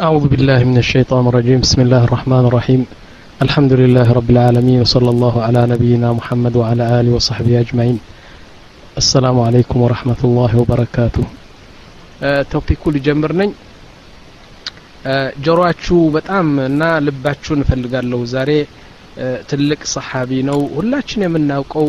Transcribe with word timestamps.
أعوذ 0.00 0.28
بالله 0.28 0.64
من 0.64 0.78
الشيطان 0.78 1.26
الرجيم 1.28 1.60
بسم 1.60 1.80
الله 1.80 2.04
الرحمن 2.04 2.44
الرحيم 2.46 2.86
الحمد 3.42 3.72
لله 3.72 4.12
رب 4.12 4.30
العالمين 4.30 4.80
وصلى 4.80 5.10
الله 5.10 5.42
على 5.42 5.66
نبينا 5.66 6.12
محمد 6.12 6.56
وعلى 6.56 7.00
آله 7.00 7.10
وصحبه 7.12 7.60
أجمعين 7.60 7.98
السلام 8.98 9.40
عليكم 9.40 9.76
ورحمة 9.84 10.20
الله 10.24 10.50
وبركاته 10.60 11.24
ቶፒኩ 12.52 12.82
ልጀምር 12.94 13.32
ነኝ 13.40 13.50
ጆሮአችሁ 15.44 15.96
በጣም 16.16 16.46
እና 16.68 16.82
ልባችሁን 17.06 17.62
እፈልጋለሁ 17.64 18.20
ዛሬ 18.34 18.50
ትልቅ 19.50 19.80
ሰሓቢ 19.94 20.30
ነው 20.50 20.60
ሁላችን 20.76 21.24
የምናውቀው 21.26 21.88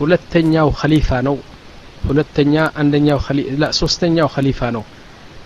ሁለተኛው 0.00 0.68
ኸሊፋ 0.80 1.08
ነው 1.28 1.36
ሁለተኛ 2.08 2.54
አንደኛው 2.82 3.18
ላ 3.62 3.72
ሶስተኛው 3.80 4.28
ኸሊፋ 4.36 4.60
ነው 4.76 4.84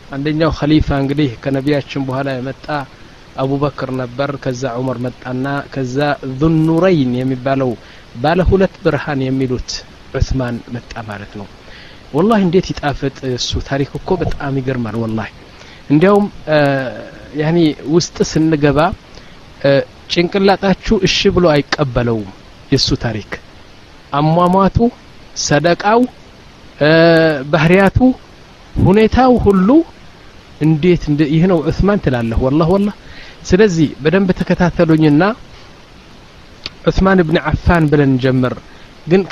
አንደኛው 0.08 0.50
ኸሊፋ 0.58 0.88
እንግዲህ 1.02 1.30
ከነቢያችን 1.42 2.04
በኋላ 2.08 2.28
የመጣ 2.36 2.66
አቡበክር 3.36 3.90
ነበር። 4.00 4.30
ከዛ 4.44 4.62
ዑመር 4.78 4.98
መጣና 5.06 5.44
ከዛ 5.74 5.96
ዙኑረይን 6.40 7.12
የሚባለው 7.18 7.70
ባለ 8.16 8.40
ሁለት 8.50 8.74
ብርሃን 8.84 9.20
የሚሉት 9.26 9.70
ዑስማን 10.14 10.56
መጣ 10.74 10.92
ማለት 11.10 11.32
ነው። 11.40 11.46
ወላሂ 12.14 12.40
እንዴት 12.46 12.66
ይጣፍጥ 12.72 13.16
እሱ! 13.32 13.50
ታሪክ 13.68 13.90
እኮ 13.98 14.10
በጣም 14.22 14.54
ይገርማል 14.60 14.96
ወላሂ። 15.02 15.30
እንዲያውም 15.90 16.26
ያኒ 17.40 17.58
ውስጥ 17.94 18.16
ስንገባ 18.30 18.78
ጭንቅላጣችሁ 20.12 20.96
እሺ 21.08 21.18
ብሎ 21.34 21.44
አይቀበለውም 21.54 22.30
የእሱ 22.72 22.88
ታሪክ። 23.04 23.30
አሟሟቱ 24.12 24.78
ሰደቃው 25.42 26.00
ባህሪያቱ 27.52 27.98
ሁኔታው 28.82 29.32
ሁሉ 29.46 29.68
እንዴት 30.60 31.02
ይህ 31.32 31.44
ነው 31.50 31.58
ዑስማን 31.68 32.00
ትላለህ? 32.04 32.38
ወላህ 32.46 32.68
ወላህ 32.74 32.94
ስለዚህ 33.48 33.88
በደንብ 34.02 34.28
ተከታተሉኝና 34.38 35.22
ዑስማን 36.88 37.18
ብን 37.28 37.38
አፋን 37.50 37.84
ብለን 37.90 38.12
ጀምር። 38.22 38.54
ግን 39.06 39.22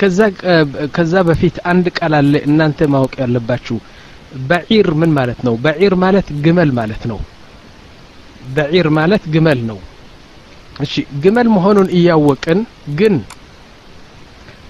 ከዛ 0.95 1.13
በፊት 1.27 1.55
አንድ 1.71 1.85
ቃል 1.97 2.13
አለ 2.19 2.33
እናንተ 2.47 2.79
ማወቅ 2.93 3.13
ያለባችሁ። 3.21 3.77
በዒር 4.47 4.87
ምን 4.99 5.11
ማለት 5.17 5.39
ነው? 5.47 5.53
በዒር 5.63 5.93
ማለት 6.03 6.27
ግመል 6.45 6.71
ማለት 6.79 7.03
ነው። 7.11 7.19
በዒር 8.55 8.87
ማለት 8.97 9.23
ግመል 9.33 9.59
ነው። 9.69 9.79
እሺ 10.79 10.93
ግመል 11.23 11.47
መሆኑን 11.55 11.87
እያወቅን 11.97 12.59
ግን 12.99 13.15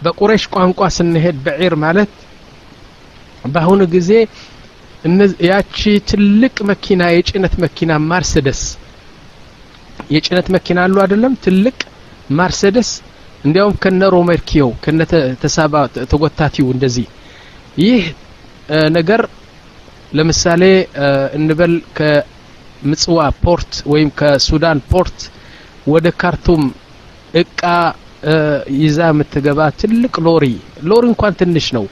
በቁረሽ 0.04 0.44
ቋንቋ 0.54 0.80
ስንሄድ 0.98 1.38
በዒር 1.46 1.74
ማለት 1.84 2.12
በአሁኑ 3.46 3.82
ጊዜ 3.96 4.12
ያቺ 5.48 5.76
ትልቅ 6.10 6.56
መኪና 6.70 7.02
የጭነት 7.16 7.54
መኪና 7.64 7.92
ማርሴደስ። 8.08 8.62
የጭነት 10.12 10.48
መኪና 10.56 10.78
አሉ 10.86 10.96
አይደለም? 11.04 11.34
ትልቅ 11.46 11.78
ማርሴደስ። 12.32 12.90
እንዲያውም 13.46 13.76
ከነ 13.84 14.02
ሮሜርኪዮ 14.16 14.64
ከነ 14.84 15.00
ተሳባ 15.44 15.74
ተጎታቲው 16.12 16.68
እንደዚህ። 16.76 17.06
ይህ 17.82 18.04
ነገር 18.98 19.22
ለምሳሌ 20.14 20.64
እንበል 21.38 21.74
ከምጽዋ 21.98 23.20
port 23.44 23.74
ወይም 23.92 24.10
ከሱዳን 24.20 24.80
port 24.92 25.20
ወደ 25.88 26.08
ካርቱም 26.22 26.64
እቃ 27.42 27.62
ይዛ 28.80 29.00
የምትገባ 29.12 29.60
ትልቅ 29.82 30.14
lorry። 30.26 30.46
lorry 30.90 31.04
እንኳን 31.12 31.34
ትንሽ 31.42 31.68
ነው 31.78 31.86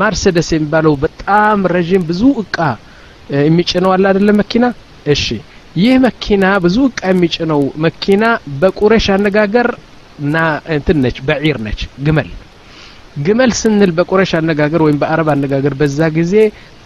ማርሴደስ 0.00 0.48
የሚባለው 0.54 0.94
በጣም 1.04 1.58
ረዥም 1.74 2.02
ብዙ 2.10 2.22
እቃ 2.42 2.56
የሚጭነው 3.40 3.90
አለ 3.94 4.04
አይደለም 4.10 4.38
መኪና? 4.42 4.64
እሺ 5.06 5.24
ይህ 5.76 5.94
መኪና 6.06 6.44
ብዙ 6.64 6.76
እቃ 6.90 7.00
የሚጭነው 7.12 7.60
መኪና 7.84 8.24
በቁረሽ 8.60 9.06
አነጋገር 9.14 9.68
ና 10.32 10.36
እንትን 10.74 10.98
ነች 11.04 11.18
بعير 11.28 11.58
ነች 11.66 11.80
ግመል። 12.06 12.30
ግመል 13.24 13.50
ስንል 13.58 13.90
በቁረይሽ 13.96 14.30
አነጋገር 14.38 14.80
ወይም 14.84 14.98
በአረብ 15.02 15.28
አነጋገር 15.32 15.74
በዛ 15.80 16.08
ጊዜ 16.18 16.34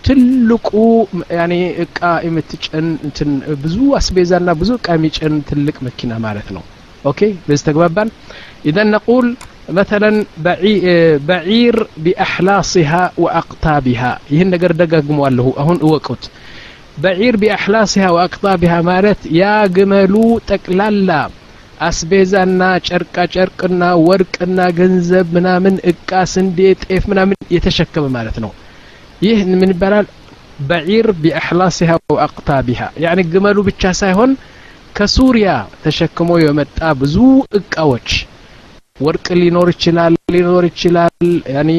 ትልቁ 0.07 0.69
ያኔ 1.37 1.53
እቃ 1.85 1.99
የምትጭን 2.27 2.87
እንትን 3.07 3.31
ብዙ 3.65 3.77
አስቤዛና 3.99 4.51
ብዙ 4.61 4.71
እቃ 4.79 4.89
የሚጭን 4.97 5.35
ትልቅ 5.49 5.77
መኪና 5.87 6.13
ማለት 6.27 6.49
ነው። 6.57 6.65
okay 7.05 7.21
በዚህ 7.47 7.65
ተግባባን? 7.69 8.09
إذن 8.69 8.89
نقول 8.95 9.27
مثلا 9.69 10.17
بعير 11.29 11.77
بأحلاسها 12.05 12.91
وأقتابها 13.23 14.03
ይህን 14.33 14.51
ነገር 14.55 14.73
ደጋግመዋለሁ። 14.81 15.49
አሁን 15.63 15.79
እወቁት። 15.87 16.25
بعير 17.03 17.35
بأحلاسها 17.43 18.05
وأقتابها 18.17 18.75
ማለት 18.89 19.23
ያ 19.39 19.45
ግመሉ 19.77 20.15
ጠቅላላ 20.51 21.11
አስቤዛና 21.81 22.61
ጨርቃጨርቅና 22.87 23.83
ወርቅና 24.05 24.61
ገንዘብ 24.79 25.27
ምናምን 25.37 25.75
እቃ 25.93 26.21
ስንዴ 26.33 26.59
ጤፍ 26.85 27.03
ምናምን 27.13 27.39
የተሸከመ 27.55 28.07
ማለት 28.17 28.39
ነው። 28.45 28.53
ይህ 29.23 29.41
ምን 29.53 29.73
ይባላል? 29.75 30.07
በዒር 30.69 31.09
ቢአሕላሲሃ 31.23 31.91
ወአቅጣቢሃ 32.13 32.81
ያኒ 33.05 33.21
ግመሉ 33.33 33.57
ብቻ 33.69 33.93
ሳይሆን 34.01 34.31
ከሱሪያ 34.97 35.49
ተሸክሞ 35.83 36.31
የመጣ 36.43 36.79
ብዙ 37.01 37.17
እቃዎች 37.59 38.09
ወርቅ 39.01 39.27
ሊኖር 39.39 39.69
ይችላል 39.75 40.15
ሊኖር 40.35 40.65
ይችላል 40.69 41.15
ያኒ 41.55 41.71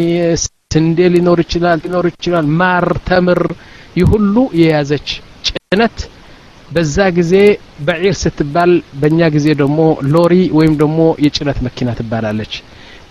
ስንዴ 0.74 1.00
ሊኖር 1.14 1.40
ይችላል 1.44 1.78
ሊኖር 1.86 2.06
ይችላል 2.12 2.46
ማር 2.60 2.88
ተምር 3.08 3.42
ይህ 3.96 4.12
የያዘች 4.60 5.10
ጭነት። 5.50 5.98
በዛ 6.70 6.96
ጊዜ 7.18 7.34
በዒር 7.88 8.16
ስትባል 8.22 8.72
በእኛ 9.02 9.20
ጊዜ 9.36 9.48
ደግሞ 9.62 9.80
ሎሪ 10.14 10.34
ወይም 10.58 10.74
ደግሞ 10.82 11.00
የጭነት 11.26 11.60
መኪና 11.68 11.90
ትባላለች። 12.00 12.54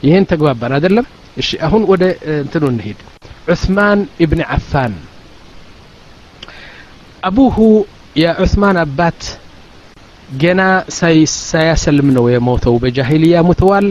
ይህን 0.04 0.24
ተግባባን 0.30 0.74
አይደለም? 0.76 1.06
እሺ 1.36 1.48
አሁን 1.66 1.82
ወደ 1.90 2.02
እንትኑ 2.36 2.64
እንሄድ 2.72 2.98
ዑስማን 3.48 4.00
ኢብን 4.24 4.40
አፋን 4.48 4.92
አቡሁ 7.22 7.56
የዑስማን 8.16 8.76
አባት 8.82 9.20
ገና 10.42 10.60
ሳያሰልም 11.42 12.08
ነው 12.16 12.24
የሞተው። 12.34 12.74
በጃሂልያ 12.82 13.42
ሙተዋል። 13.48 13.86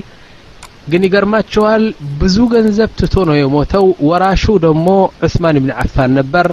ግን 0.91 1.03
ይገርማቸዋል 1.07 1.84
ብዙ 2.22 2.38
ገንዘብ 2.53 2.90
ትቶ 3.00 3.16
ነው 3.29 3.35
የሞተው። 3.40 3.85
ወራሹ 4.09 4.44
ደግሞ 4.66 4.88
ዑስማን 5.28 5.57
ብን 5.63 5.72
አፋን 5.84 6.12
ነበር። 6.19 6.47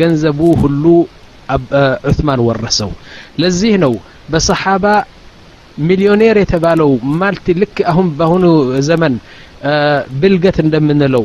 ገንዘቡ 0.00 0.40
ሁሉ 0.62 0.84
ዑስማን 2.08 2.40
ወረሰው። 2.48 2.90
ለዚህ 3.42 3.72
ነው 3.84 3.94
በሰሓባ 4.32 4.84
ሚሊዮኔር 5.80 6.36
የተባለው 6.42 6.90
ማልቲ 7.20 7.54
ልክ 7.60 7.76
አሁን 7.92 8.08
በአሁኑ 8.18 8.44
ዘመን 8.88 9.14
ብልገት 10.20 10.58
እንደምንለው 10.64 11.24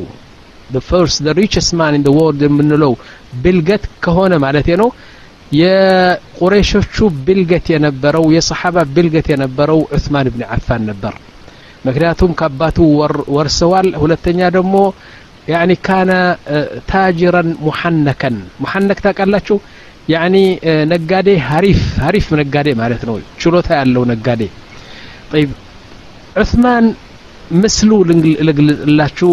the 0.70 0.82
first 0.82 1.18
the 1.24 1.34
richest 1.36 1.72
man 1.74 1.94
የምንለው 2.46 2.94
ብልገት 3.44 3.84
ከሆነ 4.04 4.34
ማለት 4.46 4.68
ነው 4.82 4.90
የቁረይሾቹ 5.60 6.96
ብልገት 7.26 7.66
የነበረው 7.74 8.26
የሰሓባ 8.36 8.78
ብልገት 8.96 9.28
የነበረው 9.34 9.80
ዑስማን 9.92 10.28
ብን 10.34 10.44
አፋን 10.56 10.84
ነበር። 10.90 11.14
ምክንያቱም 11.86 12.32
ከአባቱ 12.40 12.78
ወርሰዋል። 13.36 13.90
ሁለተኛ 14.04 14.40
ደግሞ 14.56 14.76
ያኒ 15.48 15.72
ካነ 15.88 16.12
ታጅረን 16.90 17.50
ሙሐነከን። 17.66 18.36
ሙሐነክ 18.64 19.00
ታውቃላችሁ? 19.06 19.58
ያኒ 20.10 20.36
ነጋዴ 20.92 21.28
ሀሪፍ 21.48 21.82
ሀሪፍ 22.02 22.26
ነጋዴ 22.40 22.68
ማለት 22.82 23.04
ነው። 23.10 23.16
ችሎታ 23.42 23.70
ያለው 23.80 24.04
ነጋዴ። 24.12 24.42
ዑስማን 26.36 26.86
ምስሉ 27.60 27.92
ልግለጽላችሁ 28.48 29.30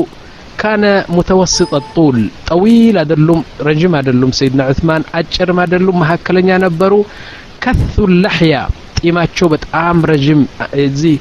ካነ 0.62 0.84
ሙተወስጥ 1.14 1.58
ጡል 1.94 2.18
ጠዊል 2.48 2.96
አይደሉም 3.00 3.40
ረጅም 3.66 3.94
አይደሉም 3.98 4.32
ሰይድና 4.38 4.68
ዑስማን 4.70 5.04
አጭርም 5.18 5.60
አይደሉም 5.62 5.98
መካከለኛ 6.02 6.58
ነበሩ 6.64 6.92
ከሱ 7.64 7.94
ለሕያ 8.18 8.54
ጢማቸው 8.98 9.46
በጣም 9.52 9.96
ረጅም 10.10 10.40
እዚህ 10.82 11.14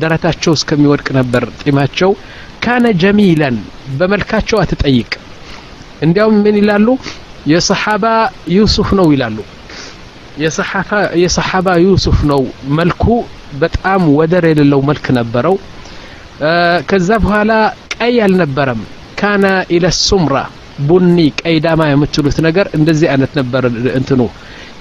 ደረታቸው 0.00 0.52
እስከሚወድቅ 0.58 1.08
ነበር። 1.18 1.44
ጢማቸው 1.62 2.10
ካነ 2.64 2.86
ጀሚለን 3.02 3.56
በመልካቸው 3.98 4.58
አትጠይቅ። 4.62 5.10
እንዲያውም 6.04 6.36
ምን 6.44 6.56
ይላሉ? 6.60 6.86
የሰሓባ 7.52 8.04
ዩሱፍ 8.54 8.88
ነው 8.98 9.06
ይላሉ። 9.14 9.38
የሰሓባ 11.22 11.68
ዩሱፍ 11.84 12.18
ነው። 12.30 12.42
መልኩ 12.78 13.04
በጣም 13.60 14.02
ወደር 14.18 14.44
የሌለው 14.50 14.80
መልክ 14.88 15.06
ነበረው 15.18 15.56
ከዛ 16.88 17.08
በኋላ 17.24 17.52
ቀይ 17.96 18.16
አልነበረም። 18.24 18.80
ካነ 19.20 19.44
ኢለ 19.74 19.86
ሱምራ 20.00 20.36
ቡኒ 20.86 21.16
ቀይ 21.40 21.56
ዳማ 21.64 21.82
የምትሉት 21.88 22.38
ነገር 22.46 22.66
እንደዚህ 22.78 23.08
አይነት 23.12 23.32
ነበር 23.40 23.64
እንትኑ። 23.98 24.20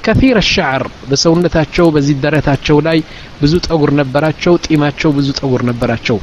ከፊር 0.06 0.38
ሻዕር 0.50 0.84
በሰውነታቸው 1.10 1.86
በዚህ 1.96 2.16
ደረታቸው 2.24 2.78
ላይ 2.88 2.98
ብዙ 3.42 3.54
ጠጉር 3.68 3.92
ነበራቸው 4.00 4.54
ጢማቸው 4.66 5.12
ብዙ 5.18 5.28
ጠጉር 5.40 5.62
ነበራቸው። 5.70 6.18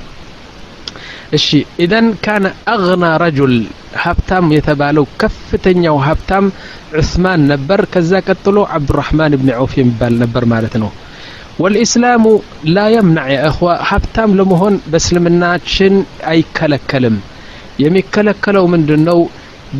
እሺ 1.33 1.47
ኢዘን 1.83 2.07
ካነ 2.25 2.45
አግና 2.73 3.05
ረጁል 3.23 3.55
ሀብታም 4.03 4.47
የተባለው 4.55 5.05
ከፍተኛው 5.21 5.97
ሀብታም 6.07 6.47
ዑስማን 7.01 7.43
ነበር። 7.53 7.81
ከዛ 7.93 8.13
ቀጥሎ 8.29 8.57
አብዱራህማን 8.77 9.37
ብን 9.41 9.51
ዐውፍ 9.57 9.75
የሚባል 9.79 10.15
ነበር 10.23 10.45
ማለት 10.53 10.75
ነው 10.83 10.91
ወልኢስላሙ 11.61 12.25
ላ 12.75 12.85
የምናዕ 12.93 13.29
ያ 13.33 13.41
እኽዋ 13.49 13.71
ሀብታም 13.89 14.35
ለመሆን 14.39 14.75
በእስልምናችን 14.91 15.95
አይከለከልም። 16.31 17.17
የሚከለከለው 17.83 18.65
ምንድን 18.75 19.03
ነው 19.09 19.21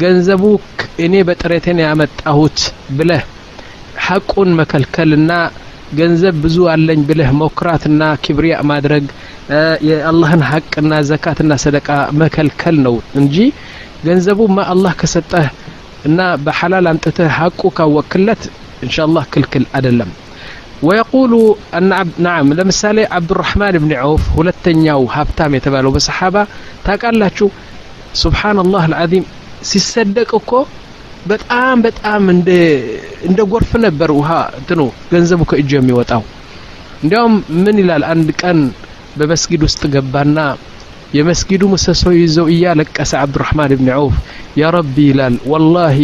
ገንዘቡ 0.03 0.43
እኔ 1.05 1.15
በጥሬቴን 1.29 1.79
ያመጣሁት 1.85 2.59
ብለህ 2.99 3.23
ሐቁን 4.07 4.51
መከልከልና 4.61 5.33
ገንዘብ 5.99 6.35
ብዙ 6.45 6.57
አለኝ 6.73 7.01
ብለህ 7.09 7.31
መኩራትና 7.41 8.03
ክብሪያ 8.25 8.57
ማድረግ 8.71 9.05
የአላህን 9.89 10.43
ሐቅና 10.51 10.93
ዘካትና 11.09 11.53
ሰደቃ 11.65 11.89
መከልከል 12.21 12.77
ነው 12.87 12.97
እንጂ 13.21 13.37
ገንዘቡማ 14.05 14.59
አላህ 14.75 14.93
ከሰጠህ 15.01 15.49
እና 16.09 16.21
በሐላል 16.45 16.87
አምጥተህ 16.93 17.33
ሐቁ 17.39 17.63
ካወክለት 17.79 18.43
እንሻ 18.85 18.97
አላህ 19.07 19.25
ክልክል 19.33 19.65
አይደለም 19.77 20.11
ወየቁሉ 20.83 21.33
ናም 22.25 22.47
ለምሳሌ 22.59 22.99
አብዱራህማን 23.17 23.77
ብን 23.83 23.93
ዐውፍ 23.99 24.25
ሁለተኛው 24.37 25.03
ሀብታም 25.15 25.55
የተባለው 25.57 25.93
በሰሓባ 25.97 26.37
ታውቃላችሁ? 26.87 27.49
ስብሓንላህ 28.23 28.85
አልዓዚም 28.89 29.25
ሲሰደቅ 29.71 30.31
እኮ 30.39 30.53
በጣም 31.31 31.77
በጣም 31.87 32.23
እንደ 33.27 33.41
ጎርፍ 33.53 33.73
ነበር 33.85 34.11
ውሃ 34.19 34.31
እንትኑ 34.59 34.81
ገንዘቡ 35.13 35.41
ከእጁ 35.51 35.71
የሚወጣው። 35.79 36.23
እንዲያውም 37.03 37.35
ምን 37.65 37.77
ይላል? 37.83 38.03
አንድ 38.13 38.29
ቀን 38.43 38.59
በመስጊድ 39.19 39.63
ውስጥ 39.69 39.83
ገባና 39.95 40.39
የመስጊዱ 41.17 41.63
ምሰሶ 41.73 42.03
ይዘው 42.17 42.47
እያለቀሰ 42.55 43.13
አብዱራህማን 43.23 43.73
ብን 43.79 43.89
ዐውፍ 43.95 44.17
ያ 44.61 44.69
ረቢ 44.77 44.97
ይላል 45.11 45.37
ወላሂ 45.53 45.99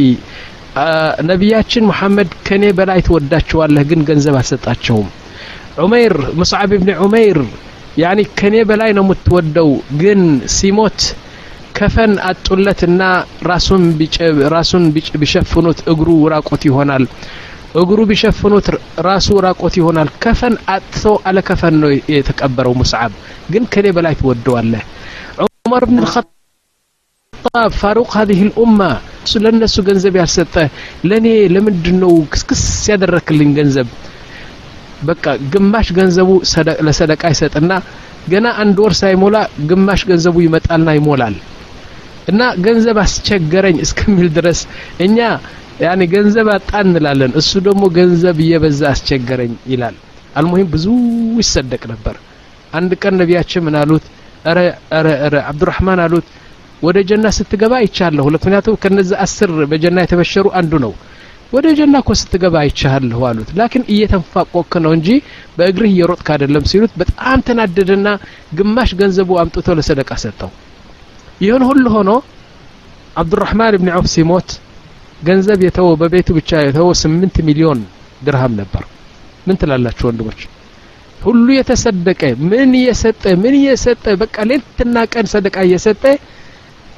ነቢያችን 1.29 1.87
ሙሐመድ 1.91 2.31
ከኔ 2.47 2.65
በላይ 2.79 3.01
ትወዳቸዋለህ 3.07 3.85
ግን 3.91 4.01
ገንዘብ 4.09 4.35
አልሰጣቸውም። 4.41 5.09
ዑመይር 5.83 6.15
ሙስዓብ 6.39 6.71
ብን 6.75 6.91
ዑመይር 7.01 7.39
ያኒ 7.97 8.21
ከኔ 8.39 8.57
በላይ 8.69 8.91
ነው 8.97 9.05
የምትወደው 9.07 9.71
ግን 10.01 10.21
ሲሞት 10.57 11.01
ከፈን 11.77 12.13
አጡለትና 12.29 13.03
ራሱን 13.49 13.83
ራሱን 14.55 14.85
ቢሸፍኑት 15.17 15.81
እግሩ 15.93 16.09
ራቆት 16.35 16.63
ይሆናል። 16.69 17.05
እግሩ 17.81 17.99
ቢሸፍኑት 18.11 18.67
ራሱ 19.07 19.29
ራቆት 19.47 19.75
ይሆናል። 19.81 20.09
ከፈን 20.23 20.55
አጥቶ 20.75 21.03
አለ 21.29 21.39
ከፈን 21.49 21.75
ነው 21.83 21.91
የተቀበረው 22.15 22.75
ሙስዓብ 22.81 23.13
ግን 23.53 23.65
ከኔ 23.73 23.87
በላይ 23.97 24.15
ትወደዋለህ። 24.21 24.85
ዑመር 25.45 25.85
ብን 25.91 26.01
ጣብ 27.47 27.71
ፋሩቅ 27.79 28.09
ሀዚህ 28.17 28.39
ልኡማ 28.49 28.81
እሱ 29.25 29.35
ለእነሱ 29.45 29.77
ገንዘብ 29.89 30.15
ያልሰጠ 30.21 30.55
ለእኔ 31.09 31.27
ለምንድን 31.55 31.97
ነው 32.03 32.13
ክስክስ 32.33 32.63
ያደረክልኝ 32.91 33.51
ገንዘብ? 33.59 33.89
በቃ 35.03 35.25
ግማሽ 35.53 35.89
ገንዘቡ 35.99 36.31
ለሰደቃ 36.87 37.23
ይሰጥና 37.33 37.73
ገና 38.33 38.47
አንድ 38.63 38.77
ወር 38.85 38.95
ሳይሞላ 39.01 39.37
ግማሽ 39.71 40.01
ገንዘቡ 40.11 40.37
ይመጣልና 40.47 40.89
ይሞላል። 40.99 41.37
እና 42.31 42.41
ገንዘብ 42.65 42.97
አስቸገረኝ 43.05 43.77
እስከሚል 43.85 44.29
ድረስ 44.39 44.61
እኛ 45.07 45.19
ያኔ 45.83 46.03
ገንዘብ 46.15 46.49
አጣ 46.55 46.71
እንላለን። 46.87 47.33
እሱ 47.41 47.53
ደግሞ 47.67 47.83
ገንዘብ 47.99 48.37
እየበዛ 48.45 48.81
አስቸገረኝ 48.93 49.53
ይላል። 49.73 49.97
አልሙሂም 50.39 50.69
ብዙ 50.75 50.87
ይሰደቅ 51.43 51.83
ነበር። 51.93 52.17
አንድ 52.73 52.93
ቀን 53.03 53.15
ነቢያችን 53.21 53.65
ምን 53.67 53.77
አሉት? 53.81 54.05
ኧረ 54.47 54.59
ኧረ 54.93 55.07
ኧረ 55.23 55.37
አብዱራህማን 55.51 56.01
አሉት 56.05 56.27
ወደ 56.83 56.99
ጀና 57.09 57.27
ስትገባ 57.37 57.73
አይቻለሁ። 57.81 58.25
ምክንያቱም 58.37 58.75
ከነዚ 58.83 59.11
አስር 59.25 59.51
በጀና 59.71 59.99
የተበሸሩ 60.05 60.47
አንዱ 60.61 60.73
ነው። 60.85 60.93
ወደ 61.53 61.67
ጀና 61.79 61.97
እኮ 62.03 62.11
ስትገባ 62.21 62.55
አይቻለሁ 62.63 63.21
አሉት። 63.29 63.51
ላኪን 63.59 63.85
እየተንፋቆክ 63.93 64.73
ነው 64.85 64.93
እንጂ 64.97 65.09
በእግርህ 65.57 65.91
እየሮጥክ 65.93 66.29
አይደለም 66.35 66.65
ሲሉት 66.71 66.93
በጣም 67.03 67.39
ተናደደና 67.49 68.09
ግማሽ 68.59 68.91
ገንዘቡ 69.01 69.31
አምጥቶ 69.43 69.77
ለሰደቃ 69.79 70.11
ሰጠው። 70.25 70.51
ይህን 71.43 71.65
ሁሉ 71.69 71.85
ሆኖ 71.97 72.11
አብዱራህማን 73.17 73.75
ብን 73.81 73.91
ዐውፍ 73.95 74.09
ሲሞት 74.15 74.49
ገንዘብ 75.27 75.61
የተወ 75.67 75.91
በቤቱ 76.01 76.29
ብቻ 76.39 76.61
የተወ 76.65 76.89
ስምንት 77.03 77.37
ሚሊዮን 77.49 77.81
ድርሃም 78.27 78.53
ነበር። 78.61 78.83
ምን 79.47 79.57
ትላላችሁ 79.61 80.05
ወንድሞች? 80.09 80.41
ሁሉ 81.21 81.47
የተሰደቀ 81.59 82.23
ምን 82.51 82.71
እየሰጠ 82.81 83.23
ምን 83.43 83.55
እየሰጠ 83.61 84.05
በቃ 84.23 84.37
ሌትና 84.51 84.97
ቀን 85.13 85.27
ሰደቃ 85.33 85.57
እየሰጠ 85.69 86.03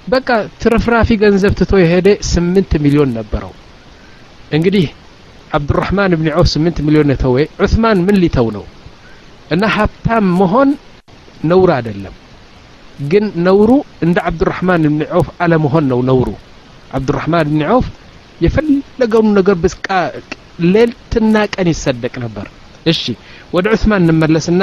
በቃ 0.08 0.28
ትርፍራፊ 0.62 1.08
ገንዘብ 1.22 1.52
ትቶ 1.58 1.72
የሄደ 1.80 2.08
ስምንት 2.30 2.70
ሚሊዮን 2.84 3.10
ነበረው። 3.18 3.52
እንግዲህ 4.56 4.86
አብዱራህማን 5.50 6.12
ብን 6.18 6.28
ዐውፍ 6.34 6.48
ስምንት 6.54 6.78
ሚሊዮን 6.86 7.12
የተወ። 7.12 7.34
ዑስማን 7.62 7.98
ምን 8.06 8.16
ሊተው 8.22 8.48
ነው? 8.56 8.64
እና 9.50 9.64
ሀብታም 9.76 10.26
መሆን 10.40 10.70
ነውር 11.44 11.70
አይደለም። 11.76 12.14
ግን 13.04 13.24
ነውሩ 13.46 13.70
እንደ 14.04 14.18
አብዱራህማን 14.28 14.82
ብን 14.88 15.02
ዐውፍ 15.10 15.28
አለመሆን 15.44 15.84
ነው 15.92 16.00
ነውሩ። 16.08 16.28
አብዱራህማን 16.92 17.48
ብን 17.50 17.62
ዐውፍ 17.68 17.86
የፈለገውን 18.40 19.30
ነገር 19.38 19.56
በቃ 19.64 19.88
ሌልትና 20.66 21.34
ቀን 21.54 21.68
ይሰደቅ 21.72 22.14
ነበር። 22.24 22.46
እሺ 22.86 23.02
ወደ 23.54 23.66
ዑስማን 23.74 24.04
እንመለስና 24.06 24.62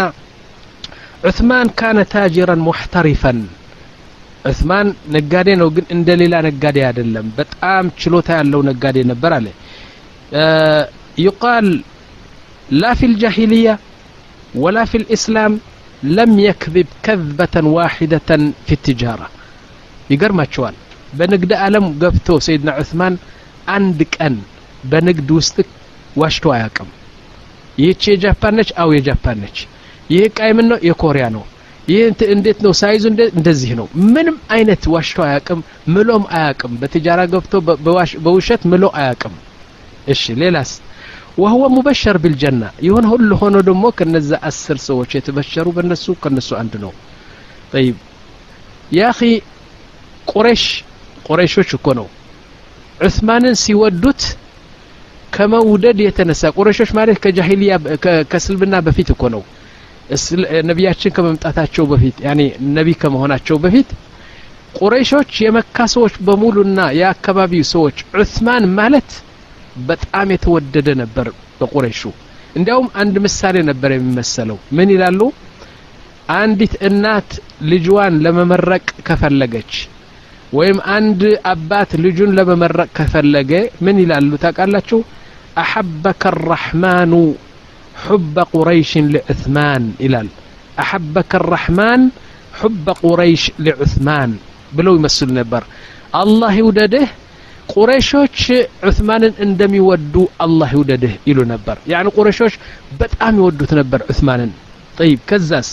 ዑስማን 1.25 1.67
كان 1.79 1.99
تاجرا 2.13 2.61
محترفا 2.67 3.39
ዑስማን 4.45 4.87
ነጋዴ 5.15 5.47
ነው፣ 5.61 5.67
ግን 5.75 5.85
እንደ 5.95 6.09
ሌላ 6.21 6.35
ነጋዴ 6.47 6.77
አይደለም። 6.87 7.27
በጣም 7.37 7.85
ችሎታ 8.01 8.29
ያለው 8.39 8.61
ነጋዴ 8.69 8.97
ነበር 9.11 9.31
አለ። 9.37 9.47
يقال 11.25 11.67
لا 12.75 12.91
في 12.99 13.13
الجاهلية 13.21 13.69
ولا 14.55 14.79
في 14.91 15.05
الإسلام 15.15 15.53
لم 16.09 16.33
يكذب 16.45 16.89
كذبة 17.05 17.67
واحدة 17.75 18.43
في 18.65 18.77
التجارة። 18.85 19.21
ይገርማቸዋል። 20.11 20.75
በንግድ 21.13 21.51
አለም 21.65 21.85
ገብቶ 22.01 22.37
ሰይድና 22.45 22.69
ዑስማን 22.81 23.13
አንድ 23.75 23.99
ቀን 24.15 24.35
በንግድ 24.83 25.29
ውስጥ 25.37 25.57
ዋሽቶ 26.17 26.45
አያቅም 26.55 26.89
ይህቺ 27.77 28.03
የጃፓን 28.13 28.53
ነች፣ 28.57 28.69
አው 28.81 28.89
የጃፓን 28.95 29.37
ነች። 29.43 29.57
ይህ 30.09 30.21
እቃ 30.27 30.39
ነው? 30.61 30.77
የኮሪያ 30.87 31.25
ነው። 31.35 31.43
ይህ 31.87 31.99
እንዴት 32.35 32.59
ነው 32.65 32.71
ሳይዙ? 32.79 33.03
እንደዚህ 33.33 33.71
ነው። 33.79 33.87
ምንም 34.13 34.37
አይነት 34.55 34.83
ዋሽቶ 34.93 35.17
አያቅም፣ 35.27 35.59
ምሎም 35.93 36.23
አያቅም። 36.35 36.73
በትጃራ 36.81 37.19
ገብቶ 37.33 37.53
በውሸት 38.25 38.61
ምሎ 38.71 38.83
አያቅም። 38.99 39.35
እሺ 40.07 40.23
ሌላስ? 40.41 40.71
ወህወ 41.37 41.63
ሙበሸር 41.75 42.17
ቢልጀና 42.23 42.63
ይሁን 42.85 43.05
ሁሉ 43.11 43.29
ሆኖ 43.41 43.55
ደግሞ 43.69 43.85
ከነዛ 43.97 44.29
አስር 44.49 44.77
ሰዎች 44.85 45.09
የተበሸሩ 45.17 45.65
በነሱ 45.77 46.05
ከነሱ 46.21 46.49
አንድ 46.61 46.73
ነው። 46.83 46.91
ጠይብ 47.73 47.95
ያኺ 48.95 49.19
ቁሬሽ 50.31 50.63
ቁሬሾች 51.27 51.69
እኮ 51.77 51.87
ነው 51.99 52.07
ዑስማንን 52.99 53.55
ሲወዱት 53.61 54.21
ከመውደድ 55.35 55.99
የተነሳ 56.05 56.51
ቁረሾች 56.57 56.89
ማለት 56.97 57.17
ከጃሂልያ 57.23 57.71
ከእስልምና 58.31 58.75
በፊት 58.85 59.09
እኮ 59.15 59.23
ነው 59.35 59.41
ነቢያችን 60.69 61.13
ከመምጣታቸው 61.15 61.85
በፊት 61.91 62.17
ያኔ 62.25 62.41
ነቢ 62.75 62.89
ከመሆናቸው 63.01 63.57
በፊት 63.63 63.89
ቁረይሾች 64.79 65.31
የመካ 65.43 65.77
ሰዎች 65.93 66.15
በሙሉና 66.27 66.79
የአካባቢው 66.97 67.65
ሰዎች 67.71 67.97
ዑስማን 68.17 68.63
ማለት 68.79 69.09
በጣም 69.87 70.27
የተወደደ 70.33 70.89
ነበር 71.01 71.27
በቁረይሹ። 71.59 72.01
እንዲያውም 72.55 72.87
አንድ 73.01 73.15
ምሳሌ 73.25 73.55
ነበር 73.69 73.89
የሚመሰለው። 73.93 74.57
ምን 74.77 74.89
ይላሉ? 74.93 75.21
አንዲት 76.35 76.73
እናት 76.87 77.31
ልጅዋን 77.71 78.13
ለመመረቅ 78.25 78.85
ከፈለገች 79.07 79.71
ወይም 80.53 80.77
አንድ 80.95 81.21
አባት 81.51 81.91
ልጁን 82.03 82.31
ለመመረቅ 82.37 82.89
ከፈለገ 82.99 83.51
ምን 83.85 83.97
ይላሉ 84.03 84.31
ታውቃላችሁ? 84.43 84.99
አሐበከ 85.57 86.23
አራሕማኑ 86.33 87.13
ሑበ 88.04 88.36
ቁረይሽን 88.54 89.06
ለዑስማን 89.14 89.84
ይላል 90.04 90.28
አሐበከ 90.82 91.32
አራሕማን 91.40 92.02
ሑበ 92.60 92.86
ቁረይሽ 93.02 93.42
ለዑስማን 93.66 94.30
ብለው 94.76 94.94
ይመስሉ 95.00 95.28
ነበር 95.40 95.62
አላህ 96.20 96.52
ይውደድህ 96.60 97.08
ቁረይሾች 97.74 98.38
ዑስማንን 98.88 99.34
እንደሚወዱ 99.46 100.14
አላህ 100.44 100.70
ይውደድህ 100.76 101.12
ይሉ 101.30 101.38
ነበር 101.52 101.76
ያኒ 101.92 102.06
ቁረይሾች 102.18 102.54
በጣም 103.02 103.32
ይወዱት 103.42 103.72
ነበር 103.80 104.02
ዑስማንን 104.12 104.52
طيب 104.98 105.18
كزاس 105.26 105.68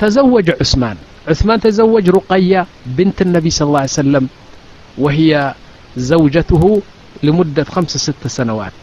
تزوج 0.00 0.46
عثمان 0.60 0.96
عثمان 1.28 1.58
تزوج 1.60 2.06
رقية 2.10 2.60
بنت 2.96 3.18
النبي 3.22 3.50
صلى 3.50 3.66
الله 3.68 3.82
عليه 3.84 4.00
وسلم 4.00 4.24
وهي 4.98 5.30
زوجته 6.10 6.62
لمدة 7.22 7.64
خمس 7.64 7.92
ست 7.98 8.22
سنوات 8.28 8.74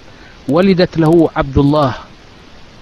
ولدت 0.47 0.93
له 0.97 1.13
عبد 1.35 1.57
الله 1.57 1.91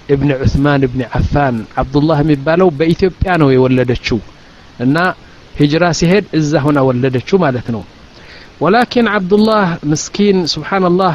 እብን 0.09 0.31
ዑስማን 0.39 0.83
እብን 0.87 1.03
አፋን 1.19 1.57
አብዱላህ 1.81 2.19
የሚባለው 2.23 2.69
በኢትዮጵያ 2.79 3.31
ነው 3.43 3.49
የወለደችው 3.55 4.19
እና 4.79 4.97
ሂጅራ 5.55 5.85
ሲሄድ 5.99 6.25
እዛ 6.39 6.53
ሁና 6.65 6.79
ወለደችው 6.89 7.37
ማለት 7.45 7.67
ነው። 7.75 7.83
ወላኪን 8.61 9.07
አብዱላህ 9.15 9.63
ምስኪን 9.91 10.39
ስብሓንላህ 10.53 11.15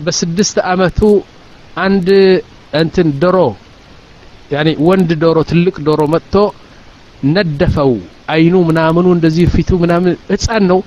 በስድስት 0.00 0.56
አመቱ 0.70 1.00
አንድ 1.84 2.08
እንትን 2.80 3.08
ዶሮ 3.22 3.38
ያኒ 4.50 4.70
ወንድ 4.88 5.10
ዶሮ 5.22 5.38
ትልቅ 5.50 5.76
ዶሮ 5.86 6.02
መጥቶ 6.14 6.34
ነደፈው። 7.28 7.92
አይኑ 8.34 8.54
ምናምኑ 8.68 9.06
እንደዚህ 9.16 9.46
ፊቱ 9.54 9.70
ምናምን 9.82 10.12
ህፃን 10.32 10.64
ነው። 10.70 10.78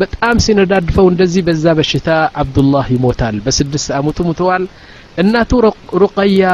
በጣም 0.00 0.36
ሲነዳድፈው 0.44 1.06
እንደዚህ 1.12 1.42
በዛ 1.46 1.66
በሽታ 1.78 2.08
አብዱላህ 2.42 2.86
ይሞታል። 2.94 3.36
በስድስት 3.44 3.88
አመቱ 3.98 4.18
ሙተዋል። 4.28 4.64
እናቱ 5.16 5.50
ሩቀያ 6.02 6.44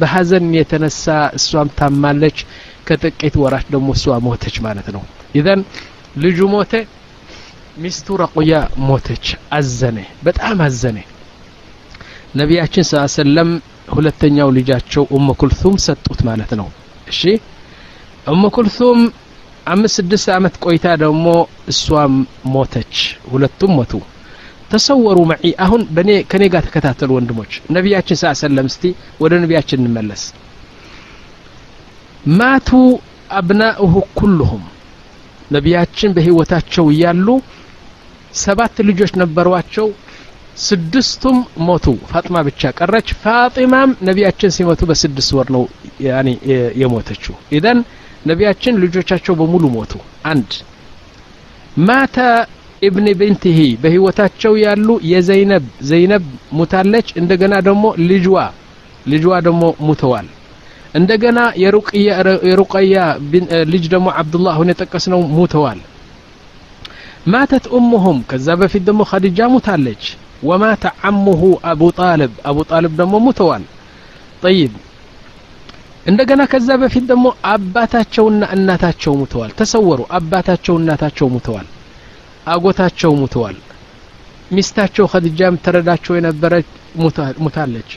በሀዘን 0.00 0.46
የተነሳ 0.58 1.04
እሷም 1.38 1.68
ታማለች። 1.78 2.38
ከጥቂት 2.88 3.34
ወራት 3.42 3.66
ደግሞ 3.74 3.88
እሷ 3.96 4.14
ሞተች 4.24 4.56
ማለት 4.64 4.88
ነው። 4.94 5.02
ኢዘን 5.34 5.60
ልጁ 6.22 6.38
ሞተ 6.52 6.72
ሚስቱ 7.78 8.16
ረቁያ 8.22 8.54
ሞተች። 8.88 9.26
አዘነ 9.56 9.96
በጣም 10.26 10.58
አዘነ። 10.66 10.98
ነቢያችን 12.34 12.84
ስ 12.84 13.02
ሰለም 13.16 13.50
ሁለተኛው 13.94 14.48
ልጃቸው 14.56 15.04
ኡመ 15.16 15.28
ኩልቱም 15.40 15.74
ሰጡት 15.86 16.20
ማለት 16.28 16.52
ነው። 16.60 16.68
እሺ 17.08 17.20
ኡመ 18.28 18.44
ኩልቱም 18.56 19.00
አምስት 19.66 19.94
ስድስት 19.98 20.28
ዓመት 20.34 20.54
ቆይታ 20.64 20.86
ደግሞ 21.02 21.26
እሷም 21.68 22.14
ሞተች። 22.54 22.94
ሁለቱም 23.30 23.72
ሞቱ 23.78 23.92
ተሰወሩ 24.70 25.18
መዒ። 25.30 25.44
አሁን 25.64 25.82
በኔ 25.96 26.10
ከኔ 26.30 26.44
ጋር 26.52 26.62
ተከታተሉ 26.68 27.10
ወንድሞች። 27.16 27.52
ነቢያችን 27.76 28.18
ስ 28.20 28.32
ሰለም 28.42 28.68
እስቲ 28.70 28.84
ወደ 29.22 29.32
ነቢያችን 29.42 29.80
እንመለስ። 29.82 30.22
ማቱ 32.34 32.68
አብናኡሁ 33.38 33.94
ኩልሁም። 34.18 34.62
ነቢያችን 35.50 36.10
በህይወታቸው 36.16 36.84
እያሉ 36.92 37.28
ሰባት 38.38 38.76
ልጆች 38.88 39.12
ነበሯቸው። 39.22 39.86
ስድስቱም 40.64 41.36
ሞቱ። 41.66 41.86
ፋጥማ 42.10 42.36
ብቻ 42.48 42.70
ቀረች። 42.78 43.08
ፋጢማም 43.22 43.90
ነቢያችን 44.08 44.52
ሲሞቱ 44.56 44.80
በስድስት 44.90 45.30
ወር 45.38 45.48
ነው 45.54 45.62
የሞተችው። 46.82 47.34
ኢዘን 47.56 47.78
ነቢያችን 48.26 48.78
ልጆቻቸው 48.82 49.34
በሙሉ 49.40 49.64
ሞቱ። 49.74 49.92
አንድ 50.30 50.50
ማተ 51.84 52.16
ኢብን 52.82 53.06
ብንትሂ 53.18 53.58
በህይወታቸው 53.82 54.52
ያሉ 54.62 54.88
የዘይነብ 55.10 55.64
ዘይነብ 55.88 56.24
ሙታለች። 56.58 57.08
እንደገና 57.20 57.54
ደግሞ 57.68 57.84
ልጅዋ 58.08 58.36
ልጅዋ 59.06 59.34
ደግሞ 59.46 59.62
ሙተዋል። 59.86 60.28
እንደገና 60.94 61.38
የሩቀያ 62.44 62.96
ልጅ 63.72 63.84
ደግሞ 63.94 64.08
አብዱላህ 64.20 64.52
አሁን 64.56 64.70
የጠቀስነው 64.72 65.22
ሙተዋል። 65.36 65.80
ማተት 67.26 67.64
ኡሙሁም 67.76 68.18
ከዛ 68.30 68.48
በፊት 68.60 68.82
ደግሞ 68.88 69.02
ኸዲጃ 69.10 69.48
ሙታለች። 69.54 70.04
ወማተ 70.42 70.84
አሙሁ 71.08 71.42
አቡ 71.70 71.82
ጣልብ 71.98 72.32
አቡ 72.48 72.58
ጣልብ 72.70 72.92
ደግሞ 73.00 73.14
ሙተዋል። 73.26 73.62
ጠይብ። 74.42 74.72
እንደገና 76.06 76.42
ከዛ 76.52 76.68
በፊት 76.82 77.04
ደግሞ 77.10 77.26
አባታቸውና 77.50 78.42
እናታቸው 78.56 79.12
ሙተዋል። 79.20 79.52
ተሰወሩ። 79.60 80.00
አባታቸው 80.18 80.74
እናታቸው 80.80 81.28
ሙተዋል 81.34 81.66
አጎታቸው 82.53 83.13
ሙተዋል 83.21 83.57
ሚስታቸው 84.57 85.07
ኸዲጃ 85.13 85.39
የምትረዳቸው 85.47 86.13
የነበረች 86.17 86.69
ሙታለች 87.45 87.89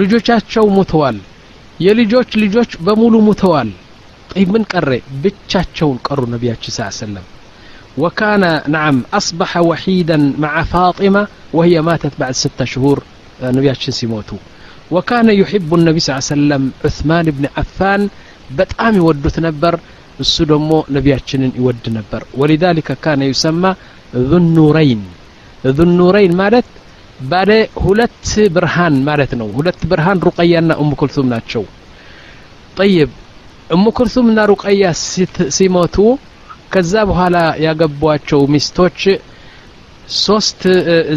ልጆቻቸው 0.00 0.64
ሙተዋል 0.78 1.18
የልጆች 1.86 2.30
ልጆች 2.44 2.72
በሙሉ 2.86 3.14
ሙተዋል 3.28 3.70
ጠይብ 4.32 4.48
ምን 4.54 4.64
ቀረ 4.72 4.90
ብቻቸውን 5.22 6.00
ቀሩ 6.08 6.20
ነቢያችን 6.34 6.74
ስ 6.78 6.88
ሰለም 7.02 7.26
وكان 7.98 8.62
نعم 8.68 8.96
أصبح 9.12 9.56
وحيدا 9.56 10.34
مع 10.38 10.62
فاطمة 10.64 11.22
وهي 11.52 11.82
ماتت 11.82 12.12
بعد 12.18 12.34
ستة 12.34 12.64
شهور 12.64 12.98
نبياتشن 13.42 13.92
سيموتو 13.92 14.36
وكان 14.90 15.30
يحب 15.30 15.74
النبي 15.74 16.00
صلى 16.00 16.12
الله 16.12 16.26
عليه 16.26 16.36
وسلم 16.36 16.62
عثمان 16.84 17.24
بن 17.30 17.44
عفان 17.56 18.08
بتأم 18.58 18.94
يودت 18.96 19.40
نبر 19.40 19.74
እሱ 20.19 20.35
ደግሞ 20.51 20.71
ነቢያችንን 20.95 21.51
ይወድ 21.59 21.85
ነበር። 21.97 22.21
ወሊዛሊከ 22.41 22.89
ካነ 23.03 23.21
ዩሰማ 23.31 23.63
ዙኑረይን። 24.25 25.03
ዙኑረይን 25.77 26.33
ማለት 26.41 26.67
ባለ 27.23 27.49
ሁለት 27.83 28.23
ብርሃን 28.55 28.95
ማለት 29.07 29.31
ነው። 29.39 29.47
ሁለት 29.57 29.81
ብርሃን 29.91 30.19
ሩቀያና 30.27 30.71
እሙ 30.81 30.91
ኩልሱም 31.01 31.27
ናቸው። 31.33 31.63
ጠይብ 32.77 33.11
እሙ 33.69 33.85
ኩልሱምና 33.97 34.39
ሩቀያ 34.51 34.83
ሲሞቱ 35.55 35.95
ከዛ 36.73 36.93
በኋላ 37.09 37.37
ያገቧቸው 37.65 38.41
ሚስቶች 38.53 38.99
ሶስት 40.19 40.61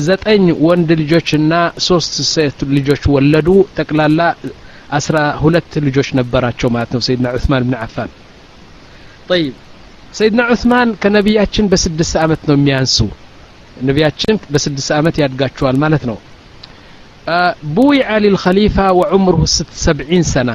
ዘጠኝ 0.07 0.45
ወንድ 0.67 0.91
ልጆችና 1.01 1.53
ሶስት 1.89 2.15
ሴት 2.31 2.59
ልጆች 2.77 3.03
ወለዱ። 3.15 3.49
ጠቅላላ 3.79 4.21
አስራ 4.99 5.17
ሁለት 5.43 5.73
ልጆች 5.87 6.09
ነበራቸው 6.19 6.69
ማለት 6.75 6.91
ነው። 6.97 7.03
ሰይድና 7.07 7.35
ዑስማን 7.37 7.65
ብን 7.67 7.77
አፋን። 7.85 8.11
ጠይብ 9.29 9.55
ሰይድና 10.15 10.43
ዑስማን 10.53 10.91
ከነቢያችን 11.03 11.67
በስድስት 11.73 12.15
ዓመት 12.23 12.43
ነው 12.49 12.57
የሚያንሱ። 12.59 12.97
ነቢያችን 13.89 14.37
በስድስት 14.53 14.91
ዓመት 14.99 15.17
ያድጋቸዋል 15.23 15.77
ማለት 15.83 16.05
ነው። 16.11 16.17
ቡይዐ 17.77 18.09
ሊልኸሊፋ 18.25 18.77
ወዑምሩሁ 18.99 19.41
ሰብዒን 19.85 20.25
ሰና። 20.33 20.51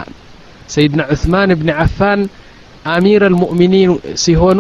ሰይድና 0.69 1.01
ዑስማን 1.13 1.51
ብን 1.59 1.69
አፋን 1.83 2.21
አሚር 2.93 3.23
አልሙእሚኒን 3.27 3.91
ሲሆኑ 4.23 4.59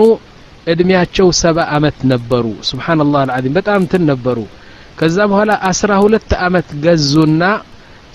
እድሜያቸው 0.67 1.27
ሰባ 1.41 1.57
አመት 1.77 1.97
ነበሩ። 2.11 2.45
ስብሓንላህ 2.69 3.21
አልዓዚም 3.25 3.55
በጣም 3.57 3.79
እንትን 3.83 4.03
ነበሩ። 4.11 4.37
ከዛ 4.99 5.17
በኋላ 5.31 5.51
አስራ 5.69 5.91
ሁለት 6.03 6.31
አመት 6.45 6.67
ገዙና 6.85 7.43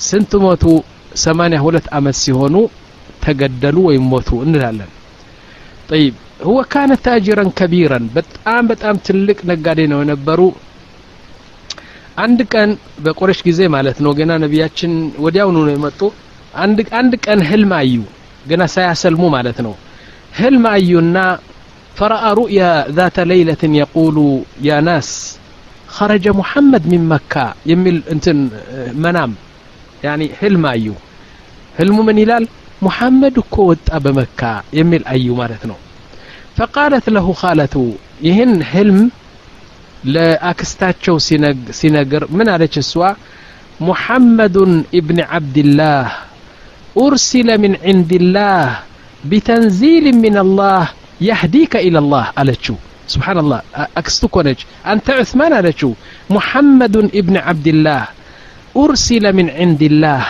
ስንት 0.00 0.32
ሞቱ? 0.44 0.64
ሰማንያ 1.22 1.58
ሁለት 1.66 1.86
አመት 1.98 2.16
ሲሆኑ 2.22 2.54
ተገደሉ 3.24 3.76
ወይም 3.88 4.04
ሞቱ 4.12 4.28
እንላለን 4.44 4.90
ጠይብ 5.88 6.14
ሁወ 6.46 6.58
ካነ 6.72 6.92
ታጅረን 7.04 7.50
ከቢረን 7.58 8.04
በጣም 8.16 8.62
በጣም 8.70 8.96
ትልቅ 9.06 9.38
ነጋዴ 9.50 9.80
ነው 9.92 9.98
የነበሩ. 10.02 10.40
አንድ 12.24 12.40
ቀን 12.52 12.70
በቆረሽ 13.04 13.40
ጊዜ 13.48 13.60
ማለት 13.74 13.98
ነው 14.04 14.12
ገና 14.18 14.32
ነቢያችን 14.44 14.92
ወዲያውኑ 15.24 15.56
ነው 15.66 15.72
የመጡ። 15.74 16.00
አንድ 16.96 17.12
ቀን 17.24 17.40
ህልም 17.50 17.72
አዩ 17.78 17.94
ገና 18.46 18.62
ሳያሰልሙ 18.74 19.22
ማለት 19.36 19.58
ነው። 19.66 19.74
ህልም 20.38 20.64
አዩና 20.72 21.16
ፈረአ 21.96 22.26
ሩእያ 22.38 22.62
ዛተ 22.96 23.18
ለይለትን 23.30 23.72
የቁሉ 23.78 24.16
ያ 24.66 24.78
ናስ 24.88 25.10
ኸረጀ 25.96 26.26
ሙሐመድ 26.40 26.84
ሚን 26.92 27.04
መካ 27.12 27.34
የሚል 27.70 27.96
እንትን 28.14 28.38
መናም 29.04 29.32
ያኒ 30.04 30.22
ህልም 30.40 30.64
አዩ። 30.72 30.86
ህልሙ 31.78 31.98
ምን 32.08 32.18
ይላል? 32.22 32.44
محمد 32.82 33.38
كوت 33.50 33.78
أبا 33.90 34.10
مكة 34.12 34.62
يميل 34.72 35.06
أي 35.06 35.28
مارتنو 35.28 35.74
فقالت 36.56 37.08
له 37.08 37.32
خالته 37.32 37.94
يهن 38.22 38.64
حلم 38.64 39.10
لأكستاتشو 40.04 41.18
سينجر 41.70 42.26
من 42.30 42.48
عليك 42.48 42.78
السوا 42.78 43.10
محمد 43.80 44.56
ابن 44.94 45.20
عبد 45.20 45.58
الله 45.58 46.12
أرسل 46.98 47.58
من 47.58 47.76
عند 47.84 48.12
الله 48.12 48.78
بتنزيل 49.24 50.06
من 50.24 50.38
الله 50.38 50.88
يهديك 51.20 51.76
إلى 51.76 51.98
الله 51.98 52.24
ألتشو 52.38 52.74
سبحان 53.08 53.38
الله 53.38 53.62
أكستوكونج 53.96 54.56
أنت 54.86 55.10
عثمان 55.10 55.52
ألتشو 55.52 55.92
محمد 56.30 56.96
ابن 56.96 57.36
عبد 57.36 57.66
الله 57.66 58.04
أرسل 58.76 59.32
من 59.32 59.50
عند 59.50 59.82
الله. 59.82 60.26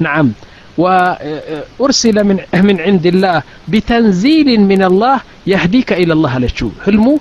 نعم. 0.00 0.32
وأرسل 0.77 2.17
من 2.23 2.37
من 2.67 2.77
عند 2.79 3.05
الله 3.05 3.37
بتنزيل 3.67 4.47
من 4.61 4.81
الله 4.83 5.15
يهديك 5.47 5.89
إلى 6.01 6.13
الله 6.13 6.33
ألتشو 6.37 6.69
هلمو 6.85 7.13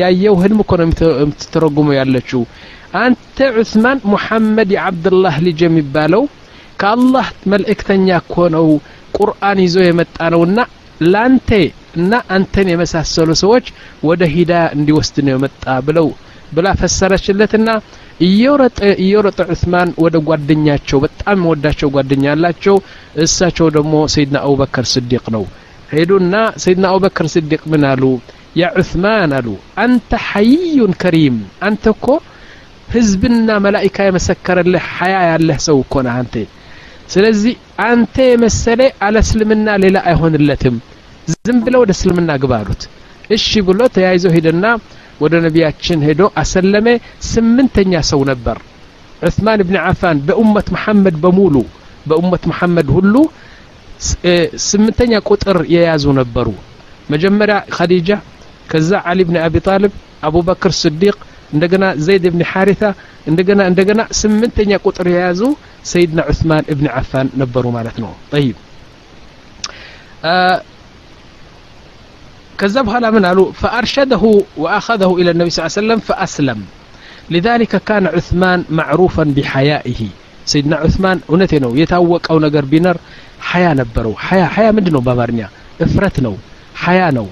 ያየው 0.00 0.36
ህልም 0.42 0.60
እኮ 0.62 0.70
ነው 0.78 0.86
የምትተረጉመው 1.22 1.94
ያለችው 1.98 2.40
አንተ 3.02 3.36
ዑስማን 3.60 3.98
ሙሐመድ 4.12 4.70
የዓብድላህ 4.74 5.34
ልጅ 5.46 5.60
የሚባለው 5.66 6.22
ከአላህ 6.80 7.26
መልእክተኛ 7.52 8.08
እኮ 8.22 8.34
ነው 8.56 8.66
ቁርአን 9.18 9.58
ይዞ 9.64 9.76
የመጣ 9.86 10.16
ነውና 10.34 10.58
ላንተ 11.12 11.50
እና 11.98 12.12
አንተን 12.36 12.68
የመሳሰሉ 12.72 13.30
ሰዎች 13.44 13.66
ወደ 14.08 14.22
ሂዳያ 14.34 14.64
እንዲወስድ 14.76 15.16
ነው 15.26 15.34
የመጣ 15.36 15.64
ብለው 15.88 16.08
ብላ 16.56 16.68
ፈሰረችለትና 16.80 17.68
እየሮጠ 18.19 18.79
እየሮጠ 19.03 19.39
ዑስማን 19.51 19.89
ወደ 20.03 20.15
ጓደኛቸው 20.27 20.99
በጣም 21.03 21.43
የወዳቸው 21.43 21.89
ጓደኛ 21.95 22.23
ያላቸው 22.29 22.75
እሳቸው 23.23 23.67
ደግሞ 23.75 23.93
ሰይድና 24.13 24.37
አቡበከር 24.45 24.85
ስዲቅ 24.93 25.25
ነው። 25.35 25.43
ሄዱና 25.91 26.33
ሰይድና 26.63 26.85
አቡበከር 26.91 27.27
ስዲቅ 27.35 27.61
ምን 27.73 27.83
አሉ? 27.91 28.03
ያ 28.57 28.69
ዑስማን 28.79 29.31
አሉ 29.37 29.47
አንተ 29.83 30.11
ሐይዩን 30.29 30.93
ከሪም 31.01 31.35
አንተ 31.67 31.83
እኮ 31.95 32.05
ህዝብና 32.91 33.49
መላኢካ 33.65 33.97
የመሰከረልህ 34.07 34.85
ሐያ 34.97 35.15
ያለህ 35.31 35.57
ሰው 35.67 35.77
እኮ 35.83 35.95
ነህ 36.05 36.15
አንተ። 36.21 36.35
ስለዚህ 37.13 37.53
አንተ 37.87 38.15
የመሰለ 38.31 38.81
አለ 39.05 39.15
እስልምና 39.25 39.67
ሌላ 39.83 39.97
አይሆንለትም 40.09 40.75
ዝም 41.33 41.57
ብለው 41.65 41.81
ወደ 41.83 41.91
እስልምና 41.97 42.31
ግባ 42.41 42.53
አሉት። 42.61 42.81
እሺ 43.29 43.47
ብሎ 43.67 43.79
ተያይዘው 43.95 44.33
ሄደና 44.35 44.65
ወደ 45.19 45.33
ነቢያችን 45.45 45.99
ሄዶ 46.07 46.21
አሰለመ። 46.41 46.87
ስምንተኛ 47.29 47.93
ሰው 48.09 48.21
ነበር። 48.31 48.57
ዑስማን 49.21 49.61
ብን 49.67 49.77
ዓፋን 49.83 50.17
በኡመት 50.27 50.67
መሐመድ 50.75 51.15
በሙሉ 51.23 51.55
በኡመት 52.05 52.43
መሐመድ 52.51 52.89
ሁሉ 52.97 53.15
ስምንተኛ 54.65 55.13
ቁጥር 55.29 55.57
የያዙ 55.73 56.05
ነበሩ። 56.19 56.47
መጀመሪያ 57.09 57.57
ኸዲጃ 57.77 58.09
ከዛ 58.69 58.91
ዓሊ 59.09 59.19
ብን 59.27 59.37
አቢ 59.43 59.55
ጣልብ 59.67 59.93
አቡበክር 60.27 60.71
ስዲቅ 60.81 61.15
እንደገና 61.53 61.85
ዘይድ 62.05 62.23
ብን 62.33 62.41
ሓሪታ 62.51 62.83
እንደገና 63.27 63.61
እንደገና 63.71 64.01
ስምንተኛ 64.19 64.71
ቁጥር 64.85 65.07
የያዙ 65.13 65.41
ሰይድና 65.91 66.19
ዑስማን 66.31 66.63
እብን 66.73 66.87
ዓፋን 66.95 67.27
ነበሩ 67.41 67.65
ማለት 67.77 67.97
ነው። 68.03 68.11
ጠይብ 68.33 68.55
كذا 72.57 72.81
بها 72.81 73.09
من 73.09 73.25
قالوا 73.25 73.51
فأرشده 73.51 74.41
وأخذه 74.57 75.15
إلى 75.15 75.31
النبي 75.31 75.49
صلى 75.49 75.65
الله 75.65 75.73
عليه 75.77 75.87
وسلم 75.87 75.99
فأسلم. 75.99 76.59
لذلك 77.29 77.81
كان 77.85 78.07
عثمان 78.07 78.63
معروفا 78.69 79.23
بحيائه. 79.23 80.01
سيدنا 80.45 80.75
عثمان 80.75 81.19
اونتينو 81.29 81.75
يتاوق 81.75 82.31
أو 82.31 82.39
نقر 82.39 82.65
بينر 82.65 82.97
حيا 83.39 83.73
نبرو. 83.73 84.13
حيا 84.15 84.45
حيا 84.45 84.71
مدنو 84.71 84.99
بامرنيا؟ 84.99 85.49
افرتنو 85.81 86.35
حيا 86.75 87.11
نو. 87.11 87.27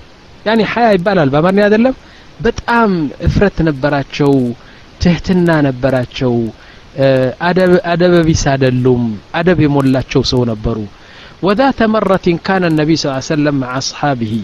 يعني 0.46 0.66
حيا 0.66 0.92
يبالال 0.92 1.30
بامرنيا 1.30 1.66
ادلم 1.66 1.94
بتأم 2.42 3.10
إفرت 3.22 3.62
نبراچو 3.62 4.52
تهتنا 5.00 5.62
نبراچو 5.62 6.34
آه، 6.98 7.34
ادب 7.42 7.80
أدب 7.84 8.26
بيسادلوم 8.26 9.20
أدب 9.36 9.60
يمولاچو 9.60 10.22
سو 10.24 10.46
نبرو. 10.46 10.86
وذات 11.42 11.84
مرة 11.84 12.40
كان 12.44 12.64
النبي 12.64 12.96
صلى 12.96 13.10
الله 13.10 13.24
عليه 13.24 13.34
وسلم 13.36 13.56
مع 13.56 13.78
أصحابه. 13.78 14.42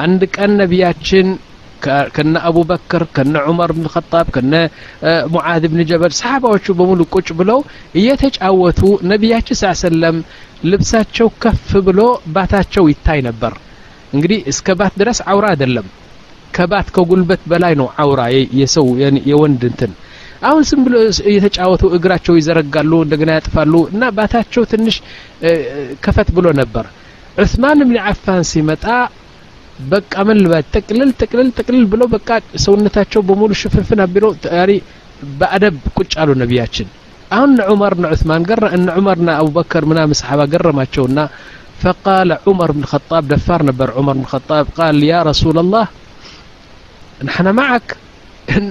አንድ 0.00 0.22
ቀን 0.36 0.50
ነቢያችን 0.60 1.26
ከነ 2.14 2.34
አቡበክር 2.48 3.02
ከነ 3.16 3.34
ዑመር 3.46 3.70
ብን 3.76 3.86
ኸጣብ 3.92 4.26
ከነ 4.34 4.54
ሙዓዝ 5.34 5.62
ብን 5.70 5.80
ጀበል 5.90 6.12
ሰሓባዎቹ 6.18 6.66
በሙሉ 6.78 7.00
ቁጭ 7.14 7.28
ብለው 7.38 7.60
እየተጫወቱ 8.00 8.80
ነቢያችን 9.12 9.58
ስ 9.60 9.72
ሰለም 9.82 10.16
ልብሳቸው 10.64 11.28
ከፍ 11.42 11.68
ብሎ 11.86 12.00
ባታቸው 12.34 12.84
ይታይ 12.92 13.20
ነበር። 13.28 13.52
እንግዲህ 14.12 14.38
እስከ 14.52 14.76
ባት 14.78 14.94
ድረስ 15.00 15.18
አውራ 15.30 15.46
አይደለም። 15.52 15.86
ከባት 16.54 16.88
ከጉልበት 16.94 17.42
በላይ 17.50 17.74
ነው 17.80 17.88
አውራ 18.02 18.20
የሰው 18.60 18.86
የወንድ 19.30 19.62
እንትን። 19.68 19.92
አሁን 20.48 20.62
ስም 20.68 20.80
ብሎ 20.86 20.94
እየተጫወቱ 21.30 21.82
እግራቸው 21.96 22.34
ይዘረጋሉ 22.38 22.92
እንደገና 23.04 23.30
ያጥፋሉ 23.36 23.74
እና 23.92 24.02
ባታቸው 24.16 24.62
ትንሽ 24.70 24.96
ከፈት 26.04 26.28
ብሎ 26.36 26.46
ነበር። 26.60 26.86
ዑስማን 27.36 27.80
ብን 27.82 27.98
አፋን 28.06 28.42
ሲመጣ 28.50 28.84
በቃ 29.91 30.13
ምን 30.27 30.37
ልበት 30.43 30.67
ጥቅልል 30.75 31.09
ጥቅልል 31.21 31.49
ጥቅልል 31.57 31.85
ብሎ 31.93 32.03
በቃ 32.13 32.29
ሰውነታቸው 32.65 33.21
በሙሉ 33.29 33.51
ሽፍንፍን 33.61 34.01
አቢሎ 34.05 34.25
ያሪ 34.59 34.71
በአደብ 35.39 35.75
ቁጭ 35.97 36.11
አሉ 36.21 36.29
ነቢያችን 36.43 36.87
አሁን 37.35 37.51
ዑመርና 37.71 38.05
ዑስማን 38.13 38.43
ገረ 38.49 38.65
እነ 38.77 38.87
ዑመርና 38.99 39.29
አቡበከር 39.41 39.85
ምናምን 39.91 40.19
ሰሓባ 40.21 40.41
ገረማቸውና 40.53 41.19
فقال 41.83 42.29
عمر 42.47 42.69
بن 42.71 42.81
الخطاب 42.85 43.23
دفار 43.27 43.59
نبر 43.69 43.89
عمر 43.97 44.13
بن 44.13 44.23
الخطاب 44.25 44.65
قال 44.79 44.95
يا 45.11 45.19
رسول 45.29 45.55
الله 45.63 45.85
نحن 47.29 47.45
معك 47.59 47.87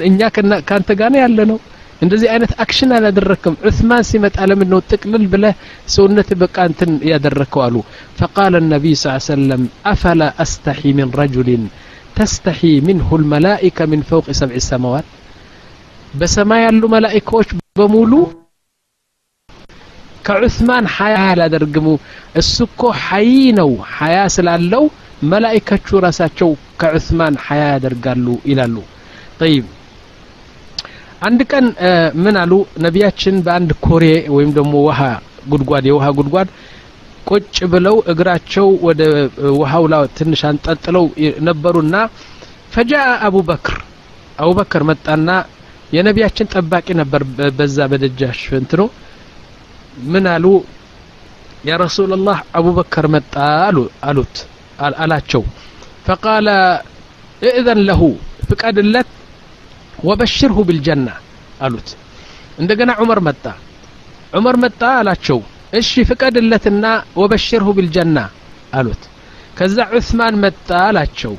እኛ 0.09 0.21
ካንተ 0.69 0.89
ጋር 1.01 1.09
ነው 1.15 1.21
ያለ 1.25 1.39
ነው 1.51 1.59
እንደዚህ 2.02 2.28
አይነት 2.34 2.52
አክሽን 2.64 2.92
አላደረክም 2.98 3.56
ዑስማን 3.68 4.04
ሲመጣ 4.10 4.38
ለምን 4.50 4.70
ነው 4.74 4.80
ጥቅልል 4.90 5.24
ብለህ 5.34 5.56
ሰውነት 5.96 6.30
በቃ 6.44 6.58
እንትን 6.70 6.92
ያደረከው 7.12 7.62
አሉ 7.66 7.76
ፈቃለ 8.20 8.62
ነቢይ 8.68 8.96
ስ 9.02 9.16
ሰለም 9.28 9.64
አፈላ 9.92 10.30
አስተሒ 10.44 10.92
ምን 11.00 11.10
ረጁልን 11.20 11.64
ተስተሒ 12.18 12.62
ምንሁ 12.88 13.18
ልመላኢከ 13.22 13.88
ምን 13.92 14.02
ፈውቅ 14.10 14.28
ሰብዕ 14.40 14.62
ሰማዋት 14.70 15.08
በሰማይ 16.14 16.62
ያሉ 16.66 16.84
መላኢካዎች 16.94 17.50
በሙሉ 17.80 18.14
ከዑስማን 20.26 20.86
ሀያ 20.96 21.18
አላደርግሙ 21.28 21.88
እሱ 22.42 22.56
እኮ 22.70 22.82
ሀይ 23.04 23.30
ነው 23.60 23.70
ሀያ 23.94 24.18
ስላለው 24.36 24.84
መላኢካቹ 25.32 26.00
ራሳቸው 26.06 26.50
ከዑስማን 26.82 27.36
ሀያ 27.46 27.64
ያደርጋሉ 27.74 28.28
ይላሉ 28.52 28.76
ጠይብ 29.40 29.66
አንድ 31.22 31.40
ቀን 31.52 31.66
ምን 32.24 32.36
አሉ? 32.42 32.52
ነቢያችን 32.86 33.36
በአንድ 33.46 33.72
ኮሬ 33.86 34.04
ወይም 34.36 34.52
ደግሞ 34.58 34.74
ውሃ 34.88 35.00
ጉድጓድ 35.52 35.86
የውሃ 35.90 36.06
ጉድጓድ 36.18 36.50
ቁጭ 37.28 37.58
ብለው 37.74 37.96
እግራቸው 38.12 38.68
ወደ 38.88 39.02
ውሃው 39.58 39.84
ላይ 39.92 40.04
ትንሽ 40.18 40.42
አንጠልጥለው 40.50 41.06
ነበሩና 41.48 41.96
ፈጃ 42.74 42.94
አቡበክር 43.28 43.78
አቡበክር 44.40 44.84
መጣና 44.90 45.30
የነቢያችን 45.94 46.50
ጠባቂ 46.54 46.88
ነበር 47.02 47.22
በዛ 47.58 47.78
በደጃሽ 47.92 48.42
እንትኑ። 48.60 48.82
ምን 50.12 50.26
አሉ? 50.34 50.46
ያ 51.68 51.78
ረሱላላህ 51.84 52.38
አቡበከር 52.58 53.06
መጣ 53.16 53.34
አሉ 53.66 53.78
አሉት 54.10 54.36
አላቸው። 55.02 55.42
ፈቃለ 56.08 56.48
እእዘን 57.42 57.80
ለሁ 57.88 58.02
ፍቀድለት 58.50 59.10
ወበሽርሁ 60.04 60.58
ብልጀና 60.68 61.08
አሉት። 61.62 61.90
እንደገና 62.60 62.92
ዑመር 63.02 63.20
መጣ። 63.28 63.44
ዑመር 64.34 64.56
መጣ 64.64 64.82
አላቸው 65.00 65.40
እሺ 65.80 65.92
ፍቀድለትና 66.10 66.86
ወበሽርሁ 67.22 67.68
ብልጀና 67.78 68.18
አሉት። 68.74 69.04
ከዛ 69.58 69.78
ዑስማን 69.94 70.36
መጣ 70.44 70.70
አላቸው 70.88 71.34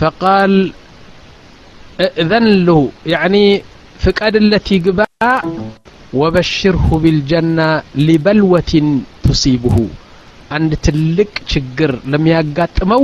ፈቃል 0.00 0.54
እእዘን 1.98 2.46
ለሁ 2.66 2.80
ፍቀድለት 4.00 4.66
ይግባ 4.74 5.00
ወበሽርሁ 6.20 6.86
ቢልጀና 7.02 7.58
ሊበልወትን 8.06 8.86
ቱሲብሁ 9.24 9.76
አንድ 10.50 10.72
ትልቅ 10.86 11.32
ችግር 11.52 11.90
ለሚያጋጥመው 12.12 13.02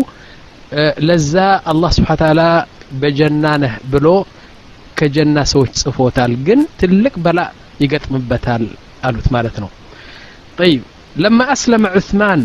ለዛ 1.06 1.34
አላህ 1.72 1.90
ስብሓን 1.96 2.18
ታላ 2.22 2.40
በጀና 3.00 3.44
ነህ 3.62 3.74
ብሎ 3.92 4.06
ከጀና 4.96 5.38
ሰዎች 5.52 5.72
ጽፎታል 5.82 6.32
ግን 6.46 6.60
ትልቅ 6.80 7.14
በላ 7.24 7.40
ይገጥምበታል 7.82 8.64
አሉት 9.06 9.26
ማለት 9.34 9.56
ነው። 9.62 9.70
ጠይብ። 10.58 10.82
ለማ 11.16 11.40
አስለመ 11.54 11.84
ዑስማን 11.98 12.40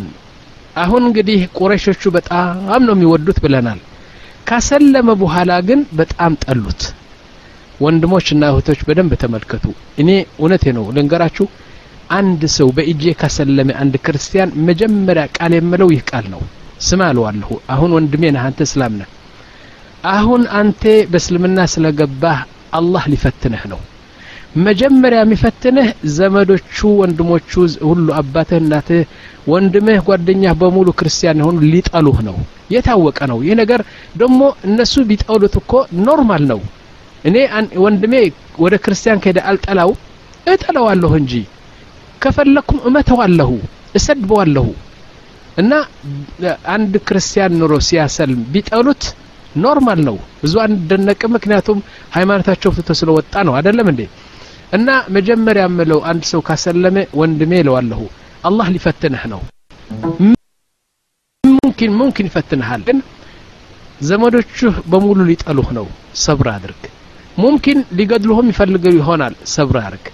አሁን 0.82 1.04
እንግዲህ 1.08 1.40
ቁረሾቹ 1.58 2.04
በጣም 2.18 2.82
ነው 2.88 2.94
የሚወዱት 2.96 3.40
ብለናል። 3.44 3.80
ካሰለመ 4.48 5.10
በኋላ 5.22 5.52
ግን 5.68 5.80
በጣም 6.00 6.34
ጠሉት። 6.46 6.82
ወንድሞችና 7.80 8.44
እህቶች 8.52 8.80
በደንብ 8.88 9.12
ተመልከቱ። 9.22 9.66
እኔ 10.02 10.10
እውነቴ 10.40 10.66
ነው 10.78 10.86
ልንገራችሁ 10.96 11.46
አንድ 12.12 12.42
ሰው 12.56 12.70
በእጄ 12.78 13.04
ካሰለመ 13.20 13.70
አንድ 13.82 13.94
ክርስቲያን 14.06 14.56
መጀመሪያ 14.68 15.24
ቃል 15.38 15.54
የምለው 15.58 15.90
ይህ 15.94 16.02
ቃል 16.10 16.26
ነው። 16.34 16.42
ስማ 16.82 17.02
አለዋለሁ። 17.10 17.52
አሁን 17.74 17.92
ወንድሜ 17.98 18.24
ነህ 18.36 18.44
አንተ 18.48 18.62
እስላም 18.68 18.94
ነህ 19.00 19.10
አሁን 20.10 20.44
አንተ 20.60 20.82
በእስልምና 21.12 21.60
ስለገባህ 21.74 22.38
አላህ 22.78 23.04
ሊፈትንህ 23.12 23.64
ነው። 23.72 23.80
መጀመሪያ 24.60 25.20
የሚፈትንህ 25.24 25.88
ዘመዶቹ 26.16 26.78
ወንድሞቹ 27.00 27.52
ሁሉ 27.90 28.08
አባትህ 28.20 28.58
እናትህ 28.62 29.04
ወንድምህ 29.48 30.00
ጓደኛህ 30.08 30.54
በሙሉ 30.62 30.88
ክርስቲያን 31.00 31.40
የሆኑ 31.42 31.58
ሊጠሉህ 31.74 32.18
ነው። 32.28 32.38
የታወቀ 32.74 33.20
ነው። 33.32 33.40
ይህ 33.46 33.56
ነገር 33.62 33.82
ደግሞ 34.18 34.40
እነሱ 34.68 34.94
ቢጠሉት 35.10 35.56
እኮ 35.62 35.72
normal 36.02 36.43
ነው። 36.52 36.60
እኔ 37.26 37.38
ወንድሜ 37.84 38.14
ወደ 38.60 38.76
ክርስቲያን 38.84 39.22
ከሄደ 39.24 39.40
አልጠላው 39.50 39.92
እጠላዋለሁ 40.48 41.12
እንጂ። 41.22 41.34
ከፈለኩም 42.22 42.80
እመታዋለሁ 42.88 43.52
እሰድበዋለሁ። 43.96 44.68
እና 45.58 45.72
አንድ 46.74 46.94
ክርስቲያን 47.08 47.58
ኑሮ 47.62 47.74
ሲያሰልም 47.88 48.42
ቢጠሉት 48.54 49.04
normal 49.60 50.00
ነው። 50.08 50.16
ብዙ 50.42 50.54
አንደነቅ 50.64 51.22
ምክንያቱም 51.34 51.80
ሃይማኖታቸው 52.16 52.72
ፍቶ 52.78 52.90
ስለወጣ 53.00 53.34
ነው። 53.48 53.56
አይደለም 53.58 53.90
እንዴ? 53.92 54.02
እና 54.74 54.88
መጀመሪያ 55.16 55.64
ምለው 55.72 56.00
አንድ 56.10 56.24
ሰው 56.30 56.42
ካሰለመ 56.48 56.98
ወንድሜ 57.20 57.52
እለዋለሁ 57.62 58.02
አላህ 58.44 58.68
ሊፈትንህ 58.76 59.24
ነው። 59.34 59.42
ሙምኪን 61.44 61.92
ሙምኪን 62.00 62.28
ይፈትንሃል 62.30 62.82
ግን 62.88 62.98
ዘመዶችህ 64.02 64.76
በሙሉ 64.92 65.20
ሊጠሉህ 65.30 65.70
ነው። 65.78 65.88
ሰብር 66.24 66.48
አድርግ። 66.54 66.84
ሙምኪን 67.38 67.80
ሊገድሉህም 67.98 68.48
ይፈልገው 68.52 68.94
ይሆናል 68.98 69.36
ሰብር 69.54 69.78
አድርግ። 69.82 70.06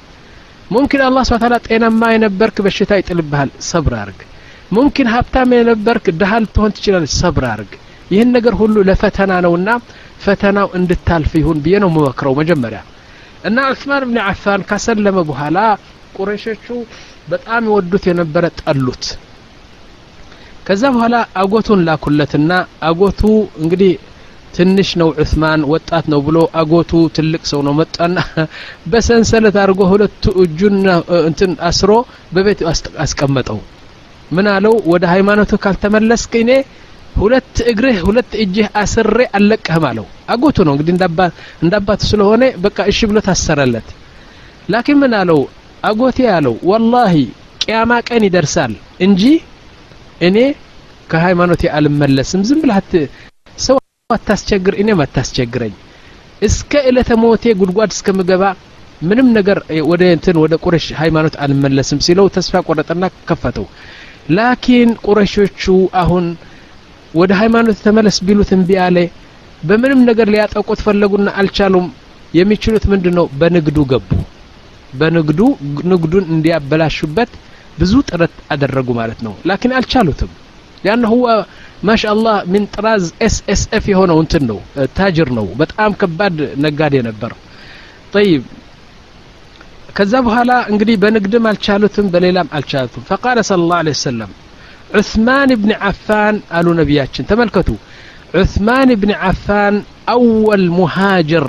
ሙምኪን 0.72 1.02
አላህ 1.06 1.24
ስብሐ 1.28 1.40
ተዓላ 1.44 1.56
ጤናማ 1.68 2.02
የነበርክ 2.14 2.58
በሽታ 2.66 2.92
ይጥልብሃል 3.00 3.52
ሰብር 3.70 3.94
አድርግ። 4.00 4.20
ሙምኪን 4.72 5.08
ሀብታም 5.14 5.54
የነበርክ 5.56 6.06
ድሃ 6.20 6.32
ልትሆን 6.44 6.74
ትችላለች 6.76 7.14
ሰብር 7.22 7.44
አድርግ 7.52 7.72
ይህን 8.12 8.30
ነገር 8.36 8.54
ሁሉ 8.60 8.76
ለፈተና 8.90 9.32
ነውና 9.46 9.70
ፈተናው 10.24 10.68
እንድታልፍ 10.78 11.32
ይሁን 11.40 11.58
ብዬ 11.64 11.76
ነው 11.84 11.90
የምመክረው 11.92 12.36
መጀመሪያ። 12.40 12.80
እና 13.48 13.58
ዑስማን 13.72 14.04
ብን 14.08 14.18
አፋን 14.26 14.62
ካሰለመ 14.70 15.18
በኋላ 15.30 15.58
ቁረሾቹ 16.16 16.66
በጣም 17.30 17.64
ይወዱት 17.70 18.04
የነበረ 18.10 18.46
ጠሉት። 18.62 19.06
ከዛ 20.68 20.84
በኋላ 20.94 21.16
አጎቱን 21.42 21.84
ላኩለትና 21.88 22.52
አጎቱ 22.88 23.22
እንግዲህ 23.62 23.92
ትንሽ 24.54 24.90
ነው 25.00 25.10
ዑስማን 25.22 25.62
ወጣት 25.72 26.06
ነው 26.12 26.20
ብሎ 26.28 26.38
አጎቱ 26.60 26.92
ትልቅ 27.16 27.42
ሰው 27.52 27.60
ነው 27.68 27.74
መጣና 27.80 28.16
በሰንሰለት 28.92 29.56
አድርጎ 29.62 29.82
ሁለቱ 29.92 30.24
እጁን 30.44 30.78
እንትን 31.24 31.52
አስሮ 31.70 31.92
በቤት 32.34 32.62
አስቀመጠው። 33.04 33.60
ምን 34.32 34.48
አለው? 34.54 34.74
ወደ 34.92 35.04
ሃይማኖቱ 35.14 35.52
ካልተመለስክ 35.64 36.34
እኔ 36.40 36.52
ሁለት 37.18 37.56
እግርህ 37.72 37.98
ሁለት 38.08 38.32
እጅህ 38.44 38.68
አስሬ 38.82 39.20
አልለቅህም 39.38 39.86
አለው። 39.90 40.06
አጎቱ 40.34 40.58
ነው 40.68 40.74
እንግዲህ 40.76 40.94
እንዳባቱ 41.64 42.02
ስለሆነ 42.12 42.44
በቃ 42.66 42.78
እሺ 42.92 43.00
ብሎ 43.10 43.18
ታሰረለት። 43.28 43.88
ላኪን 44.70 44.98
ምን 45.02 45.14
አለው? 45.20 45.40
አጎቴ 45.84 46.20
አለው 46.36 46.56
ወላሂ 46.70 47.16
ቅያማ 47.64 47.92
ቀን 48.08 48.24
ይደርሳል 48.28 48.74
እንጂ 49.06 49.22
እኔ 50.28 50.38
ከሃይማኖቴ 51.10 51.64
አልመለስም። 51.78 52.42
ዝም 52.48 52.60
ብለህ 52.64 52.80
ሰው 53.58 53.78
አታስቸግር 54.10 54.74
እኔም 54.82 55.02
አታስቸግረኝ። 55.06 55.76
እስከ 56.42 56.82
እለተ 56.90 57.12
ሞቴ 57.22 57.44
ጉድጓድ 57.60 57.92
እስከምገባ 57.96 58.44
ምንም 59.02 59.28
ነገር 59.38 59.58
ወደ 59.90 60.04
እንትን 60.16 60.36
ወደ 60.44 60.54
ቁረሽ 60.64 60.86
ሃይማኖት 61.00 61.36
አልመለስም 61.44 62.00
ሲለው 62.06 62.28
ተስፋ 62.36 62.62
ቆረጠና 62.68 63.04
ከፈተው። 63.30 63.66
ላኪን 64.38 64.90
ቁረሾቹ 65.06 65.64
አሁን 66.02 66.26
ወደ 67.14 67.32
ሃይማኖት 67.40 67.78
ተመለስ 67.86 68.18
ቢሉት 68.28 68.50
እምቢ 68.56 68.70
አለ። 68.86 68.98
በምንም 69.64 70.02
ነገር 70.10 70.28
ሊያጠቁት 70.34 70.80
ፈለጉና 70.86 71.30
አልቻሉም። 71.40 71.88
የሚችሉት 72.34 72.86
ምንድን 72.92 73.14
ነው 73.20 73.26
በንግዱ 73.40 73.78
ገቡ። 73.92 74.10
በንግዱ 74.94 75.40
ንግዱን 75.92 76.26
እንዲያበላሹበት 76.34 77.32
ብዙ 77.80 77.94
ጥረት 78.10 78.36
አደረጉ 78.52 78.90
ማለት 79.00 79.20
ነው። 79.26 79.34
ላኪን 79.50 79.74
አልቻሉትም። 79.80 80.32
ያን 80.86 81.04
ሁወ 81.12 81.26
ማሻአላህ 81.84 82.36
ምን 82.54 82.64
ጥራዝ 82.74 83.04
ኤስ 83.26 83.36
ኤስ 83.48 83.62
ኤፍ 83.72 83.86
የሆነው 83.92 84.18
እንትን 84.24 84.44
ነው 84.50 84.60
ታጅር 84.98 85.30
ነው። 85.38 85.46
በጣም 85.62 85.92
ከባድ 86.02 86.36
ነጋዴ 86.58 86.96
ነበር። 87.10 87.32
ጠይብ። 88.14 88.44
ከዛ 89.96 90.14
በኋላ 90.26 90.52
እንግዲህ 90.72 90.96
በንግድም 91.04 91.46
አልቻሉትም 91.52 92.08
በሌላም 92.14 92.50
አልቻሉትም። 92.54 93.06
ፈቃለ 93.10 93.38
ስለ 93.50 93.62
ላሁ 93.72 93.82
ለ 94.20 94.24
ወሰለም 94.98 95.06
ዑስማን 95.20 95.50
ብን 95.62 95.72
ዓፋን 95.88 96.36
አሉ 96.58 96.68
ነቢያችን 96.80 97.28
ተመልከቱ 97.30 97.70
ዑስማን 98.34 98.90
ብን 99.02 99.12
ዓፋን 99.28 99.76
አወል 100.14 100.66
ሙሃጅር 100.78 101.46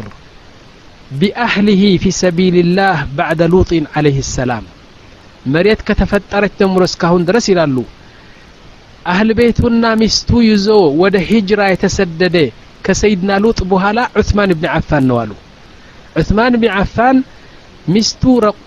ቢአህሊህ 1.19 1.83
ፊ 2.03 2.13
ሰቢልላህ 2.21 2.97
ባዕደ 3.17 3.43
ሉጢን 3.53 3.85
ዓለይህ 3.97 4.19
ሰላም 4.37 4.65
መሬት 5.55 5.81
ከተፈጠረች 5.89 6.53
ጀምሮ 6.61 6.83
እስካሁን 6.91 7.23
ድረስ 7.29 7.47
ይላሉ 7.53 7.77
አህል 9.07 9.31
ቤቱና 9.39 9.85
ሚስቱ 10.01 10.31
ይዞ 10.49 10.67
ወደ 11.03 11.17
ሂጅራ 11.29 11.61
የተሰደደ 11.73 12.37
ከሰይድና 12.87 13.31
ሉጥ 13.45 13.59
በኋላ 13.71 13.99
ዑስማን 14.21 14.51
ብን 14.57 14.69
ዓፋን 14.75 15.05
ነው 15.11 15.17
አሉ። 15.23 15.31
ዑስማን 16.21 16.55
ብን 16.63 16.73
ዓፋን 16.81 17.17
ሚስቱ 17.95 18.23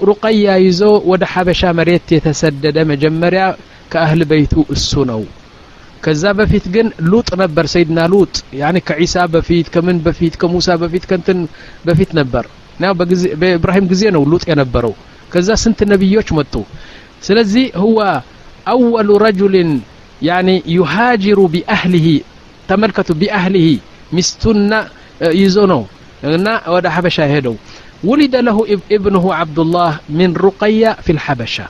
ሩቀያ 0.10 0.48
ይዞ 0.66 0.82
ወደ 1.12 1.24
ሐበሻ 1.34 1.62
መሬት 1.80 2.08
የተሰደደ 2.16 2.78
መጀመሪያ 2.92 3.44
ከአህል 3.93 4.23
በይቱ 4.31 4.55
እሱ 4.77 4.93
ነው 5.11 5.23
ከዛ 6.05 6.25
በፊት 6.39 6.65
ግን 6.75 6.87
ሉጥ 7.11 7.29
ነበር 7.43 7.65
ሰይድና 7.75 8.01
ሉጥ 8.13 8.35
ያኒ 8.61 8.77
ከዒሳ 8.89 9.25
በፊት 9.35 9.67
ከምን 9.75 9.99
በፊት 10.07 10.35
ከሙሳ 10.43 10.69
በፊት 10.83 11.05
ከንትን 11.11 11.39
በፊት 11.87 12.11
ነበር 12.21 12.45
ና 12.83 12.93
በኢብራሂም 13.41 13.87
ጊዜ 13.93 14.03
ነው 14.17 14.23
ሉጥ 14.33 14.45
የነበረው 14.51 14.95
ከዛ 15.33 15.51
ስንት 15.63 15.81
ነቢዮች 15.93 16.29
መጡ 16.39 16.55
ስለዚህ 17.27 17.65
ሁዋ 17.85 18.01
አወሉ 18.73 19.11
ረጁልን 19.25 19.71
ያኒ 20.29 20.49
ዩሃጅሩ 20.77 21.41
ቢአህሊሂ 21.55 22.07
ተመልከቱ 22.71 23.11
ቢአህሊሂ 23.23 23.67
ሚስቱና 24.17 24.73
ይዞ 25.41 25.59
ነው 25.73 25.83
እና 26.37 26.49
ወደ 26.77 26.87
ሐበሻ 26.97 27.19
ሄደው 27.35 27.57
ولد 28.05 28.35
له 28.39 28.57
ابنه 28.91 29.25
عبد 29.35 29.59
الله 29.59 29.93
من 30.11 30.31
رقية 30.39 30.91
في 31.05 31.11
الحبشة 31.13 31.67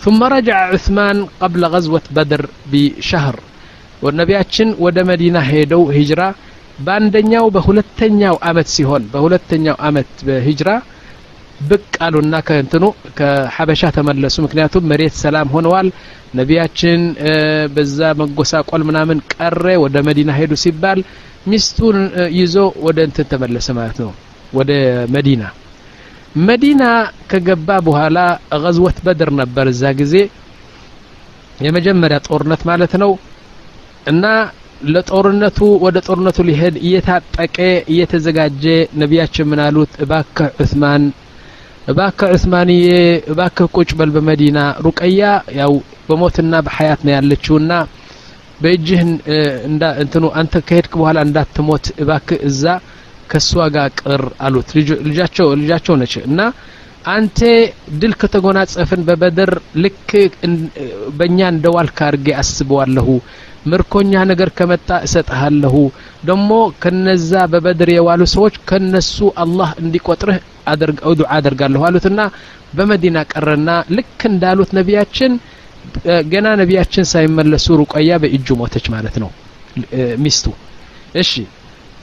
ثم 0.00 0.20
رجع 0.26 0.56
عثمان 0.72 1.16
قبل 1.42 1.62
غزوة 1.66 2.04
بدر 2.10 2.42
بشهر 2.72 3.36
والنبياتشن 4.02 4.68
ود 4.78 4.96
مدينة 5.10 5.40
هيدو 5.50 5.82
هجرة 5.90 6.28
በአንደኛው 6.86 7.44
በሁለተኛው 7.54 8.36
አመት 8.48 8.68
ሲሆን 8.74 9.02
በሁለተኛው 9.12 9.76
አመት 9.88 10.10
በሂጅራ 10.26 10.68
ብቅ 11.70 11.90
አሉና 12.06 12.34
ከእንትኑ 12.46 12.84
ከሐበሻ 13.18 13.82
ተመለሱ 13.96 14.36
ምክንያቱም 14.44 14.86
መሬት 14.92 15.14
ሰላም 15.24 15.52
ሆነዋል 15.54 15.88
ነቢያችን 16.38 17.00
በዛ 17.74 17.98
መጎሳቆል 18.20 18.82
ምናምን 18.90 19.18
ቀረ 19.34 19.64
ወደ 19.84 19.96
መዲና 20.08 20.30
ሄዱ 20.38 20.52
ሲባል 20.64 21.00
ሚስቱን 21.52 21.98
ይዞ 22.40 22.56
ወደ 22.86 22.98
እንትን 23.08 23.28
ተመለሰ 23.32 23.68
ማለት 23.80 23.98
ነው 24.04 24.10
ወደ 24.58 24.72
መዲና 25.16 25.42
መዲና 26.47 26.83
ከገባ 27.31 27.69
በኋላ 27.85 28.17
ገዝወት 28.63 28.97
በድር 29.05 29.29
ነበር 29.39 29.65
እዛ 29.71 29.83
ጊዜ 29.99 30.13
የመጀመሪያ 31.65 32.17
ጦርነት 32.27 32.61
ማለት 32.69 32.93
ነው። 33.03 33.11
እና 34.11 34.25
ለጦርነቱ 34.87 35.59
ወደ 35.85 35.97
ጦርነቱ 36.07 36.37
ሊሄድ 36.49 36.75
እየታጠቀ 36.83 37.55
እየተዘጋጀ 37.91 38.63
ነቢያችን 39.01 39.47
ምን 39.51 39.61
አሉት? 39.65 39.91
እባክህ 40.03 40.49
ዑስማን 40.61 41.03
እባክህ 41.87 42.29
ዑስማንዬ 42.35 42.85
እባክህ 43.31 43.67
ቁጭ 43.75 43.89
በል 43.99 44.09
በመዲና 44.15 44.57
ሩቀያ 44.85 45.21
ያው 45.59 45.73
በሞትና 46.07 46.53
በሐያት 46.65 47.01
ነው 47.05 47.13
ያለችውና 47.17 47.71
በእጅህ 48.61 49.01
እንትኑ 50.01 50.25
አንተ 50.39 50.53
ከሄድክ 50.67 50.93
በኋላ 50.99 51.17
እንዳትሞት 51.27 51.85
እባክህ 52.03 52.39
እዛ 52.49 52.63
ከእሷ 53.29 53.51
ጋር 53.75 53.89
ቅር 54.01 54.23
አሉት። 54.45 54.69
ልጃቸው 55.07 55.47
ልጃቸው 55.61 55.95
ነች 56.01 56.15
እና 56.27 56.39
አንተ 57.11 57.39
ድል 57.99 58.13
ከተጎናጸፍን 58.21 59.01
በበድር 59.07 59.51
ልክ 59.83 60.09
በእኛ 61.19 61.39
እንደ 61.53 61.65
ዋልካ 61.75 61.99
አድርጌ 62.07 62.27
አስበዋለሁ። 62.41 63.07
ምርኮኛ 63.71 64.13
ነገር 64.31 64.49
ከመጣ 64.57 64.89
እሰጥሃለሁ። 65.05 65.75
ደግሞ 66.27 66.51
ከነዛ 66.83 67.31
በበድር 67.53 67.89
የዋሉ 67.93 68.21
ሰዎች 68.33 68.55
ከነሱ 68.69 69.15
አላህ 69.43 69.69
እንዲቆጥርህ 69.83 70.37
ዱዓ 71.15 71.29
አደርጋለሁ 71.37 71.81
አሉትና 71.87 72.21
በመዲና 72.77 73.17
ቀረና 73.31 73.69
ልክ 73.97 74.21
እንዳሉት 74.29 74.71
ነቢያችን 74.77 75.33
ገና 76.31 76.47
ነቢያችን 76.61 77.05
ሳይመለሱ 77.11 77.67
ሩቀያ 77.81 78.17
በእጁ 78.23 78.47
ሞተች 78.61 78.85
ማለት 78.93 79.15
ነው። 79.23 79.29
ሚስቱ። 80.23 80.45
እሺ። 81.21 81.31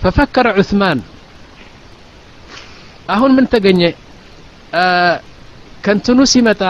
ፈፈከረ 0.01 0.49
ዑስማን 0.61 0.99
አሁን 3.09 3.31
ምን 3.37 3.47
ተገኘ? 3.53 3.83
ከንትኑ 5.85 6.19
ሲመጣ 6.33 6.63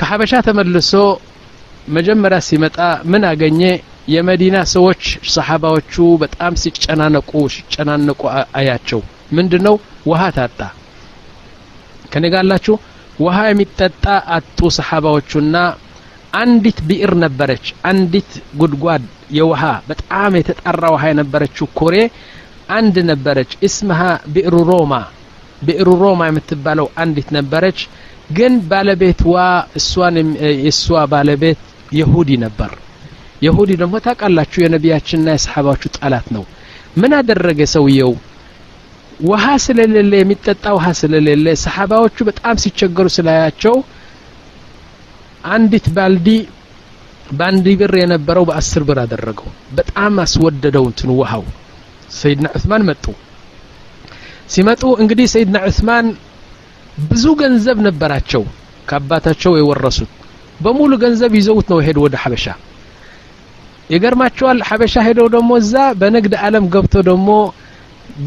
ከሐበሻ 0.00 0.32
ተመልሶ 0.46 0.92
መጀመሪያ 1.96 2.38
ሲመጣ 2.48 2.78
ምን 3.12 3.22
አገኘ? 3.30 3.62
የመዲና 4.10 4.56
ሰዎች 4.72 5.02
ሰሓባዎቹ 5.34 5.94
በጣም 6.22 6.52
ሲጨናነቁ 6.62 7.30
ሲጨናነቁ 7.54 8.20
አያቸው። 8.58 9.00
ምንድን 9.36 9.62
ነው 9.66 9.74
ውሃ 10.10 10.22
ታጣ። 10.36 10.60
ከነጋላችሁ 12.12 12.74
ውሃ 13.18 13.36
የሚጠጣ 13.48 14.04
አጡ 14.36 14.58
ሰሓባዎቹና 14.78 15.56
አንዲት 16.40 16.78
ብዕር 16.88 17.12
ነበረች። 17.24 17.66
አንዲት 17.90 18.30
ጉድጓድ 18.60 19.04
የውሃ 19.38 19.62
በጣም 19.90 20.32
የተጣራ 20.38 20.82
ውሃ 20.94 21.04
የነበረችው 21.10 21.66
ኮሬ 21.80 21.96
አንድ 22.70 22.96
ነበረች። 23.10 23.50
እስምሃ 23.66 24.00
ብዕሩ 24.34 24.54
ሮማ። 24.70 24.92
ብዕሩ 25.62 25.88
ሮማ 26.02 26.20
የምትባለው 26.28 26.86
አንዲት 27.02 27.28
ነበረች። 27.36 27.80
ግን 28.30 28.52
ባለቤትዋ 28.70 29.36
እሷን 29.78 30.16
የእሷ 30.58 30.84
ባለቤት 31.12 31.60
የሁዲ 31.98 32.30
ነበር። 32.44 32.72
የሁዲ 33.42 33.70
ደግሞ 33.80 33.94
ታውቃላችሁ 34.04 34.60
የነቢያችንና 34.62 35.28
የሰሓባዎቹ 35.34 35.84
ጠላት 35.96 36.26
ነው። 36.36 36.44
ምን 36.96 37.12
አደረገ 37.18 37.60
ሰውየው? 37.74 38.12
ውሃ 39.22 39.44
ስለሌለ 39.64 40.12
የሚጠጣ 40.18 40.64
ውሃ 40.76 40.86
ስለሌለ 41.00 41.46
ሰሓባዎቹ 41.62 42.16
በጣም 42.28 42.54
ሲቸገሩ 42.62 43.06
ስላያቸው 43.16 43.74
አንዲት 45.50 45.86
ባልዲ 45.96 46.28
በአንድ 47.30 47.66
ብር 47.80 47.94
የነበረው 48.00 48.44
በአስር 48.48 48.82
ብር 48.88 48.98
አደረገው። 49.02 49.48
በጣም 49.76 50.14
አስወደደው 50.24 50.84
እንትን 50.90 51.10
ውሃው 51.18 51.44
ሰይድና 52.12 52.46
ዑስማን 52.56 52.82
መጡ። 52.88 53.04
ሲመጡ 54.54 54.82
እንግዲህ 55.02 55.26
ሰይድና 55.34 55.56
ዑስማን 55.68 56.06
ብዙ 57.04 57.24
ገንዘብ 57.40 57.78
ነበራቸው 57.86 58.42
ከአባታቸው 58.88 59.52
የወረሱት። 59.58 60.10
በሙሉ 60.60 60.92
ገንዘብ 61.02 61.32
ይዘውት 61.38 61.66
ነው 61.72 61.78
ሄዱ 61.86 61.98
ወደ 62.04 62.14
ሐበሻ። 62.22 62.46
ይገርማቸዋል 63.90 64.58
ሐበሻ 64.68 64.94
ሄደው 65.06 65.28
ደግሞ 65.34 65.50
እዛ 65.62 65.74
በንግድ 66.00 66.34
ዓለም 66.42 66.64
ገብተው 66.74 67.02
ደግሞ 67.08 67.28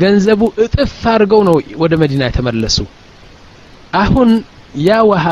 ገንዘቡ 0.02 0.42
እጥፍ 0.64 1.02
አድርገው 1.12 1.42
ነው 1.48 1.56
ወደ 1.82 1.94
መዲና 2.02 2.24
የተመለሱ። 2.28 2.78
አሁን 3.94 4.30
ያ 4.86 5.00
ውሃ 5.10 5.26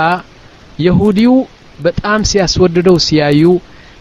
የሁዲው 0.79 1.33
በጣም 1.79 2.19
ሲያስወድደው 2.29 2.97
ሲያዩ 3.05 3.43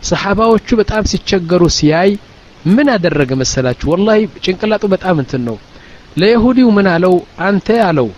ሰሓባዎቹ 0.08 0.68
በጣም 0.80 1.02
ሲቸገሩ 1.10 1.62
ሲያይ 1.78 2.10
ምን 2.68 2.88
አደረገ 2.94 3.30
መሰላችሁ? 3.40 3.86
ወላሂ 3.92 4.20
ጭንቅላጡ 4.44 4.84
በጣም 4.94 5.16
እንትን 5.22 5.42
ነው። 5.48 5.56
ለየሁዲው 6.20 6.68
ምን 6.76 6.86
አለው? 6.94 7.14
አንተ 7.46 7.68
አለው 7.88 8.08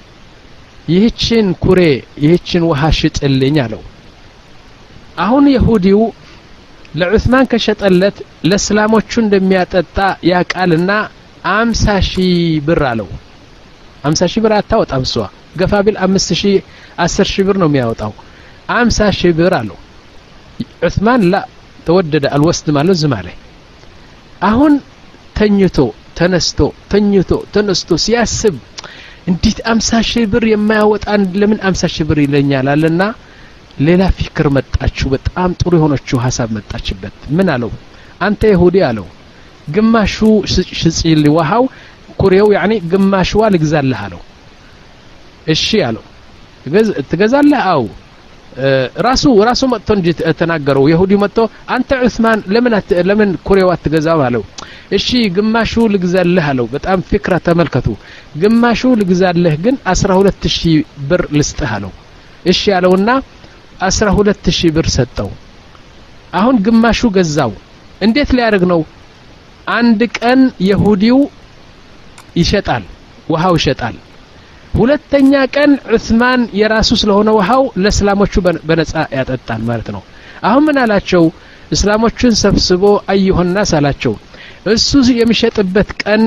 ይህችን 0.89 1.47
ኩሬ 1.65 1.81
ይህችን 2.23 2.63
ውሃ 2.71 2.83
ሽጥልኝ 2.99 3.57
አለው። 3.65 3.83
አሁን 5.19 5.45
የሁዲው 5.55 6.01
ለዑስማን 6.95 7.47
ከሸጠለት 7.51 8.17
ለእስላሞቹ 8.49 9.11
እንደሚያጠጣ 9.23 9.97
ያቃልና 10.31 10.91
አምሳ 11.53 11.85
ሺህ 12.09 12.35
ብር 12.67 12.83
አለው። 12.91 13.09
አምሳ 14.05 14.21
ሺህ 14.33 14.43
ብር 14.45 14.53
አታወጣም 14.59 15.05
እሷ። 15.07 15.15
ገፋ 15.61 15.73
ቢል 15.87 15.97
አምስት 16.07 16.31
ሺህ 16.41 16.55
አስር 17.05 17.27
ሺህ 17.33 17.45
ብር 17.49 17.57
ነው 17.63 17.69
የሚያወጣው። 17.71 18.13
አምሳ 18.77 18.99
ሺህ 19.19 19.33
ብር 19.39 19.55
አለው። 19.61 19.79
ዑስማን 20.87 21.23
ላ 21.33 21.37
ተወደደ 21.87 22.25
አልወስድ 22.37 22.67
ማለት 22.77 22.97
ዝም 23.03 23.15
አለ 23.19 23.29
አሁን 24.43 24.73
ተኝቶ 25.39 25.77
ተነስቶ 26.19 26.59
ተኝቶ 26.93 27.31
ተነስቶ 27.55 27.91
ሲያስብ 28.05 28.57
እንዴት 29.29 29.59
አምሳ 29.73 29.91
ሺህ 30.09 30.25
ብር 30.33 30.45
የማያወጣ 30.51 31.05
ለምን 31.41 31.59
አምሳ 31.69 31.83
ሺህ 31.95 32.05
ብር 32.09 32.19
ይለኛል 32.25 32.69
አለና 32.73 33.03
ሌላ 33.87 34.03
ፊክር 34.17 34.47
መጣችሁ። 34.57 35.07
በጣም 35.15 35.51
ጥሩ 35.61 35.73
የሆነችው 35.79 36.19
ሀሳብ 36.25 36.49
መጣችበት። 36.57 37.15
ምን 37.37 37.49
አለው? 37.55 37.71
አንተ 38.21 38.43
ይሁዲ 38.53 38.77
አለው 38.89 39.07
ግማሹ 39.69 40.17
ሽጽል 40.81 41.23
ውሃው 41.37 41.65
ኩሬው 42.21 42.49
ያኒ 42.57 42.73
ግማሽዋ 42.93 43.43
ልግዛልህ 43.55 44.01
አለው። 44.07 44.23
እሺ 45.47 45.67
አለው። 45.89 46.05
ትገዛለህ? 47.11 47.61
አው 47.73 47.85
ራሱ 49.07 49.25
ራሱ 49.49 49.63
መጥቶ 49.73 49.89
እንጂ 49.97 50.09
ተናገረው። 50.41 50.85
የሁዲ 50.91 51.13
መጥቶ 51.23 51.39
አንተ 51.75 51.91
ዑስማን 52.05 52.41
ለምን 52.55 52.75
ለምን 53.09 53.31
ኩሬው 53.47 53.69
አትገዛም 53.75 54.23
አለው። 54.27 54.43
እሺ 54.97 55.07
ግማሹ 55.37 55.73
ልግዛልህ 55.95 56.47
አለው። 56.51 56.67
በጣም 56.75 56.99
ፊክራ 57.11 57.35
ተመልከቱ። 57.47 57.87
ግማሹ 58.43 58.81
ልግዛልህ 59.01 59.55
ግን 59.65 59.77
አስራ 59.93 60.11
ሁለት 60.21 60.43
ሺህ 60.57 60.77
ብር 61.11 61.25
ልስጥህ 61.37 61.71
አለው። 61.77 61.93
እሺ 62.47 62.61
ያለውና 62.75 63.11
አስራ 63.83 64.09
ሁለት 64.19 64.47
ሺህ 64.59 64.73
ብር 64.77 64.89
ሰጠው። 64.97 65.31
አሁን 66.33 66.57
ግማሹ 66.67 67.01
ገዛው። 67.17 67.53
እንዴት 68.01 68.31
ሊያደርግ 68.37 68.65
ነው? 68.71 68.81
አንድ 69.73 70.01
ቀን 70.19 70.41
የሁዲው 70.69 71.19
ይሸጣል 72.37 72.85
ውሃው 73.31 73.55
ይሸጣል 73.59 73.97
ሁለተኛ 74.75 75.33
ቀን 75.55 75.71
ዑስማን 75.93 76.43
የራሱ 76.59 76.91
ስለሆነ 77.01 77.31
ውሃው 77.37 77.65
ለእስላሞቹ 77.83 78.35
በነጻ 78.69 78.93
ያጠጣል 79.17 79.63
ማለት 79.69 79.89
ነው። 79.97 80.03
አሁን 80.49 80.63
ምን 80.67 80.79
አላቸው? 80.83 81.25
እስላሞቹን 81.73 82.35
ሰብስቦ 82.43 82.83
አየሆናስ 83.13 83.71
አላቸው። 83.79 84.15
እሱ 84.73 84.91
የሚሸጥበት 85.19 85.91
ቀን 86.03 86.23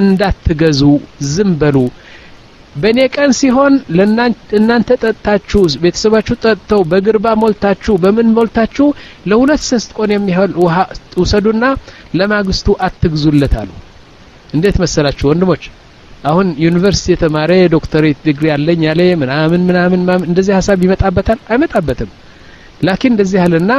እንዳትገዙ 0.00 0.80
ዝም 1.32 1.50
በሉ። 1.60 1.76
በእኔ 2.74 2.98
ቀን 3.14 3.30
ሲሆን 3.38 3.74
እናንተ 4.58 4.88
ጠጥታችሁ 5.02 5.62
ቤተሰባችሁ 5.82 6.34
ጠጥተው 6.44 6.82
በግርባ 6.90 7.26
ሞልታችሁ 7.42 7.94
በምን 8.02 8.28
ሞልታችሁ 8.36 8.86
ለሁለት 9.30 9.62
ሶስት 9.68 9.90
ቆን 9.98 10.10
የሚሆን 10.14 10.52
ውሃ 10.62 10.76
ውሰዱና 11.22 11.64
ለማግስቱ 12.20 12.76
አትግዙለት 12.86 13.54
አሉ። 13.62 13.70
እንዴት 14.54 14.76
መሰላችሁ 14.84 15.26
ወንድሞች 15.30 15.64
አሁን 16.24 16.46
ዩኒቨርሲቲ 16.64 17.08
የተማረ 17.12 17.50
ዶክተሬት 17.74 18.18
ዲግሪ 18.26 18.46
አለኝ 18.54 18.80
ያለ 18.86 19.00
ምናምን 19.22 19.60
ምናምን 19.68 20.00
እንደዚህ 20.28 20.52
ሀሳብ 20.58 20.78
ይመጣበታል? 20.86 21.38
አይመጣበትም። 21.50 22.10
ላኪን 22.86 23.12
እንደዚህ 23.14 23.40
አለና 23.44 23.72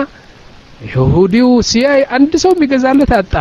ይሁዲው 0.86 1.50
ሲያይ 1.70 2.02
አንድ 2.16 2.34
ሰው 2.44 2.52
የሚገዛለት 2.56 3.12
አጣ። 3.18 3.34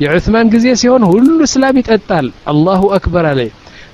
የዑስማን 0.00 0.50
ጊዜ 0.54 0.66
ሲሆን 0.82 1.02
ሁሉ 1.10 1.38
እስላም 1.48 1.78
ይጠጣል። 1.80 2.26
አላሁ 2.50 2.82
አክበር 2.96 3.26
አለ። 3.30 3.40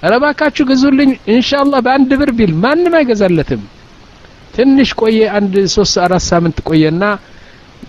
ረባካችሁ 0.07 0.65
ግዙልኝ 0.71 1.11
ኢንሻአላህ 1.35 1.81
በአንድ 1.87 2.11
ብር 2.21 2.31
ቢል 2.39 2.53
ማንም 2.65 2.95
አይገዛለትም። 2.99 3.63
ትንሽ 4.55 4.91
ቆየ 5.01 5.21
አንድ 5.39 5.55
ሶስት 5.75 5.97
አራት 6.05 6.25
ሳምንት 6.29 6.59
ቆየና 6.69 7.05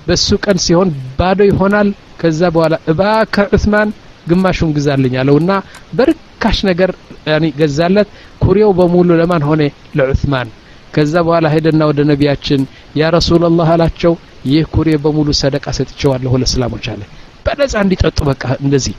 በሱ 0.07 0.29
ቀን 0.45 0.57
ሲሆን 0.65 0.89
ባዶ 1.19 1.39
ይሆናል። 1.49 1.89
ከዛ 2.21 2.41
በኋላ 2.55 2.75
እባከ 2.91 3.35
ዑስማን 3.55 3.89
ግማሹን 4.30 4.70
ግዛልኝ 4.76 5.14
አለውና 5.22 5.52
በርካሽ 5.98 6.58
ነገር 6.70 6.90
ያኒ 7.30 7.46
ገዛለት 7.60 8.08
ኩሬው 8.44 8.70
በሙሉ 8.78 9.08
ለማን 9.20 9.44
ሆነ 9.48 9.62
ለዑስማን 9.98 10.48
ከዛ 10.94 11.14
በኋላ 11.26 11.46
ሄደና 11.54 11.82
ወደ 11.90 12.00
ነቢያችን 12.12 12.62
ያ 13.00 13.10
ረሱላላህ 13.16 13.68
አላቸው 13.74 14.14
ይህ 14.50 14.64
ኩሬ 14.74 14.88
በሙሉ 15.04 15.28
ሰደቃ 15.42 15.66
ሰጥቼዋለሁ 15.78 16.32
ለእስላሞች 16.42 16.86
አለ 16.94 17.02
በነጻ 17.46 17.74
እንዲጠጡ 17.84 18.18
በቃ 18.30 18.44
እንደዚህ 18.64 18.96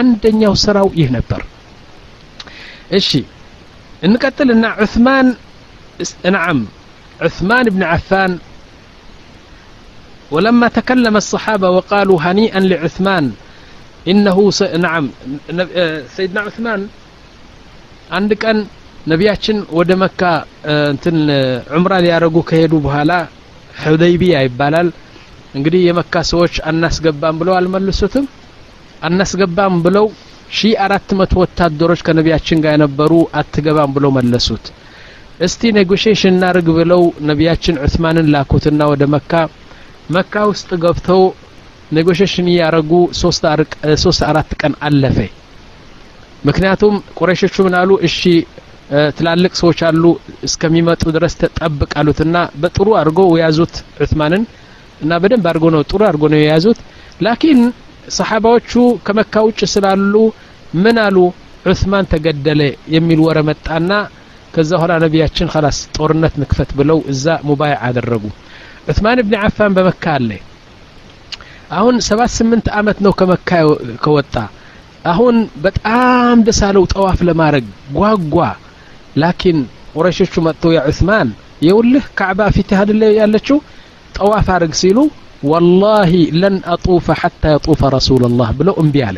አንደኛው 0.00 0.54
ስራው 0.64 0.88
ይህ 1.00 1.10
ነበር 1.18 1.42
እሺ 3.00 3.10
እንቀጥልና 4.02 4.64
ዑስማን 4.84 5.28
نعم 6.26 6.58
عثمان 7.20 7.64
بن 7.66 7.82
عفان 7.84 8.32
ولما 10.30 10.68
تكلم 10.70 11.16
الصحابة 11.16 11.70
وقالوا 11.70 12.18
هنيئا 12.22 12.60
لعثمان 12.62 13.24
ኢነሁ 14.05 14.37
ናም 14.83 15.05
ሰይድና 16.15 16.39
ዑስማን 16.47 16.81
አንድ 18.17 18.31
ቀን 18.43 18.57
ነቢያችን 19.05 19.57
ወደ 19.77 19.91
መካ 20.01 20.21
እንትን 20.87 21.17
ዑምራ 21.75 21.93
ሊያደረጉ 22.05 22.37
ከሄዱ 22.49 22.73
በኋላ 22.85 23.11
ሁደይቢያ 23.83 24.41
ይባላል። 24.45 24.89
እንግዲህ 25.57 25.81
የመካ 25.85 26.13
ሰዎች 26.31 26.53
አናስገባም 26.69 27.37
ብለው 27.41 27.53
አልመልሱትም። 27.57 28.25
አናስገባም 29.07 29.75
ብለው 29.85 30.05
ሺ 30.51 30.71
አራት 30.85 31.09
መቶ 31.19 31.33
ወታደሮች 31.43 32.01
ከነቢያችን 32.07 32.61
ጋር 32.63 32.73
የነበሩ 32.75 33.11
አትገባም 33.39 33.91
ብለው 33.95 34.11
መለሱት። 34.17 34.65
እስቲ 35.45 35.71
negotiation 35.77 36.33
እናርግ 36.33 36.67
ብለው 36.79 37.01
ነቢያችን 37.29 37.79
ዑስማንን 37.85 38.27
ላኩትና 38.33 38.81
ወደ 38.91 39.03
መካ 39.15 39.31
መካ 40.15 40.43
ውስጥ 40.51 40.69
ገብተው 40.83 41.21
negotiation 41.91 42.47
እያረጉ 42.51 42.91
ሶስት 44.03 44.21
አራት 44.29 44.51
ቀን 44.61 44.73
አለፈ። 44.87 45.17
ምክንያቱም 46.43 46.95
ቁረይሾቹ 47.17 47.55
ምን 47.67 47.89
እሺ 48.07 48.19
ትላልቅ 49.17 49.51
ሰዎች 49.59 49.79
አሉ 49.87 50.03
እስከሚመጡ 50.47 51.03
ድረስ 51.15 51.33
ትጠብቅ 51.41 51.91
አሉትና 51.99 52.37
በጥሩ 52.61 52.87
አድርጎ 53.01 53.19
የያዙት 53.33 53.75
ዑስማንን 54.01 54.43
እና 55.01 55.11
በደንብ 55.21 55.45
አድርጎ 55.51 55.65
ነው 55.75 55.83
ጥሩ 55.89 56.01
አድርጎ 56.09 56.23
ነው 56.33 56.39
የያዙት። 56.41 56.79
ላኪን 57.25 57.59
ሰሓባዎቹ 58.17 58.71
ከመካ 59.05 59.43
ውጭ 59.47 59.61
ስላሉ 59.73 60.13
ምን 60.83 60.97
አሉ? 61.05 61.17
ዑስማን 61.65 62.05
ተገደለ 62.11 62.61
የሚል 62.93 63.19
ወረ 63.25 63.39
መጣና 63.49 63.91
ከዛ 64.53 64.71
ኋላ 64.81 64.93
ነቢያችን 65.03 65.51
ኸላስ 65.53 65.77
ጦርነት 65.95 66.33
ንክፈት 66.41 66.71
ብለው 66.79 66.99
እዛ 67.13 67.25
ሙባይ 67.47 67.73
አደረጉ። 67.87 68.23
ዑስማን 68.89 69.19
ብን 69.23 69.35
አፋን 69.41 69.75
በመካ 69.77 70.03
አለ 70.17 70.29
አሁን 71.71 71.95
ሰባት 72.07 72.31
ስምንት 72.37 72.65
አመት 72.77 72.97
ነው 73.05 73.11
ከመካ 73.19 73.49
ከወጣ። 74.03 74.35
አሁን 75.05 75.35
በጣም 75.63 76.37
ደስ 76.47 76.59
አለው 76.67 76.83
ጠዋፍ 76.93 77.19
ለማድረግ 77.27 77.65
ጓጓ። 77.97 78.35
ላኪን 79.21 79.59
ቁረሾቹ 79.95 80.33
መጥተው 80.45 80.71
ያ 80.75 80.81
ዑስማን 80.89 81.29
የውልህ 81.61 82.05
ካዕባ 82.19 82.41
ፊትህ 82.55 82.79
አይደለ 82.81 83.03
ያለችው 83.19 83.57
ጠዋፍ 84.15 84.47
አድርግ 84.55 84.73
ሲሉ 84.81 84.97
ወላሂ 85.43 86.11
ለን 86.39 86.57
አጡፈ 86.73 87.07
ሐታ 87.21 87.43
የጡፈ 87.53 87.81
ረሱላላህ 87.95 88.49
ብለው 88.59 88.75
እምቢ 88.81 88.95
አለ 89.07 89.17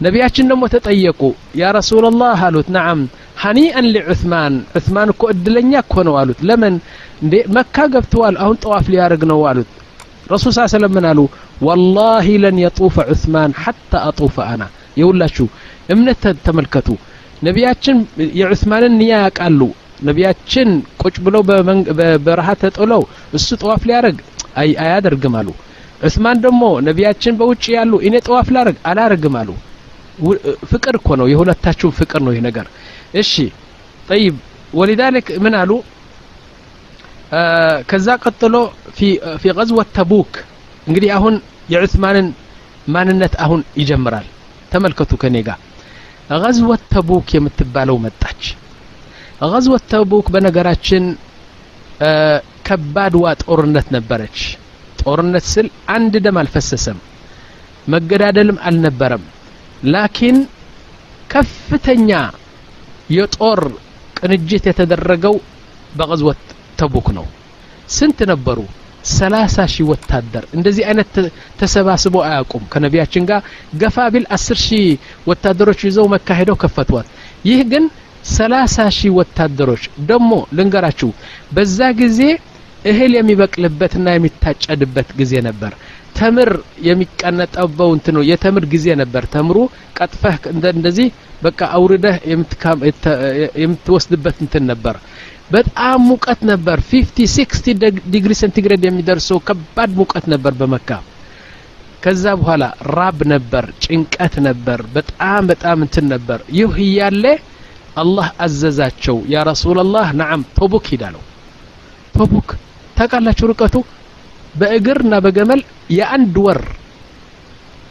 ነቢያችን 0.00 0.48
ደግሞ 0.50 0.64
ተጠየቁ 0.72 1.20
ያ 1.60 1.70
ረሱላላህ 1.76 2.40
አሉት። 2.46 2.68
ነዓም 2.76 3.00
ሀኒአን 3.42 3.86
ሊዑስማን 3.94 4.54
ዑስማን 4.78 5.08
እኮ 5.14 5.22
እድለኛ 5.34 5.72
እኮ 5.84 5.94
ነው 6.08 6.14
አሉት። 6.20 6.40
ለምን? 6.48 6.74
እንዴ 7.22 7.34
መካ 7.56 7.76
ገብተዋል 7.94 8.34
አሁን 8.42 8.56
ጠዋፍ 8.64 8.86
ሊያደርግ 8.92 9.22
ነው 9.30 9.40
አሉት 9.50 9.70
ረሱል 10.26 10.52
ስ 10.54 10.64
ሰለም 10.72 10.92
ምን 10.96 11.04
አሉ? 11.10 11.20
ወላሂ 11.66 12.26
ለን 12.42 12.56
የጡፈ 12.62 12.96
ዑስማን 13.12 13.50
ሐታ 13.62 13.92
አጡፈ 14.08 14.36
አና። 14.46 14.62
የሁላችሁ 15.00 15.46
እምነት 15.94 16.22
ተመልከቱ። 16.46 16.88
ነቢያችን 17.42 17.96
የዑስማንን 18.38 18.94
ንያ 19.00 19.12
ያውቃሉ። 19.18 19.60
ነቢያችን 20.02 20.68
ቁጭ 21.02 21.16
ብለው 21.26 21.42
በበረሃ 21.98 22.48
ተጥለው 22.62 23.02
እሱ 23.36 23.48
ጠዋፍ 23.62 23.82
ሊያደርግ 23.88 24.18
አያደርግም 24.82 25.36
አሉ። 25.40 25.48
ዑስማን 26.02 26.38
ደግሞ 26.44 26.62
ነቢያችን 26.88 27.34
በውጭ 27.38 27.64
ያሉ 27.76 27.92
እኔ 28.06 28.14
ጠዋፍ 28.26 28.48
ላረግ 28.56 28.76
አላረግም 28.90 29.36
አሉ። 29.40 29.50
ፍቅር 30.70 30.94
እኮ 31.00 31.08
ነው። 31.20 31.26
የሁለታችሁ 31.32 31.88
ፍቅር 31.98 32.20
ነው 32.26 32.32
ይህ 32.34 32.42
ነገር። 32.46 32.66
እሺ 33.20 33.32
ጠይብ። 34.08 34.36
ወሊዛሊክ 34.74 35.26
ምን 35.44 35.54
አሉ 35.60 35.70
ከዛ 37.90 38.08
ቀጥሎ 38.24 38.54
ፊ 39.38 39.48
ቀዝወት 39.56 39.88
ተቡክ። 39.96 40.32
እንግዲህ 40.86 41.10
አሁን 41.16 41.34
የዑስማንን 41.72 42.26
ማንነት 42.88 43.34
አሁን 43.44 43.60
ይጀምራል። 43.80 44.26
ተመልከቱ 44.72 45.12
ከኔ 45.22 45.36
ጋ 45.46 45.50
ቀዝወት 46.38 46.82
ተቡክ 46.92 47.28
የምትባለው 47.36 47.96
መጣች። 48.04 48.42
ቀዝወት 49.46 49.84
ተቡክ 49.92 50.26
በነገራችን 50.34 51.04
ከባድዋ 52.66 53.26
ጦርነት 53.42 53.88
ነበረች። 53.96 54.38
ጦርነት 55.00 55.44
ስል 55.52 55.66
አንድ 55.94 56.14
ደም 56.24 56.36
አልፈሰሰም 56.40 56.98
መገዳደልም 57.86 58.58
አልነበረም። 58.68 59.24
ላኪን 59.92 60.38
ከፍተኛ 61.30 62.10
የጦር 63.10 63.60
ቅንጅት 64.18 64.64
የተደረገው 64.68 65.34
በቀዝወት 65.92 66.42
ተቡክ 66.78 67.08
ነው። 67.16 67.26
ስንት 67.90 68.18
ነበሩ? 68.30 68.58
ሰላሳ 69.12 69.56
ሺህ 69.72 69.86
ወታደር። 69.90 70.44
እንደዚህ 70.56 70.84
አይነት 70.88 71.12
ተሰባስቦ 71.60 72.14
አያውቁም። 72.28 72.64
ከነቢያችን 72.72 73.26
ጋር 73.28 73.40
ገፋ 73.80 74.06
ቢል 74.14 74.26
አስር 74.36 74.58
ሺህ 74.64 74.86
ወታደሮች 75.30 75.80
ይዘው 75.88 76.06
መካሄደው 76.14 76.56
ከፈቷት። 76.62 77.06
ይህ 77.48 77.60
ግን 77.72 77.84
ሰላሳ 78.30 78.76
ሺህ 78.96 79.12
ወታደሮች 79.18 79.82
ደግሞ 80.08 80.30
ልንገራችሁ 80.58 81.10
በዛ 81.52 81.78
ጊዜ 82.00 82.20
እህል 82.84 83.12
የሚበቅልበትና 83.18 84.06
የሚታጨድበት 84.14 85.08
ጊዜ 85.20 85.32
ነበር። 85.48 85.72
ተምር 86.18 86.50
የሚቀነጠበው 86.88 87.90
እንትኑ 87.96 88.18
የተምር 88.28 88.64
ጊዜ 88.74 88.86
ነበር። 89.00 89.24
ተምሩ 89.32 89.56
ቀጥፈህ 89.98 90.36
እንደዚህ 90.72 91.08
በቃ 91.42 91.60
አውርደህ 91.76 92.16
የምትወስድበት 93.62 94.36
እንትን 94.44 94.64
ነበር 94.70 94.96
በጣም 95.50 95.98
ሙቀት 96.10 96.40
ነበር። 96.50 96.78
50 96.88 97.26
60 97.34 97.74
ዲግሪ 98.14 98.32
ሴንቲግሬድ 98.40 98.84
የሚደርሰው 98.86 99.38
ከባድ 99.48 99.90
ሙቀት 100.00 100.24
ነበር 100.32 100.52
በመካ። 100.60 100.88
ከዛ 102.02 102.24
በኋላ 102.40 102.64
ራብ 102.96 103.18
ነበር 103.32 103.64
ጭንቀት 103.84 104.34
ነበር 104.46 104.80
በጣም 104.96 105.42
በጣም 105.50 105.78
እንትን 105.86 106.06
ነበር። 106.14 106.40
ይህ 106.58 106.74
እያለ 106.84 107.24
አላህ 107.96 108.26
አዘዛቸው። 108.44 109.16
يا 109.32 109.44
رسول 109.50 109.82
الله 109.82 110.06
نعم 110.20 110.42
ተቡክ 110.58 110.86
ሂዳለው 110.92 111.22
ተቡክ 112.14 112.48
ታውቃላችሁ 112.96 113.46
ርቀቱ? 113.52 113.74
በእግርና 114.54 115.14
በግመል 115.24 115.60
የአንድ 115.92 116.36
ወር 116.44 116.60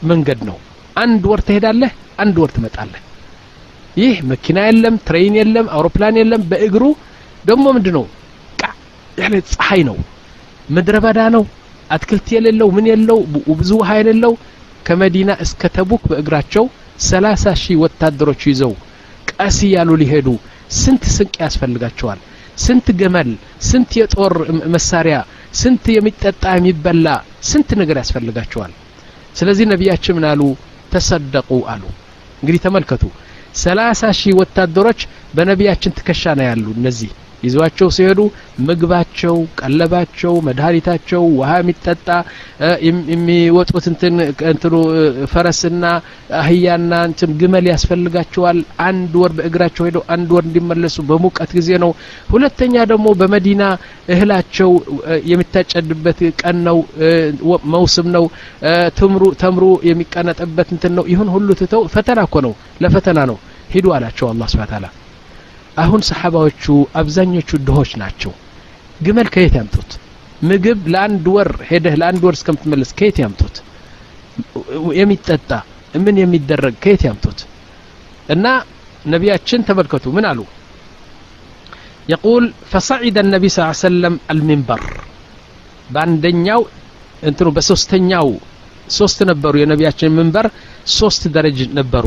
መንገድ 0.04 0.40
ነው። 0.50 0.58
አንድ 0.96 1.24
ወር 1.32 1.42
ትሄዳለህ 1.48 1.92
አንድ 2.24 2.36
ወር 2.42 2.52
ትመጣለህ። 2.56 3.02
ይህ 3.98 4.16
መኪና 4.32 4.58
የለም 4.68 4.96
ትሬን 5.08 5.36
የለም 5.40 5.68
አውሮፕላን 5.76 6.16
የለም። 6.22 6.42
በእግሩ 6.52 6.84
ደግሞ 7.46 7.66
ምንድ 7.76 7.88
ነው 7.98 8.06
ያለ 9.18 9.34
ፀሐይ 9.52 9.82
ነው። 9.90 9.98
ምድረ 10.70 10.96
በዳ 11.04 11.20
ነው። 11.36 11.44
አትክልት 11.90 12.28
የሌለው 12.36 12.70
ምን 12.76 12.86
የለው? 12.92 13.20
ብዙ 13.60 13.72
ውሃ 13.80 13.90
የሌለው። 14.00 14.34
ከመዲና 14.86 15.32
እስከ 15.44 15.62
ተቡክ 15.76 16.04
በእግራቸው 16.10 16.66
ሰላሳ 17.06 17.54
ሺህ 17.62 17.78
ወታደሮች 17.84 18.42
ይዘው 18.50 18.74
ቀስ 19.32 19.58
እያሉ 19.68 19.90
ሊሄዱ 20.02 20.28
ስንት 20.80 21.04
ስንቅ 21.16 21.36
ያስፈልጋቸዋል? 21.44 22.20
ስንት 22.58 22.88
ገመል 23.00 23.30
ስንት 23.70 23.90
የጦር 24.00 24.34
መሳሪያ 24.76 25.18
ስንት 25.62 25.86
የሚጠጣ 25.96 26.44
የሚበላ 26.56 27.08
ስንት 27.50 27.70
ነገር 27.82 27.98
ያስፈልጋቸዋል? 28.02 28.72
ስለዚህ 29.36 29.66
ነቢያችን 29.74 30.16
ምን 30.18 30.26
አሉ? 30.32 30.42
ተሰደቁ 30.94 31.50
አሉ። 31.74 31.84
እንግዲህ 32.42 32.62
ተመልከቱ። 32.66 33.04
ሰላሳ 33.58 34.02
ሺህ 34.20 34.34
ወታደሮች 34.40 35.00
በነቢያችን 35.36 35.96
ትከሻ 35.98 36.24
ነው 36.40 36.46
ያሉ 36.50 36.66
እነዚህ 36.78 37.12
ይዘዋቸው 37.46 37.90
ሲሄዱ 37.96 38.20
ምግባቸው 38.68 39.36
ቀለባቸው 39.60 40.34
መድኃኒታቸው 40.48 41.24
ውሃ 41.38 41.52
የሚጠጣ 41.62 42.08
የሚወጡት 43.10 43.86
እንትን 43.92 44.16
እንትኑ 44.52 44.74
ፈረስና 45.34 45.84
አህያና 46.40 46.92
እንትን 47.10 47.32
ግመል 47.42 47.66
ያስፈልጋቸዋል። 47.72 48.60
አንድ 48.88 49.14
ወር 49.22 49.32
በእግራቸው 49.38 49.86
ሄደው 49.88 50.04
አንድ 50.16 50.30
ወር 50.36 50.44
እንዲመለሱ 50.50 50.98
በሙቀት 51.10 51.52
ጊዜ 51.58 51.70
ነው። 51.84 51.92
ሁለተኛ 52.30 52.76
ደግሞ 52.92 53.08
በመዲና 53.22 53.64
እህላቸው 54.14 54.72
የሚታጨድበት 55.32 56.20
ቀን 56.42 56.60
ነው። 56.70 56.80
መውስም 57.76 58.10
ነው። 58.16 58.26
ትምሩ 59.00 59.24
ተምሩ 59.42 59.64
የሚቀነጥበት 59.90 60.70
እንትን 60.76 60.94
ነው። 60.98 61.06
ይሁን 61.14 61.32
ሁሉ 61.36 61.50
ትተው 61.62 61.84
ፈተና 61.96 62.20
እኮ 62.28 62.36
ነው። 62.48 62.54
ለፈተና 62.84 63.20
ነው። 63.32 63.40
ሂዱ 63.72 63.88
አላቸው 63.96 64.28
አላህ 64.32 64.48
ስብሐ 64.52 64.66
ተዓላ 64.72 64.88
አሁን 65.83 66.01
ሰሓባዎቹ 66.11 66.65
አብዛኞቹ 67.01 67.51
ድሆች 67.69 67.91
ናቸው 68.03 68.33
ግመል 69.01 69.29
ከየት 69.35 69.55
ያምጡት 69.61 69.91
ምግብ 70.49 70.81
ለአንድ 70.95 71.27
ወር 71.35 71.51
ሄደህ 71.71 71.95
ለአንድ 72.01 72.23
ወር 72.27 72.35
እስከምትመለስ 72.39 72.91
ከየት 72.99 73.19
ያምጡት 73.25 73.57
የሚጠጣ 75.01 75.51
ምን 76.05 76.17
የሚደረግ 76.23 76.75
ከየት 76.85 77.03
ያምጡት 77.09 77.41
እና 78.35 78.47
ነቢያችን 79.15 79.67
ተመልከቱ 79.71 80.07
ምን 80.19 80.27
አሉ 80.33 80.41
يقول 82.15 82.43
فصعد 82.73 83.17
النبي 83.25 83.49
صلى 83.49 83.61
الله 83.61 83.77
عليه 83.77 83.89
وسلم 83.89 84.15
المنبر 84.35 84.83
በአንደኛው 85.95 86.61
እንትኑ 87.29 87.49
በሶስተኛው 87.57 88.27
ሶስት 88.99 89.19
ነበሩ 89.31 89.53
የነቢያችን 89.61 90.15
ምንበር 90.19 90.47
ሶስት 90.99 91.23
ደረጅ 91.37 91.59
ነበሩ 91.79 92.05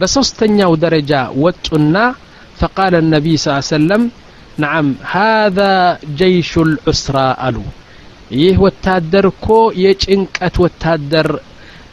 በሶስተኛው 0.00 0.72
ደረጃ 0.84 1.12
ወጡና 1.44 1.96
ፈቃለ 2.61 2.93
ነቢይ 3.13 3.37
ስ 3.43 3.57
ሰለም 3.69 4.03
ነዓም 4.61 4.87
ሃذ 5.11 5.59
ጀይሹ 6.19 6.51
ልዑስራ 6.71 7.17
አሉ። 7.45 7.57
ይህ 8.35 8.57
ወታደር 8.65 9.25
እኮ 9.31 9.47
የጭንቀት 9.83 10.55
ወታደር 10.63 11.29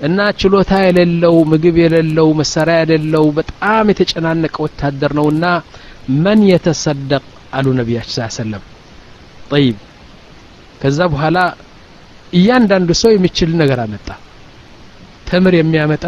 እና 0.07 0.19
ችሎታ 0.41 0.73
የሌለው 0.85 1.37
ምግብ 1.53 1.77
የሌለው 1.83 2.29
መሳሪያ 2.41 2.77
የሌለው 2.83 3.25
በጣም 3.39 3.89
የተጨናነቀ 3.93 4.57
ወታደር 4.67 5.13
ነውና 5.19 5.45
መን 6.25 6.41
የተሰደቅ? 6.51 7.25
አሉ 7.57 7.67
ነቢያችን 7.79 8.15
ስ 8.19 8.37
ሰለም 8.39 8.63
ጠይብ 9.51 9.77
ከዛ 10.81 10.99
በኋላ 11.13 11.39
እያንዳንዱ 12.33 12.91
ሰው 13.03 13.11
የሚችል 13.15 13.51
ነገር 13.61 13.79
አመጣ። 13.85 14.09
ተምር 15.29 15.55
የሚያመጣ 15.59 16.05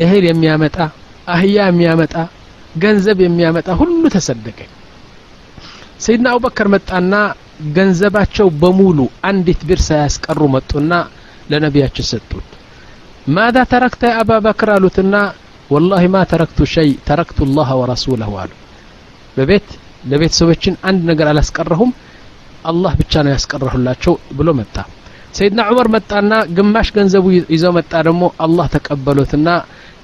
እህል 0.00 0.24
የሚያመጣ 0.28 0.76
አህያ 1.28 1.56
የሚያመጣ 1.70 2.14
ገንዘብ 2.82 3.18
የሚያመጣ 3.24 3.68
ሁሉ 3.80 4.02
ተሰደቀ። 4.14 4.58
ሰይድና 6.04 6.26
አቡበከር 6.32 6.68
መጣና 6.74 7.14
ገንዘባቸው 7.76 8.48
በሙሉ 8.60 8.98
አንዲት 9.28 9.60
ብር 9.68 9.80
ሳያስቀሩ 9.86 10.40
መጡና 10.54 10.92
ለነቢያችን 11.50 12.08
ሰጡት። 12.10 12.46
ማዛ 13.28 13.56
ተረክተ 13.72 14.02
አባ 14.20 14.30
በክር? 14.44 14.68
አሉትና 14.74 15.14
ወላሂ 15.70 16.04
ማ 16.12 16.18
ተረክቱ 16.30 16.58
ሸይ 16.74 16.90
ተረክቱ 17.08 17.38
ላህ 17.56 17.70
ወረሱለሁ 17.80 18.32
አሉ። 18.42 18.52
በቤት 19.36 19.66
ለቤተሰቦችን 20.10 20.74
አንድ 20.88 21.00
ነገር 21.10 21.26
አላስቀረሁም 21.32 21.90
አላህ 22.64 22.92
ብቻ 23.00 23.22
ነው 23.24 23.32
ያስቀረሁላቸው 23.34 24.14
ብሎ 24.38 24.48
መጣ 24.60 24.76
ሰይድና 25.37 25.61
ዑመር 25.69 25.87
መጣና 25.95 26.33
ግማሽ 26.57 26.89
ገንዘቡ 26.97 27.25
ይዘው 27.55 27.71
መጣ 27.77 27.93
ደግሞ 28.07 28.23
አላህ 28.45 28.67
ተቀበሉትና 28.75 29.47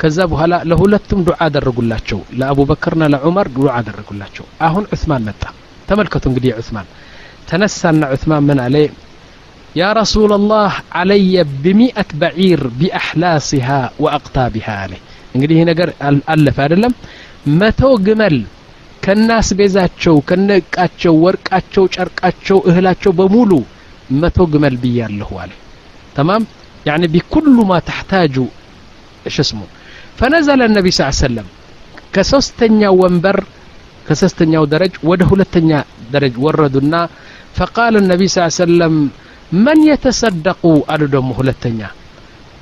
ከዛ 0.01 0.17
በኋላ 0.31 0.53
ለሁለቱም 0.69 1.23
ዱዓ 1.27 1.37
አደረጉላቸው 1.47 2.19
ለአቡበክርና 2.39 3.03
ለዑመር 3.13 3.47
ዱዓ 3.57 3.69
አደረጉላቸው 3.79 4.45
አሁን 4.67 4.85
ዑስማን 4.95 5.25
መጣ 5.29 5.41
ተመልከቱ 5.89 6.25
እንግዲህ 6.31 6.51
ዑስማን 6.61 6.87
ተነሳና 7.51 8.01
ዑስማን 8.15 8.45
ምን 8.49 8.61
አለ 8.65 8.75
يا 9.75 9.89
رسول 9.93 10.31
الله 10.33 10.71
علي 10.99 11.33
بمئة 11.63 12.09
بعير 12.21 12.61
بأحلاسها 12.79 13.79
وأقطابها 14.03 14.73
عليه 14.83 15.01
እንግዲህ 15.35 15.55
ይህ 15.57 15.65
ነገር 15.71 15.89
አለፈ 16.33 16.57
አይደለም 16.65 16.93
መቶ 17.59 17.81
ግመል 18.05 18.37
ከናስ 19.03 19.47
ቤዛቸው 19.59 20.15
ከነቃቸው 20.29 21.13
ወርቃቸው 21.25 21.83
ጨርቃቸው 21.95 22.57
እህላቸው 22.69 23.11
በሙሉ 23.19 23.51
መቶ 24.22 24.38
ግመል 24.52 24.76
ብያለሁ 24.82 25.30
አለ 25.42 25.52
تمام؟ 26.18 26.42
يعني 26.86 27.06
بكل 27.06 27.56
ما 27.70 27.78
تحتاج 27.78 28.34
إيش 29.26 29.36
اسمه؟ 29.40 29.66
فنزل 30.18 30.60
النبي 30.62 30.90
صلى 30.90 31.02
الله 31.02 31.16
عليه 31.16 31.26
وسلم 31.26 31.46
كسستنيا 32.14 32.88
ونبر 32.88 33.44
كسستنيا 34.08 34.58
ودرج 34.58 34.92
وده 35.08 35.30
لتنيا 35.36 35.84
درج 36.12 36.34
وردنا. 36.44 37.08
فقال 37.56 37.96
النبي 37.96 38.26
صلى 38.28 38.38
الله 38.40 38.54
عليه 38.54 38.64
وسلم 38.64 38.94
من 39.52 39.78
يتصدق 39.92 40.62
قالوا 40.88 41.08
دم 41.14 41.28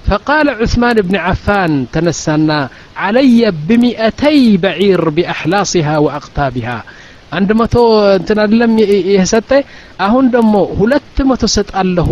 فقال 0.09 0.47
عثمان 0.51 0.95
بن 0.95 1.17
عفان 1.17 1.87
تنسانا 1.93 2.69
علي 2.97 3.53
بمئتي 3.69 4.57
بعير 4.57 5.09
بأحلاصها 5.09 5.99
وأقطابها. 5.99 6.85
عندما 7.37 7.65
تو 7.75 7.83
እንትን 8.19 8.39
አይደለም 8.45 8.73
اهون 10.07 10.27
دمو 10.35 10.35
ደግሞ 10.35 10.55
ሁለት 10.81 11.17
መቶ 11.31 11.43
ሰጣለሁ 11.57 12.11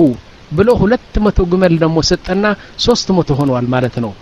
ብሎ 0.59 0.69
ሁለት 0.83 1.15
መቶ 1.25 1.39
ግመል 1.53 1.75
ደግሞ 1.85 1.97
ሰጠና 2.11 2.45
ሶስት 2.87 3.09
መቶ 3.19 3.29
ሆነዋል 3.41 3.67
ማለት 3.75 3.97
ነው። 4.05 4.13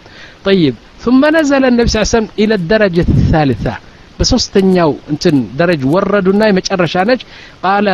طيب 0.49 0.75
ثم 1.05 1.23
نزل 1.37 1.63
النبي 1.71 1.89
صلى 1.91 1.99
الله 1.99 2.09
عليه 2.09 2.17
وسلم 2.17 2.31
إلى 2.43 2.55
الدرجة 2.61 3.09
الثالثة. 3.17 3.75
بسوستنياو 4.19 4.91
انتن 5.11 5.37
درج 5.61 5.83
وردنا 5.93 6.47
مچرشا 6.57 7.03
نج 7.09 7.21
قال 7.67 7.87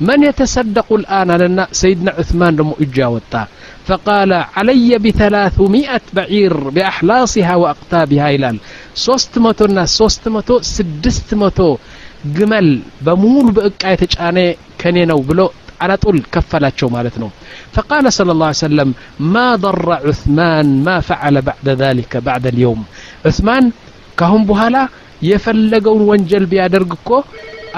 من 0.00 0.18
يتصدق 0.28 0.88
الآن 1.00 1.30
لنا 1.42 1.64
سيدنا 1.72 2.10
عثمان 2.18 2.52
لمو 2.58 2.74
إجاوتا 2.84 3.42
فقال 3.88 4.30
علي 4.56 4.90
بثلاثمائة 5.04 6.04
بعير 6.16 6.54
بأحلاصها 6.74 7.54
وأقتابها 7.62 8.26
إلال 8.34 8.56
سوست 9.06 9.34
متو 9.44 9.66
سوست 9.98 10.24
متو 11.42 11.70
ግመል 12.36 12.68
በሙሉ 13.06 13.46
በእቃ 13.56 13.82
የተጫነ 13.92 14.38
ከኔ 14.80 14.98
ነው 15.10 15.20
ብሎ 15.28 15.40
አላጡል 15.84 16.18
ከፈላቸው 16.34 16.88
ማለት 16.94 17.16
ነው። 17.22 17.30
ፈቃለ 17.74 18.06
ስለ 18.16 18.36
ላ 18.40 18.50
ሰለም 18.60 18.90
ማ 19.32 19.44
ضራ 19.64 19.88
ዑስማን 20.08 20.68
ማ 20.86 20.96
ፈዓለ 21.08 21.36
ባዕደ 21.46 21.68
ذሊከ 21.80 22.22
ባዕደ 22.26 22.46
ልየውም 22.56 22.82
ዑስማን 23.28 23.64
ካሁን 24.18 24.42
በኋላ 24.50 24.76
የፈለገውን 25.28 26.02
ወንጀል 26.10 26.44
ቢያደርግ 26.50 26.92
እኮ 26.98 27.10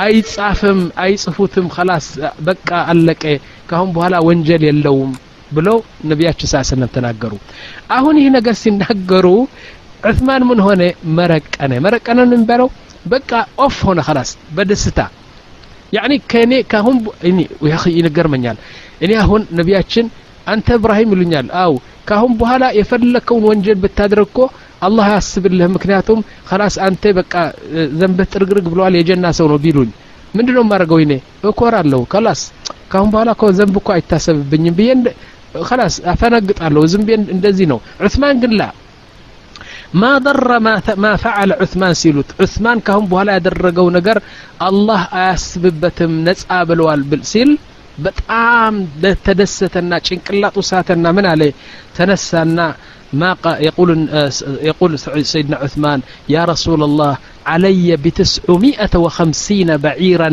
አይጻፍም 0.05 0.81
አይጽፉትም 1.03 1.67
خلاص 1.75 2.07
በቃ 2.47 2.69
አለቀ 2.93 3.23
ካሁን 3.71 3.91
በኋላ 3.95 4.17
ወንጀል 4.29 4.63
የለውም 4.69 5.13
ብለው 5.51 5.77
ነቢያችን 6.11 6.51
صلى 6.53 6.56
الله 6.56 6.59
عليه 6.59 6.63
وسلم 6.69 6.91
ተናገሩ። 6.95 7.33
አሁን 7.97 8.17
ይህ 8.21 8.29
ነገር 8.37 8.55
ሲናገሩ 8.63 9.27
ዑስማን 10.03 10.43
ምን 10.49 10.61
ሆነ? 10.67 10.83
መረቀነ። 11.19 11.73
መረቀነ 11.85 12.19
እንበለው 12.33 12.69
በቃ 13.07 13.31
off 13.59 13.77
ሆነ 13.87 14.01
خلاص 14.07 14.31
በደስታ። 14.57 14.99
يعني 15.97 16.13
ከእኔ 16.31 16.53
ካሁን 16.73 16.97
እኔ 17.29 17.39
እኔ 19.01 19.13
አሁን 19.23 19.43
ነቢያችን 19.59 20.07
አንተ 20.47 20.69
ኢብራሂም 20.79 21.11
ይሉኛል። 21.15 21.47
أو 21.63 21.73
ካሁን 22.09 22.33
በኋላ 22.41 22.65
የፈለከውን 22.79 23.45
ወንጀል 23.49 23.79
ብታደርግ 23.83 24.29
ኮ 24.37 24.41
አላህ 24.87 25.07
አያስብልህ 25.11 25.69
ምክንያቱም 25.75 26.19
ከላስ 26.49 26.75
አንተ 26.87 27.13
በቃ 27.19 27.35
ዘንበት 28.01 28.29
ጥርግርግ 28.35 28.67
ብለዋል 28.73 28.95
የጀና 28.99 29.27
ሰው 29.39 29.47
ነው 29.53 29.59
ቢሉኝ። 29.65 29.91
ምንድ 30.35 30.49
ነው 30.57 30.63
የማደርገው 30.65 30.99
ይኔ 31.03 31.13
እኮራለሁ። 31.51 32.01
ከላስ 32.13 32.41
ካሁን 32.93 33.09
በኋላ 33.13 33.31
እኮ 33.37 33.45
ዘንብ 33.59 33.77
እኮ 33.81 33.89
አይታሰብብኝም 33.97 34.75
ብዬ 34.79 34.91
ከላስ 35.69 35.95
አፈነግጣለሁ። 36.13 36.83
ዝም 36.93 37.05
እንደዚህ 37.35 37.67
ነው። 37.73 37.79
ዑስማን 38.03 38.41
ግን 38.43 38.53
ላ 38.59 38.65
ما 40.02 40.12
ضر 40.26 40.50
ما 40.66 40.76
ما 41.06 41.12
فعل 41.24 41.50
عثمان 41.62 41.94
سيلوت 42.04 42.30
عثمان 42.42 42.78
كهم 42.88 43.06
بولا 43.14 43.32
ያደረገው 43.38 43.88
ነገር 43.98 44.18
አላህ 44.68 45.02
አያስብበትም 45.20 46.14
ነጻ 46.28 46.44
ብለዋል 46.70 47.04
ብል 47.12 47.24
ሲል 47.34 47.52
በጣም 48.06 48.74
ተደሰተና 49.26 49.92
ጭንቅላጡ 50.08 50.58
ሳተና 50.72 51.06
ምን 51.18 51.26
አለ 51.34 51.42
ተነሳና 51.98 52.60
ما 53.14 53.32
يقول 53.60 53.90
يقول 54.70 54.92
سيدنا 55.34 55.58
عثمان 55.58 56.00
يا 56.30 56.46
رسول 56.46 56.84
الله 56.84 57.14
علي 57.46 57.88
بتسعمائة 58.04 58.94
وخمسين 58.96 59.78
بعيرا 59.78 60.30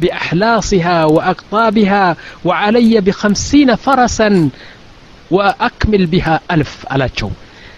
بأحلاصها 0.00 1.04
وأقطابها 1.04 2.16
وعلي 2.44 3.00
بخمسين 3.00 3.74
فرسا 3.76 4.30
وأكمل 5.30 6.06
بها 6.06 6.40
ألف 6.50 6.72
على 6.90 7.08
شو 7.18 7.28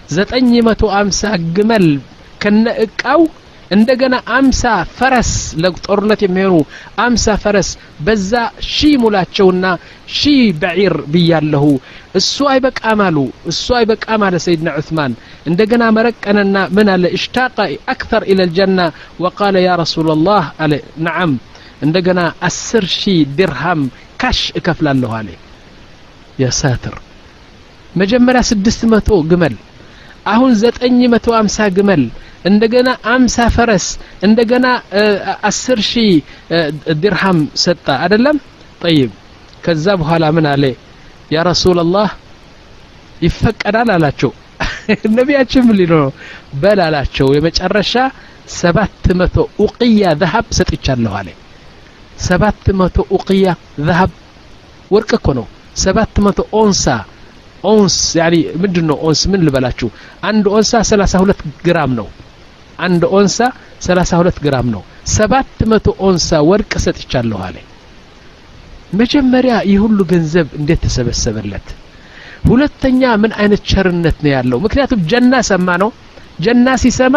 ዘጠኝ 0.10 0.52
መቶ 0.68 0.82
አምሳ 1.00 1.22
ግመል 1.56 1.88
ከነ 2.42 2.66
እቃው 2.86 3.22
እንደገና 3.72 4.16
አምሳ 4.36 4.62
ፈረስ 4.98 5.32
ለጦርነት 5.64 6.22
የሚሆኑ 6.26 6.56
አምሳ 7.04 7.36
ፈረስ 7.44 7.70
በዛ 8.06 8.32
ሺ 8.70 8.90
ሙላቸውና 9.02 9.66
ሺ 10.16 10.32
በዒር 10.62 10.96
ብያለሁ። 11.14 11.66
እሱ 12.20 12.48
አይበቃም 12.52 13.02
አሉ። 13.08 13.18
እሱ 13.52 13.66
አይበቃም 13.80 14.24
አለ 14.28 14.36
ሰይድና 14.46 14.70
ዑስማን። 14.80 15.14
እንደገና 15.46 15.84
መረቀነና 15.98 16.58
ምን 16.76 16.90
አለ? 16.94 17.04
እሽታቀ 17.18 17.58
አክተር 17.94 18.24
ኢለ 18.32 18.40
ልጀና 18.44 18.80
ወቃለ 19.24 19.56
ያ 19.68 19.78
ረሱላ 19.84 20.18
ላህ 20.28 20.48
አለ። 20.64 20.74
ነዓም። 21.06 21.34
እንደገና 21.82 22.20
አስር 22.48 22.86
ሺህ 22.98 23.20
ድርሃም 23.38 23.84
ካሽ 24.22 24.42
እከፍላለሁ 24.60 25.12
አለ። 25.20 25.30
የሳትር። 26.40 26.96
መጀመሪያ 27.96 28.42
ስድስት 28.50 28.82
መቶ 28.92 29.10
ግመል 29.30 29.56
አሁን 30.30 30.52
ዘጠኝ 30.62 31.00
መቶ 31.14 31.28
አምሳ 31.40 31.58
ግመል 31.76 32.04
እንደገና 32.50 32.90
አምሳ 33.14 33.38
ፈረስ 33.56 33.86
እንደገና 34.26 34.66
አስር 35.50 35.80
ሺህ 35.90 36.12
ድርሃም 37.02 37.40
ሰጣ 37.64 37.88
አደለም 38.06 38.38
ጠይብ። 38.82 39.12
ከዛ 39.64 39.86
በኋላ 40.02 40.26
ምን 40.36 40.46
አለ? 40.52 40.64
ያ 41.32 41.40
ረሱላላህ 41.50 42.10
ይፈቀዳል 43.22 43.90
አላቸው። 43.96 44.32
ነቢያችን 45.18 45.64
ምን 45.68 45.76
ሊሎ 45.80 45.94
ነው? 46.04 46.12
በል 46.62 46.80
አላቸው። 46.86 47.28
የመጨረሻ 47.36 47.94
ሰባት 48.56 49.06
መቶ 49.20 49.36
ኡቅያ 49.64 50.04
ዘሀብ 50.22 50.46
ሰጥቻለሁ 50.58 51.14
አለ። 51.20 51.30
ሰባት 52.20 52.64
መቶ 52.80 52.98
ኡቅያ 53.16 53.46
ዘሀብ 53.88 54.12
ወርቅ 54.92 55.12
እኮ 55.20 55.28
ነው። 55.40 55.46
ሰባት 55.78 56.16
መቶ 56.26 56.40
ኦንሳ 56.62 56.86
ኦንስ 57.64 57.96
ያኒ 58.20 58.36
ምንድን 58.62 58.86
ነው 58.90 58.98
ኦንስ 59.08 59.22
ምን 59.32 59.42
ልበላችሁ? 59.46 59.88
አንድ 60.24 60.46
ኦንሳ 60.56 60.72
32 60.86 61.42
ግራም 61.68 61.92
ነው። 62.00 62.08
አንድ 62.80 63.04
ኦንሳ 63.18 63.38
32 63.86 64.38
ግራም 64.46 64.68
ነው። 64.76 64.82
ሰባት 65.16 65.60
መቶ 65.72 65.88
ኦንሳ 66.08 66.30
ወርቅ 66.50 66.72
ሰጥቻለሁ 66.86 67.40
አለ። 67.48 67.58
መጀመሪያ 68.94 69.56
ይህ 69.70 69.80
ሁሉ 69.86 70.00
ገንዘብ 70.12 70.48
እንዴት 70.60 70.80
ተሰበሰበለት? 70.86 71.68
ሁለተኛ 72.50 73.02
ምን 73.22 73.32
አይነት 73.40 73.62
ቸርነት 73.72 74.18
ነው 74.24 74.32
ያለው? 74.36 74.58
ምክንያቱም 74.66 75.02
جنة 75.12 75.34
ሰማ 75.50 75.68
ነው። 75.84 75.90
جنة 76.40 76.68
ሲሰማ 76.84 77.16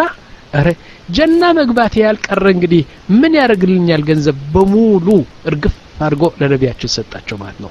ረ 0.58 0.68
جنة 1.16 1.42
መግባት 1.58 1.94
ካልቀረ 2.00 2.44
እንግዲህ 2.54 2.82
ምን 3.20 3.32
ያደርግልኛል 3.40 4.02
ገንዘብ? 4.08 4.36
በሙሉ 4.54 5.06
እርግፍ 5.50 5.76
አድርጎ 6.04 6.22
ለነቢያችን 6.40 6.92
ሰጣቸው 6.96 7.36
ማለት 7.42 7.58
ነው 7.64 7.70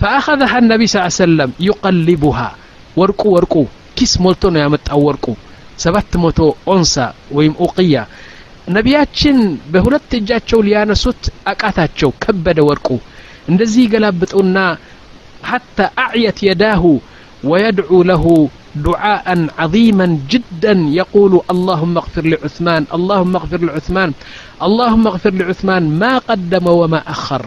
فأخذها 0.00 0.56
النبي 0.62 0.86
صلى 0.86 0.98
الله 1.00 1.12
عليه 1.14 1.24
وسلم 1.26 1.50
يقلبها 1.68 2.48
ورقو 2.98 3.28
ورقو 3.36 3.62
كيس 3.98 4.12
مولتو 4.24 4.48
ነው 4.54 4.60
ያመጣው 4.64 5.00
ወርቁ 5.08 5.26
ሰባት 5.84 6.10
መቶ 6.24 6.38
ኦንሳ 6.74 6.94
ወይም 7.36 7.54
ኡቅያ 7.66 7.94
ነቢያችን 8.76 9.36
በሁለት 9.72 10.10
እጃቸው 10.18 10.60
ሊያነሱት 10.68 11.22
አቃታቸው 11.52 12.10
ከበደ 12.24 12.58
ወርቁ 12.70 12.88
እንደዚህ 13.50 13.82
ይገላብጡና 13.86 14.56
حتى 15.50 15.84
أعيت 15.98 16.38
يداه 16.42 16.84
ويدعو 17.44 18.02
له 18.10 18.24
دعاء 18.86 19.26
عظيما 19.58 20.06
جدا 20.32 20.74
يقول 21.00 21.32
اللهم 21.52 21.94
اغفر 22.02 22.24
لعثمان 22.32 22.82
اللهم 22.96 23.32
اغفر 23.36 23.60
لعثمان 23.68 24.10
اللهم 24.66 25.04
اغفر 25.06 25.32
لعثمان 25.40 25.82
ما 26.02 26.12
قدم 26.28 26.66
وما 26.80 27.00
أخر 27.14 27.42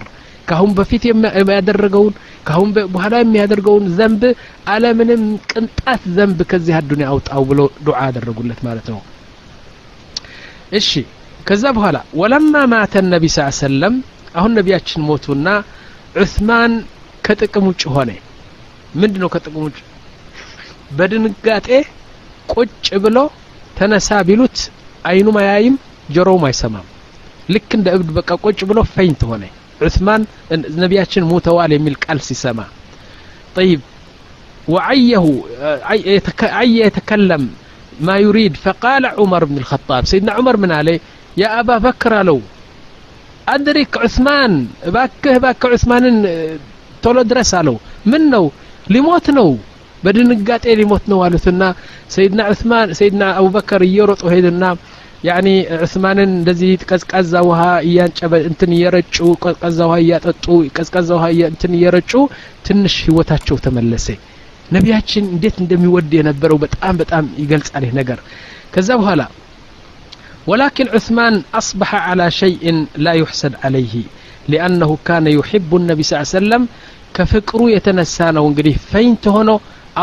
ካሁን 0.49 0.70
በፊት 0.78 1.03
የሚያደረገውን 1.09 2.14
ካሁን 2.49 2.70
በኋላ 2.86 3.14
የሚያደርገውን 3.22 3.84
ዘንብ 3.99 4.22
አለምንም 4.72 5.22
ቅንጣት 5.53 6.03
ዘንብ 6.16 6.38
ከዚህ 6.51 6.74
አዱኒያ 6.78 7.07
አውጣው 7.12 7.45
ብሎ 7.51 7.61
ዱዓ 7.86 7.99
ያደረጉለት 8.09 8.61
ማለት 8.66 8.88
ነው። 8.95 9.01
እሺ 10.78 10.90
ከዛ 11.49 11.64
በኋላ 11.76 11.97
ወለማ 12.20 12.55
ማተ 12.72 13.03
ነቢ 13.07 13.24
ስ 13.32 13.49
ሰለም 13.61 13.95
አሁን 14.34 14.53
ነቢያችን 14.59 15.03
ሞቱና 15.09 15.49
ዑስማን 16.16 16.72
ከጥቅም 17.24 17.66
ውጭ 17.70 17.82
ሆነ። 17.95 18.11
ምንድ 18.95 19.14
ነው 19.22 19.28
ከጥቅም 19.34 19.62
ውጭ? 19.66 19.78
በድንጋጤ 20.97 21.68
ቁጭ 22.53 22.70
ብሎ 23.05 23.18
ተነሳ 23.78 24.09
ቢሉት 24.28 24.59
አይኑም 25.05 25.36
አያይም 25.42 25.76
ጆሮውም 26.14 26.45
አይሰማም። 26.49 26.86
ልክ 27.49 27.70
እንደ 27.78 27.88
እብድ 27.97 28.11
በቃ 28.18 28.30
ቁጭ 28.45 28.61
ብሎ 28.70 28.78
ፈኝት 28.92 29.22
ሆነ 29.30 29.42
ዑስማን 29.82 30.21
ነቢያችን 30.84 31.23
ሞተዋል 31.32 31.71
የሚል 31.77 31.95
ቃል 32.05 32.19
ሲሰማ 32.30 32.59
طيب 33.57 33.80
وعيه 34.67 35.25
عي 36.57 36.71
يتكلم 36.80 37.43
ما 38.01 38.15
يريد 38.17 38.53
فقال 38.65 39.03
عمر 39.17 39.41
بن 39.45 39.57
الخطاب 39.57 40.01
سيدنا 40.05 40.32
عمر 40.38 40.55
من 40.57 40.71
عليه 40.71 40.99
يا 41.38 41.47
أبا 41.59 41.77
بكر 41.88 42.13
لو 42.23 42.38
أدرك 43.47 43.91
عثمان 44.03 44.51
باكه 44.95 45.34
باك 45.43 45.61
عثمان 45.73 46.03
ቶሎ 47.03 47.17
ድረስ 47.32 47.51
አለው 47.59 47.75
ምን 48.11 48.23
ነው 48.34 48.45
ሊሞት 48.93 49.27
ነው 49.38 49.49
በድንጋጤ 50.03 50.65
ሊሞት 50.80 51.03
ነው 51.11 51.19
አሉትና 51.25 51.61
ሰይድና 52.15 52.39
ዑስማን 52.51 52.89
ሰይድና 52.99 53.23
አቡበከር 53.39 53.82
እየሮጡ 53.88 54.21
ሄዱና 54.34 54.63
ያኒ 55.27 55.47
ዑስማንን 55.77 56.30
እንደዚህ 56.39 56.71
ቀዝቃዛ 56.89 57.34
ውሃ 57.49 57.61
እያንጨበ 57.88 58.34
እንትን 58.49 58.71
እየረጩ 58.77 59.17
ቀዝቃዛ 59.43 59.80
ውሃ 59.89 59.95
እያጠጡ 60.05 60.45
ቀዝቃዛ 60.77 61.09
ውሃ 61.17 61.25
እንትን 61.51 61.73
እየረጩ 61.80 62.13
ትንሽ 62.67 62.95
ህይወታቸው 63.07 63.57
ተመለሰ 63.65 64.07
ነቢያችን 64.75 65.25
እንዴት 65.36 65.55
እንደሚወድ 65.63 66.11
የነበረው 66.19 66.57
በጣም 66.65 66.95
በጣም 67.01 67.25
ይገልጻል 67.43 67.86
ይህ 67.88 67.93
ነገር 68.01 68.21
ከዛ 68.75 68.89
በኋላ 69.01 69.21
ولكن 70.47 70.86
عثمان 70.95 71.34
أصبح 71.53 71.89
على 72.07 72.25
شيء 72.32 72.63
لا 72.97 73.13
يحسد 73.13 73.53
عليه 73.63 73.95
لأنه 74.47 74.89
كان 75.07 75.25
يحب 75.39 75.71
النبي 75.75 76.03
صلى 76.03 76.15
الله 76.15 76.27
عليه 76.27 76.39
وسلم 76.39 76.63
كفكرو 77.15 77.65
يتنسى 77.75 78.27
ነው 78.38 78.43
እንግዲህ 78.49 78.75
ፈይንት 78.91 79.23
ሆኖ 79.36 79.49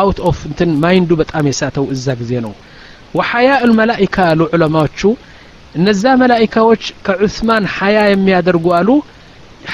አውት 0.01 0.19
ኦፍ 0.29 0.39
እንትን 0.51 0.71
ማይንዱ 0.83 1.11
በጣም 1.23 1.45
የሳተው 1.51 1.85
እዛ 1.95 2.07
ጊዜ 2.21 2.33
ነው 2.47 2.53
ወሐያ 3.14 3.50
ልመላኢካ 3.64 4.16
አሉ 4.32 4.42
ዑለማዎቹ። 4.54 5.00
እነዛ 5.76 6.04
መላኢካዎች 6.22 6.84
ከዑስማን 7.06 7.66
ሐያ 7.76 7.98
የሚያደርጉ 8.12 8.66
አሉ። 8.80 8.90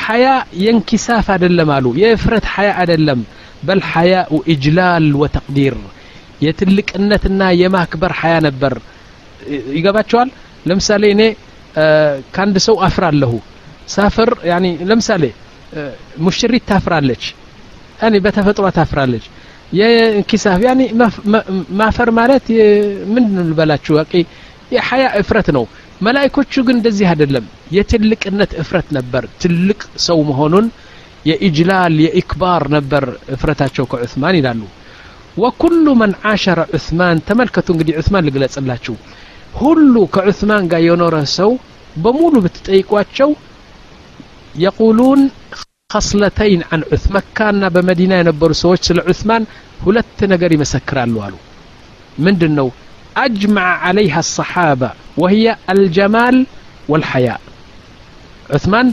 ሐያ 0.02 0.26
የንኪሳፍ 0.64 1.28
አደለም 1.36 1.70
አሉ 1.76 1.86
የእፍረት 2.02 2.46
ሐያ 2.54 2.70
አደለም 2.82 3.20
በል 3.68 3.82
ሐያኡ 3.92 4.32
ኢጅላል 4.54 5.06
ወተቅዲር 5.22 5.76
የትልቅነትና 6.46 7.42
የማክበር 7.62 8.12
ሐያ 8.20 8.36
ነበር። 8.48 8.74
ይገባቸዋል? 9.78 10.30
ለምሳሌ 10.70 11.04
እኔ 11.16 11.22
ከአንድ 12.36 12.58
ሰው 12.68 12.76
አፍራለሁ። 12.88 13.34
ሳፍር 13.94 14.30
ለምሳሌ 14.90 15.24
ሙሽሪት 16.26 16.64
ታፍራለች 16.70 17.24
እኔ 18.08 18.16
በተፈጥሯ 18.26 18.66
ታፍራለች። 18.78 19.26
የእንኪሳፍ 19.72 20.60
ያኒ 20.66 20.82
ማፈር 21.80 22.10
ማለት 22.20 22.46
ምንድን 23.14 23.48
ልበላችሁ? 23.50 23.94
ያቂ 24.02 24.14
የሐያ 24.72 25.06
እፍረት 25.20 25.48
ነው። 25.58 25.64
መላይኮቹ 26.02 26.54
ግን 26.68 26.76
እንደዚህ 26.80 27.08
አይደለም። 27.12 27.46
የትልቅነት 27.76 28.52
እፍረት 28.62 28.88
ነበር። 28.98 29.24
ትልቅ 29.42 29.80
ሰው 30.08 30.20
መሆኑን 30.30 30.66
የኢጅላል 31.26 31.96
የኢክባር 32.06 32.64
ነበር 32.76 33.04
እፍረታቸው 33.36 33.86
ከዑስማን 33.92 34.38
ይላሉ። 34.40 34.62
ወኩሉ 35.38 35.88
መን 36.02 36.14
ዓሸረ 36.28 36.60
ዑስማን 36.76 37.18
ተመልከቱ 37.28 37.68
እንግዲህ 37.74 37.98
ዑስማን 38.00 38.26
ልግለጽላችሁ። 38.28 38.96
ሁሉ 39.60 39.96
ከዑስማን 40.16 40.64
ጋር 40.72 40.82
የኖረ 40.86 41.18
ሰው 41.38 41.52
በሙሉ 41.96 42.36
ብትጠይቋቸው 42.46 43.30
የቁሉን 44.56 45.22
ከስለተይን 45.90 46.62
አን 46.68 46.82
ዑት 46.88 47.04
መካና 47.16 47.66
በመዲና 47.74 48.14
የነበሩ 48.18 48.52
ሰዎች 48.62 48.82
ስለ 48.88 49.00
ዑስማን 49.06 49.44
ሁለት 49.84 50.18
ነገር 50.32 50.52
ይመሰክራሉ 50.56 51.14
አሉ። 51.26 51.36
ምንድን 52.18 52.52
ነው 52.58 52.68
አጅመዐ 53.16 53.68
ዓለይሃ 53.88 54.16
አሰሓባ 54.22 54.82
ወህየ 55.22 55.46
አልጀማል 55.74 56.38
ወልሐያ። 56.90 57.28
ዑስማን 58.56 58.88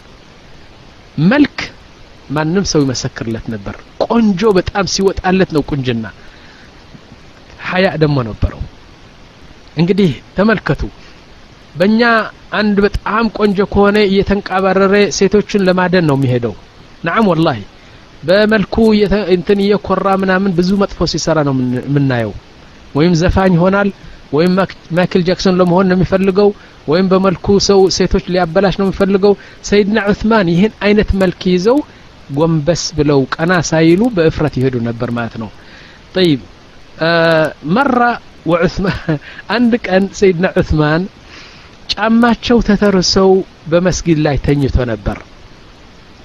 መልክ 1.32 1.56
ማንም 2.36 2.66
ሰው 2.72 2.82
ይመሰክርለት 2.84 3.48
ነበር። 3.54 3.74
ቆንጆ 4.06 4.52
በጣም 4.58 4.90
ሲወጣለት 4.94 5.50
ነው 5.56 5.64
ቁንጅና። 5.70 6.04
ሀያ 7.70 7.88
ደግሞ 8.02 8.18
ነበረው። 8.28 8.62
እንግዲህ 9.76 10.10
ተመልከቱ። 10.36 10.82
በእኛ 11.74 12.00
አንድ 12.58 12.76
በጣም 12.86 13.24
ቆንጆ 13.38 13.58
ከሆነ 13.72 13.96
እየተንቃባረረ 14.08 14.94
ሴቶችን 15.18 15.66
ለማደን 15.68 16.06
ነው 16.10 16.18
የሚሄደው። 16.18 16.54
ናም 17.04 17.24
ወላሂ 17.30 17.60
በመልኩ 18.22 18.74
እንትን 19.34 19.58
እየኮራ 19.64 20.08
ምናምን 20.22 20.52
ብዙ 20.58 20.70
መጥፎ 20.82 21.06
ሲሰራ 21.12 21.38
ነው 21.48 21.54
የምናየው 21.86 22.32
ወይም 22.94 23.14
ዘፋኝ 23.20 23.52
ይሆናል 23.58 23.88
ወይም 24.34 24.52
ማይክል 24.96 25.22
ጃክሰን 25.26 25.58
ለመሆን 25.60 25.86
ነው 25.90 25.96
የሚፈልገው 25.96 26.48
ወይም 26.88 27.06
በመልኩ 27.10 27.46
ሰው 27.66 27.80
ሴቶች 27.96 28.24
ሊያበላሽ 28.32 28.74
ነው 28.80 28.86
የሚፈልገው። 28.86 29.34
ሰይድና 29.68 29.98
ዑስማን 30.10 30.48
ይህን 30.52 30.72
አይነት 30.86 31.10
መልክ 31.22 31.42
ይዘው 31.52 31.78
ጎንበስ 32.36 32.82
ብለው 32.98 33.20
ቀና 33.34 33.52
ሳይሉ 33.70 34.02
በእፍረት 34.16 34.54
ይሄዱ 34.60 34.76
ነበር 34.88 35.08
ማለት 35.18 35.34
ነው። 35.42 35.50
ጠይብ 36.16 36.40
መራ 37.76 38.00
ወዑስማን 38.46 38.98
አንድ 39.56 39.72
ቀን 39.86 40.04
ሰይድና 40.20 40.46
ዑስማን 40.60 41.04
ጫማቸው 41.92 42.58
ተተርሰው 42.68 43.30
በመስጊድ 43.70 44.18
ላይ 44.26 44.36
ተኝቶ 44.46 44.76
ነበር። 44.92 45.18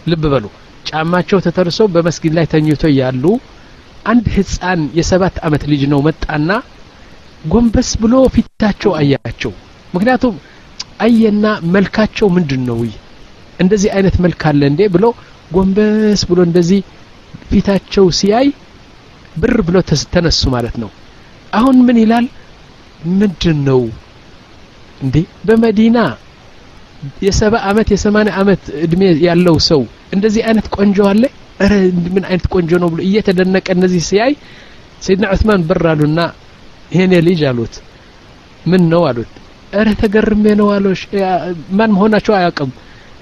ልብ 0.07 0.23
በሉ 0.33 0.45
ጫማቸው 0.89 1.39
ተተርሰው 1.45 1.87
በመስጊድ 1.93 2.33
ላይ 2.37 2.45
ተኝቶ 2.53 2.83
ያሉ 2.99 3.23
አንድ 4.05 4.25
ህፃን 4.35 4.81
የሰባት 4.97 5.35
አመት 5.47 5.63
ልጅ 5.71 5.81
ነው 5.91 5.99
መጣና 6.07 6.49
ጎንበስ 7.45 7.89
ብሎ 8.01 8.13
ፊታቸው 8.35 8.91
አያቸው። 8.99 9.51
ምክንያቱም 9.93 10.35
አየና 11.05 11.45
መልካቸው 11.75 12.27
ምንድን 12.35 12.63
ነው 12.69 12.79
እንደዚህ 13.59 13.89
አይነት 13.95 14.15
መልክ 14.23 14.41
አለ 14.49 14.61
እንዴ 14.71 14.81
ብሎ 14.95 15.05
ጎንበስ 15.51 16.21
ብሎ 16.29 16.39
እንደዚህ 16.47 16.81
ፊታቸው 17.49 18.05
ሲያይ 18.19 18.47
ብር 19.35 19.57
ብሎ 19.67 19.77
ተነሱ 20.13 20.41
ማለት 20.55 20.75
ነው። 20.83 20.89
አሁን 21.53 21.77
ምን 21.87 21.97
ይላል? 22.03 22.25
ምንድን 23.11 23.59
ነው 23.67 23.81
እንዴ 25.01 25.15
በመዲና 25.47 25.97
የሰባ 27.25 27.55
አመት 27.69 27.87
የሰማንያ 27.93 28.31
አመት 28.41 28.63
እድሜ 28.83 29.01
ያለው 29.25 29.55
ሰው 29.69 29.81
እንደዚህ 30.15 30.41
አይነት 30.47 30.67
ቆንጆ 30.75 30.97
አለ? 31.11 31.23
ረ 31.63 31.73
ምን 32.15 32.23
አይነት 32.29 32.45
ቆንጆ 32.53 32.71
ነው 32.81 32.89
ብሎ 32.91 32.99
እየተደነቀ 33.07 33.67
እነዚህ 33.77 34.01
ሲያይ 34.09 34.33
ሰይድና 35.01 35.25
ዑስማን 35.33 35.61
በር 35.69 35.83
አሉና 35.91 36.19
ይሄን 36.91 37.13
ልጅ 37.27 37.41
አሉት። 37.49 37.73
ምን 38.65 38.83
ነው 38.91 39.01
አሉት? 39.09 39.31
እረ 39.73 39.87
ተገርሜ 40.01 40.45
ነው 40.59 40.67
አሎሽ 40.75 41.01
ማን 41.77 41.91
መሆናቸው 41.95 42.33
አያውቅም። 42.37 42.71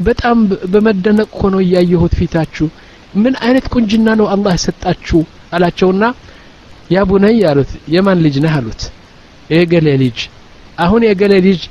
በጣም 0.02 0.38
በመደነቅ 0.74 1.30
ሆኖ 1.42 1.56
እያየሁት 1.66 2.14
ፊታችሁ። 2.20 2.68
ምን 3.16 3.34
አይነት 3.46 3.66
ቁንጅና 3.74 4.08
ነው 4.20 4.28
አላህ 4.34 4.54
የሰጣችሁ? 4.58 5.20
አላቸውና 5.56 6.04
ያ 6.90 7.00
አሉት። 7.50 7.72
የማን 7.94 8.20
ልጅ 8.26 8.36
ነህ 8.46 8.54
አሉት። 8.60 8.82
የገሌ 9.50 9.88
ልጅ 10.04 10.18
አሁን 10.78 11.02
የገሌ 11.08 11.34
ልጅ 11.46 11.62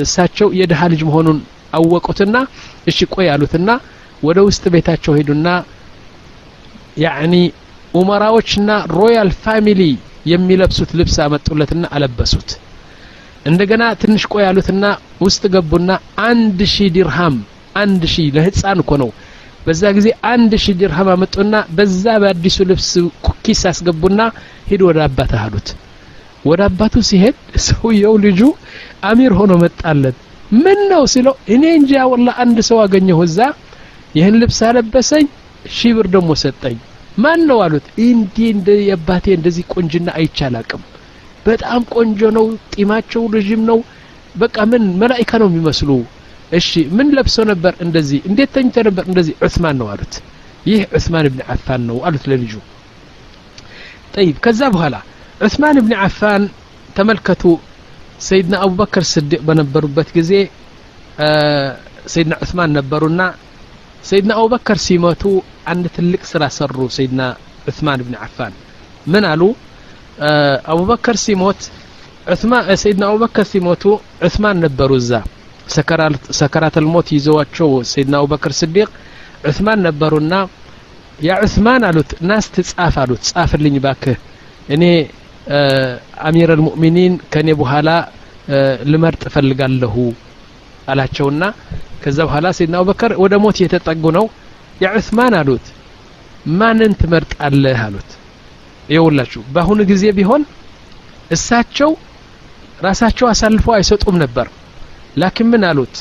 እሳቸው 0.00 0.48
የድሃ 0.58 0.80
ልጅ 0.92 1.02
መሆኑን 1.08 1.38
አወቁትና 1.76 2.36
እሺ 2.90 2.98
ቆይ 3.14 3.28
አሉትና 3.34 3.70
ወደ 4.22 4.38
ውስጥ 4.48 4.64
ቤታቸው 4.74 5.12
ሄዱና 5.18 5.48
يعني 7.02 7.34
ኡመራዎችና 7.94 8.70
royal 8.96 9.30
family 9.44 9.80
የሚለብሱት 10.32 10.90
ልብስ 10.98 11.16
አመጡለትና 11.24 11.84
አለበሱት። 11.94 12.50
እንደገና 13.46 13.84
ትንሽ 14.02 14.22
ቆይ 14.32 14.42
ያሉትና 14.46 14.84
ውስጥ 15.24 15.42
ገቡና 15.54 15.90
አንድ 16.26 16.60
ሺህ 16.74 16.90
ዲርሃም 16.96 17.36
አንድ 17.76 18.02
ሺህ 18.12 18.26
ለህፃን 18.36 18.80
እኮ 18.82 18.92
ነው። 19.02 19.10
በዛ 19.66 19.82
ጊዜ 19.96 20.08
አንድ 20.32 20.52
ሺህ 20.62 20.76
ዲርሃም 20.80 21.08
አመጡና 21.12 21.54
በዛ 21.76 22.04
በአዲሱ 22.22 22.56
ልብስ 22.70 22.90
ኪስ 23.44 23.62
አስገቡና 23.70 24.20
ሂድ 24.70 24.82
ወደ 24.88 24.98
አባትህ 25.06 25.40
አሉት 25.44 25.68
ወደ 26.44 26.60
አባቱ 26.68 26.94
ሲሄድ 27.08 27.36
ሰውየው 27.66 28.14
ልጁ 28.24 28.40
أمير 29.08 29.32
ሆኖ 29.38 29.52
መጣለት። 29.62 30.16
ምን 30.56 30.80
ነው 30.92 31.02
ሲለው 31.12 31.34
እኔ 31.54 31.64
እንጂ 31.78 31.92
والله 32.12 32.28
አንድ 32.42 32.58
ሰው 32.68 32.78
አገኘሁ። 32.84 33.18
እዛ 33.26 33.38
ይህን 34.14 34.34
ልብስ 34.40 34.58
አለበሰኝ 34.68 35.26
ሺህ 35.74 35.92
ብር 35.96 36.06
ደግሞ 36.14 36.30
ሰጠኝ። 36.42 36.78
ማን 37.18 37.40
ነው 37.48 37.58
አሉት። 37.64 37.86
እንዲህ 38.04 38.48
እንደ 38.54 38.68
የአባቴ 38.88 39.26
እንደዚህ 39.36 39.64
ቆንጅና 39.74 40.08
አይቻላቅም 40.18 40.82
በጣም 41.46 41.80
ቆንጆ 41.94 42.20
ነው 42.36 42.44
ጢማቸው 42.74 43.22
ረዥም 43.34 43.62
ነው። 43.70 43.78
በቃ 44.34 44.56
ምን 44.70 44.82
መላኢካ 45.00 45.32
ነው 45.42 45.48
የሚመስሉ። 45.50 45.90
እሺ 46.52 46.68
ምን 46.96 47.08
ለብሶ 47.16 47.36
ነበር 47.50 47.72
እንደዚህ? 47.84 48.20
እንዴት 48.28 48.50
ተኝተ 48.54 48.76
ነበር 48.88 49.04
እንደዚህ? 49.10 49.34
ዑስማን 49.44 49.76
ነው 49.80 49.86
አሉት። 49.92 50.14
ይህ 50.66 50.80
ዑስማን 50.96 51.26
ብን 51.32 51.42
አፋን 51.54 51.82
ነው 51.88 51.96
አሉት 52.06 52.24
ለልጁ። 52.30 52.52
ጠይብ 54.14 54.36
ከዛ 54.44 54.60
በኋላ 54.74 54.94
ዑስማን 55.42 55.76
ብን 55.84 55.94
አፋን 56.02 56.42
ተመልከቱ። 56.96 57.42
ሰይድና 58.26 58.54
አቡበክር 58.64 59.04
ስዲቅ 59.12 59.40
በነበሩበት 59.46 60.08
ጊዜ 60.16 60.32
ሰይድና 62.12 62.34
ዑስማን 62.42 62.70
ነበሩና 62.78 63.22
ሰይድና 64.04 64.32
አቡበከር 64.38 64.78
ሲመቱ 64.86 65.22
አንድ 65.72 65.84
ትልቅ 65.96 66.22
ስራ 66.30 66.42
ሰሩ 66.56 66.76
ሰይድና 66.96 67.22
ዑስማን 67.68 68.00
ብን 68.06 68.16
አፋን 68.24 68.52
ምን 69.06 69.24
አሉ? 69.30 69.42
አቡበከር 70.72 71.16
ሲሞት 71.24 71.60
ሰይድና 72.82 73.02
አቡበከር 73.10 73.46
ሲሞቱ 73.52 73.84
ዑስማን 74.26 74.56
ነበሩ 74.64 74.90
እዛ። 75.02 75.12
ሰከራት 76.38 76.76
ልሞት 76.84 77.08
ይዘዋቸው 77.16 77.70
ሰይድና 77.92 78.14
አቡበክር 78.20 78.52
ስዲቅ 78.60 78.88
ዑስማን 79.48 79.80
ነበሩና 79.86 80.34
ያ 81.20 81.32
ዑስማን 81.44 81.82
አሉት 81.88 82.10
ናስ 82.28 82.46
ትጻፍ 82.54 82.94
አሉት 83.02 83.22
ጻፍልኝ 83.30 83.74
ባክህ 83.84 84.18
እኔ 84.74 84.82
አሚር 86.26 86.50
አልሙእሚኒን 86.54 87.14
ከኔ 87.32 87.48
በኋላ 87.60 87.88
ልመርጥ 88.90 89.22
እፈልጋለሁ 89.28 89.94
አላቸውና 90.88 91.42
ከዛ 92.02 92.18
በኋላ 92.28 92.46
ሰይድና 92.56 92.76
አቡበከር 92.80 93.12
ወደ 93.22 93.34
ሞት 93.42 93.56
እየተጠጉ 93.60 94.04
ነው። 94.16 94.24
ያ 94.82 94.88
አሉት። 95.40 95.66
ማንን 96.58 96.92
ትመርጣለህ 97.00 97.80
አሉት። 97.84 98.10
ይውላችሁ 98.88 99.42
በአሁኑ 99.54 99.80
ጊዜ 99.90 100.04
ቢሆን 100.16 100.42
እሳቸው 101.30 101.90
ራሳቸው 102.84 103.26
አሳልፈው 103.32 103.72
አይሰጡም 103.76 104.16
ነበር። 104.22 104.46
ላኪን 105.20 105.48
ምን 105.52 105.62
አሉት? 105.68 105.94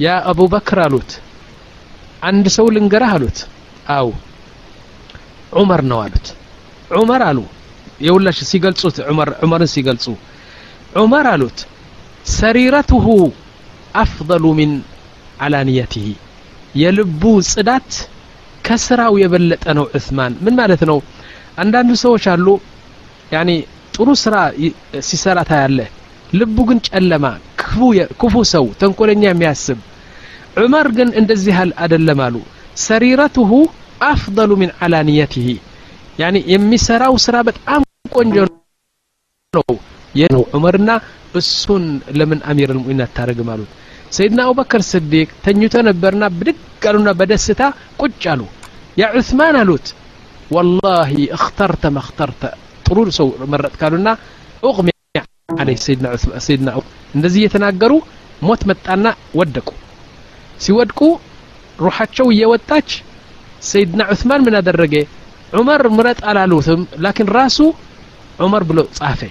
ያ 0.00 0.08
አቡበክር 0.30 0.78
አሉት። 0.84 1.10
አንድ 2.22 2.46
ሰው 2.56 2.66
ልንገራህ 2.74 3.12
አሉት። 3.16 3.38
አው 3.96 4.08
ዑመር 5.52 5.82
ነው 5.90 5.98
አሉት። 6.04 6.26
ዑመር 6.92 7.22
አሉ 7.28 7.38
የውላሽ 8.00 8.38
ሲገልጹት 8.50 8.96
ዑመር 9.06 9.30
ዑመርን 9.42 9.70
ሲገልጹ 9.74 10.04
ዑመር 11.00 11.26
አሉት 11.32 11.58
ሰሪረትሁ 12.34 13.06
አፍضሉ 14.02 14.44
ሚን 14.58 14.72
አላንየትህ 15.44 16.06
የልቡ 16.80 17.22
ጽዳት 17.50 17.90
ከስራው 18.66 19.14
የበለጠ 19.20 19.64
ነው 19.78 19.84
ዑስማን። 19.92 20.32
ምን 20.44 20.54
ማለት 20.60 20.82
ነው? 20.90 20.98
አንዳንዱ 21.62 21.90
ሰዎች 22.02 22.24
አሉ 22.32 22.46
ያኒ 23.34 23.50
ጥሩ 23.94 24.08
ስራ 24.22 24.36
ሲሰራ 25.08 25.38
ታያለህ 25.48 25.88
ልቡ 26.32 26.56
ግን 26.68 26.78
ጨለማ 26.88 27.26
ክፉ 28.20 28.34
ሰው 28.52 28.66
ተንኮለኛ 28.80 29.22
የሚያስብ። 29.28 29.78
ዑመር 30.56 30.88
ግን 30.98 31.08
እንደዚህ 31.20 31.56
አደለም 31.84 32.20
አሉ 32.26 32.36
ሰሪረትሁ 32.84 33.50
አፍضሉ 34.08 34.50
ሚን 34.60 34.70
አላንየትህ 34.84 35.48
ያኒ 36.20 36.36
የሚሰራው 36.52 37.14
ስራ 37.24 37.36
በጣም 37.48 37.82
ቆንጆ 38.10 38.36
ነው። 39.54 39.64
ነው 40.30 40.42
ዑመርና 40.54 40.90
እሱን 41.34 41.84
ለምን 42.18 42.40
አሚር 42.50 42.70
ልሙእሚን 42.74 43.02
አታረግም 43.04 43.50
አሉት። 43.52 43.70
ሰይድና 44.12 44.40
አቡበከር 44.44 44.82
ስዲቅ 44.88 45.28
ተኝቶ 45.44 45.74
ነበርና 45.88 46.24
ብድግ 46.38 46.58
አሉና 46.90 47.10
በደስታ 47.18 47.60
ቁጭ 48.00 48.22
አሉ። 48.32 48.40
ያ 49.00 49.10
ዑስማን 49.16 49.56
አሉት 49.60 49.86
ወላሂ 50.50 51.12
እክተርተ 51.36 51.84
መክተርተ 51.96 52.42
ጥሩ 52.86 52.98
ሰው 53.18 53.28
መረጥ 53.52 53.74
ካሉና 53.80 54.08
ኡቅሚ 54.62 54.88
አለይ 55.56 55.76
ሰይድና 56.40 56.68
እንደዚህ 57.14 57.40
እየተናገሩ 57.42 57.92
ሞት 58.42 58.62
መጣና 58.70 59.06
ወደቁ። 59.38 59.68
ሲወድቁ 60.60 61.00
ሩሓቸው 61.78 62.26
እየወጣች 62.34 62.90
ሰይድና 63.62 64.02
ዑስማን 64.12 64.44
ምን 64.46 64.54
አደረገ? 64.58 64.94
ዑመር 65.52 65.82
ምረጥ 65.96 66.20
አላሉትም 66.30 66.82
ላኪን 67.04 67.28
ራሱ 67.36 67.58
ዑመር 68.45 68.63
ብሎ 68.69 68.79
ጻፈ 68.99 69.21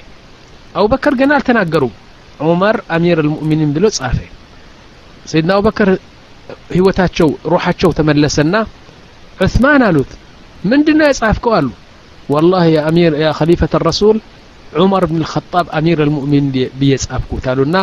አቡበከር 0.79 1.15
ገና 1.21 1.33
አልተናገሩም 1.39 1.95
ዑመር 2.49 2.77
አሚር 2.97 3.19
አልሙእሚኒን 3.23 3.73
ብሎ 3.77 3.87
ጻፈ 3.99 4.19
ሰይድና 5.33 5.51
አቡበከር 5.59 5.91
ህይወታቸው 6.77 7.29
ሩሓቸው 7.53 7.91
ተመለሰና 7.99 8.55
ዑስማን 9.45 9.83
አሉት 9.89 10.11
ምንድነው 10.73 11.09
የጻፍከው 11.13 11.55
አሉ 11.61 11.69
والله 12.29 12.65
يا 12.77 12.83
أمير 12.91 13.15
يا 13.25 13.33
خليفة 13.33 13.69
الرسول 13.75 14.17
عمر 14.77 15.03
بن 15.07 15.17
الخطاب 15.17 15.67
أمير 15.79 16.03
المؤمن 16.03 16.45
بيصافكو 16.81 17.39
تالونا 17.39 17.83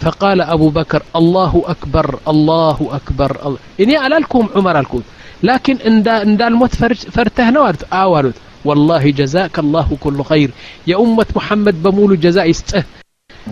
فقال 0.00 0.38
أبو 0.54 0.68
بكر 0.68 1.02
الله 1.16 1.62
أكبر 1.66 2.18
الله 2.28 2.78
أكبر 2.98 3.30
الله. 3.46 3.58
إني 3.80 4.06
ألالكم 4.06 4.48
عمر 4.56 4.74
ألكم 4.80 5.02
لكن 5.42 5.76
إن 5.88 6.36
دا 6.36 6.46
الموت 6.48 6.74
فرتهنا 7.14 7.72
آوالوت 7.92 8.34
والله 8.68 9.04
جزاك 9.20 9.54
الله 9.64 9.88
كل 10.04 10.18
خير 10.30 10.50
يا 10.90 10.96
أمة 11.04 11.26
محمد 11.38 11.76
بمول 11.84 12.10
جزاء 12.24 12.46
يسته 12.52 12.82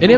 إني 0.03 0.17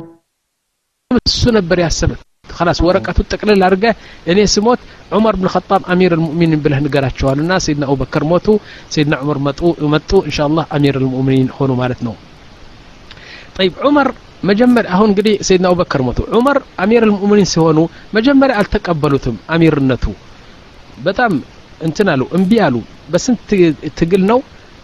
السنة 1.26 1.60
يا 1.84 1.86
السبت 1.92 2.18
خلاص 2.58 2.78
ورقة 2.86 3.14
التقليل 3.24 3.62
أرجع 3.62 3.92
إني 4.30 4.44
سموت 4.56 4.80
عمر 5.14 5.32
بن 5.36 5.44
الخطاب 5.48 5.82
أمير 5.92 6.10
المؤمنين 6.18 6.58
بله 6.64 6.78
نقرأت 6.86 7.14
شوالنا 7.20 7.54
سيدنا 7.64 7.86
أبو 7.86 7.94
بكر 8.02 8.22
موتوا 8.30 8.58
سيدنا 8.94 9.16
عمر 9.22 9.38
متوا 9.46 9.72
متوا 9.94 10.20
إن 10.28 10.32
شاء 10.36 10.46
الله 10.48 10.64
أمير 10.76 10.94
المؤمنين 11.02 11.46
هونوا 11.56 11.76
مالتنا 11.80 12.12
طيب 13.58 13.72
عمر 13.86 14.08
መጀመሪያ 14.48 14.88
አሁን 14.96 15.08
እንግዲህ 15.10 15.34
ሰይድና 15.46 15.66
አቡበከር 15.70 16.02
ሞቱ 16.08 16.18
ዑመር 16.36 16.58
አሚር 16.82 17.02
ልሙእሚኒን 17.08 17.48
ሲሆኑ 17.52 17.78
መጀመሪያ 18.16 18.56
አልተቀበሉትም 18.60 19.36
አሚርነቱ 19.54 20.04
በጣም 21.06 21.32
እንትን 21.86 22.08
አሉ 22.12 22.22
እምቢ 22.36 22.52
አሉ 22.66 22.76
በስንት 23.12 23.50
ትግል 24.00 24.22
ነው 24.30 24.38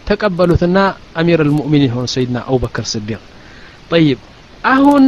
ተቀበሉትና 0.10 0.78
አሚር 1.20 1.40
ልሙእሚኒን 1.48 1.92
ሆኑ 1.96 2.06
ሰይድና 2.14 2.38
አቡበከር 2.48 2.86
ስዲቅ። 2.92 3.20
ጠይብ 3.92 4.20
አሁን 4.72 5.04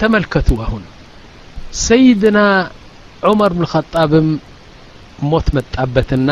ተመልከቱ። 0.00 0.48
አሁን 0.66 0.82
ሰይድና 1.82 2.38
ዑመር 3.22 3.52
ብን 3.56 3.66
ኸጣብም 3.72 4.28
ሞት 5.30 5.48
መጣበትና 5.56 6.30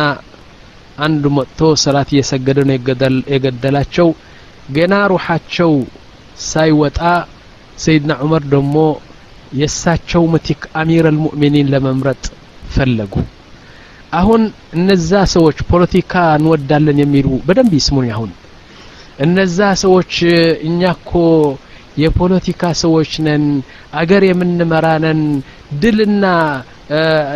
አንድ 0.98 1.24
መጥቶ 1.36 1.60
ሰላት 1.82 2.08
እየሰገደ 2.14 2.58
ነው 2.68 2.74
የገደላቸው። 3.34 4.08
ገና 4.76 4.94
ሩሓቸው 5.12 5.72
ሳይወጣ 6.48 7.00
ሰይድና 7.78 8.12
ዑመር 8.24 8.44
ደግሞ 8.54 8.76
የእሳቸው 9.58 10.22
ምትክ 10.32 10.62
አሚር 10.80 11.04
አልሙእሚኒን 11.10 11.70
ለመምረጥ 11.74 12.24
ፈለጉ 12.74 13.12
አሁን 14.12 14.42
እነዛ 14.74 15.10
ሰዎች 15.34 15.58
ፖለቲካ 15.70 16.12
እንወዳለን 16.38 16.98
የሚሉ 17.02 17.28
በደንብ 17.46 17.72
ይስሙኝ 17.78 18.08
አሁን 18.14 18.30
እነዛ 19.18 19.58
ሰዎች 19.82 20.12
እኛ 20.68 20.80
እኮ 20.96 21.12
የፖለቲካ 22.02 22.62
ሰዎች 22.82 23.10
ነን 23.26 23.44
አገር 24.00 24.22
የምንመራ 24.28 24.86
ድልና 25.80 26.24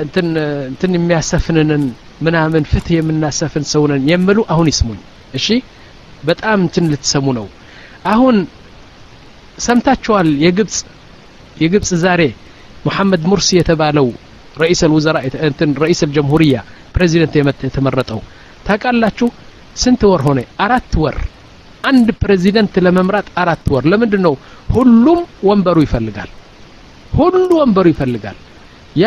እንትን 0.03 0.93
የሚያሰፍንንን 0.97 1.85
ምናምን 2.23 2.65
ፍትህ 2.71 2.95
የምናሰፍን 2.99 3.65
ሰው 3.73 3.85
ነን 3.91 4.03
የሚሉ 4.11 4.39
አሁን 4.53 4.67
ይስሙኝ 4.73 5.01
እሺ? 5.35 5.47
በጣም 6.25 6.59
እንትን 6.65 6.85
ልትሰሙ 6.93 7.27
ነው። 7.39 7.47
አሁን 8.13 8.37
ሰምታችኋል 9.59 10.29
የግብፅ 10.45 10.77
የግብፅ 11.57 11.91
ዛሬ 12.05 12.23
ሙሐመድ 12.87 13.23
ሙርሲ 13.31 13.49
የተባለው 13.59 14.07
ረኢስ 14.57 14.81
አልውዘራ 14.87 15.17
እንትን 15.49 15.71
ረኢስ 15.83 16.01
አልጀምሁሪያ 16.07 16.57
ፕሬዚደንት 16.97 17.35
የተመረጠው። 17.67 18.21
ታውቃላችሁ 18.67 19.29
ስንት 19.77 20.03
ወር 20.11 20.23
ሆነ? 20.27 20.39
አራት 20.65 20.93
ወር። 21.03 21.17
አንድ 21.85 22.09
ፕሬዚደንት 22.23 22.75
ለመምራት 22.85 23.29
አራት 23.43 23.65
ወር። 23.73 23.85
ለምንድን 23.93 24.23
ነው 24.27 24.35
ሁሉም 24.75 25.21
ወንበሩ 25.49 25.77
ይፈልጋል። 25.87 26.31
ሁሉ 27.13 27.49
ወንበሩ 27.61 27.87
ይፈልጋል። 27.93 28.37
ያ 28.97 29.07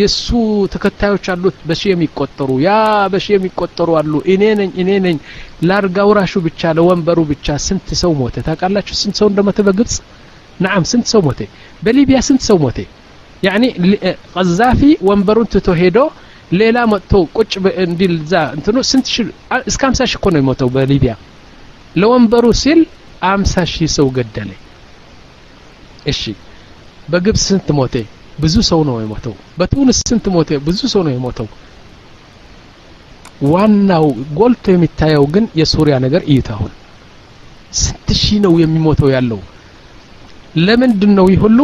የእሱ 0.00 0.26
ተከታዮች 0.74 1.26
አሉት 1.32 1.56
በሺ 1.68 1.82
የሚቆጠሩ። 1.90 2.50
ያ 2.66 2.70
በሺ 3.12 3.26
የሚቆጠሩ 3.34 3.88
አሉ። 4.00 4.12
እኔ 4.34 4.42
ነኝ 4.60 4.70
እኔ 4.82 4.90
ነኝ። 5.06 5.16
ላርጋ 5.68 6.06
ውራሹ 6.10 6.34
ብቻ 6.46 6.72
ለወንበሩ 6.78 7.18
ብቻ 7.32 7.56
ስንት 7.66 7.88
ሰው 8.02 8.12
ሞተ? 8.20 8.36
ታውቃላችሁ 8.46 8.94
ስንት 9.02 9.16
ሰው 9.20 9.28
እንደሞተ 9.30 9.58
በግብፅ 9.68 9.96
ናም 10.60 10.82
ስንት 10.90 11.06
ሰው 11.12 11.20
ሞተ? 11.26 11.40
በሊቢያ 11.82 12.18
ስንት 12.28 12.42
ሰው 12.48 12.58
ሞተ 12.64 12.78
ያኒ 13.42 13.64
ቀዛፊ 14.34 14.80
ወንበሩን 15.08 15.48
ትቶ 15.52 15.68
ሄዶ 15.80 15.98
ሌላ 16.52 16.78
መጥቶ 16.92 17.12
ቁጭ 17.36 17.52
እንዲል 17.84 18.14
ዛ 18.30 18.42
እንትኑ 18.56 18.76
ስንት 18.90 19.06
ሺ 19.12 19.24
እስከ 19.66 19.82
50 19.88 20.06
ሺህ 20.10 20.16
እኮ 20.18 20.26
ነው 20.34 20.40
የሞተው 20.42 20.68
በሊቢያ። 20.74 21.14
ለወንበሩ 21.94 22.44
ሲል 22.62 22.80
50 23.28 23.64
ሺህ 23.72 23.88
ሰው 23.96 24.06
ገደለ። 24.16 24.50
እሺ 26.06 26.22
በግብፅ 27.08 27.40
ስንት 27.48 27.68
ሞተ? 27.78 27.94
ብዙ 28.42 28.54
ሰው 28.70 28.80
ነው 28.88 28.96
የሞተው። 29.02 29.34
በቱንስ 29.58 29.98
ስንት 30.08 30.24
ሞተ? 30.34 30.50
ብዙ 30.66 30.80
ሰው 30.92 31.02
ነው 31.06 31.12
የሞተው። 31.14 31.48
ዋናው 33.46 34.06
ጎልቶ 34.38 34.64
የሚታየው 34.74 35.24
ግን 35.34 35.44
የሱሪያ 35.60 35.96
ነገር 36.04 36.22
እዩት 36.30 36.48
አሁን 36.54 36.72
ስንት 37.80 38.08
ሺህ 38.20 38.38
ነው 38.44 38.52
የሚሞተው 38.62 39.08
ያለው? 39.14 39.40
ለምንድን 40.58 41.12
ነው 41.18 41.26
ይህ 41.32 41.40
ሁሉ 41.44 41.58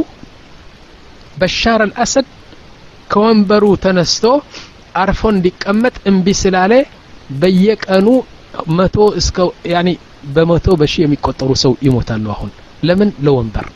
በሻር 1.36 1.80
አልአሰድ 1.86 2.26
ከወንበሩ 3.10 3.64
ተነስቶ 3.84 4.24
አርፎ 5.02 5.20
እንዲቀመጥ 5.34 5.94
እምቢ 6.10 6.26
ስላለ 6.40 6.72
በየቀኑ 7.40 8.08
መቶ 8.78 8.96
እስከ 9.20 9.36
ያኒ 9.72 9.88
በመቶ 10.34 10.66
በሺ 10.80 10.94
የሚቆጠሩ 11.02 11.50
ሰው 11.62 11.72
ይሞታሉ 11.86 12.26
አሁን። 12.34 12.50
ለምን? 12.82 13.10
ለወንበር። 13.24 13.66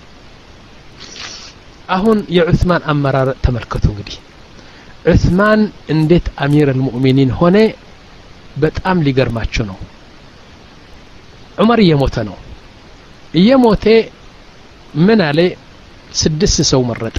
አሁን 1.88 2.18
የዑስማን 2.36 2.82
አመራር 2.92 3.28
ተመልከቱ 3.44 3.84
እንግዲህ። 3.92 4.16
ዑስማን 5.04 5.60
እንዴት 5.94 6.26
አሚር 6.44 6.68
አልሙእሚኒን 6.72 7.30
ሆነ? 7.38 7.56
በጣም 8.56 9.02
ሊገርማቸው 9.06 9.64
ነው። 9.70 9.78
ዑመር 11.58 11.80
እየሞተ 11.84 12.16
ነው። 12.28 12.36
እየሞተ 13.34 13.84
ምን 15.06 15.20
አለ? 15.28 15.38
ስድስት 16.14 16.58
ሰው 16.70 16.80
መረጠ 16.90 17.16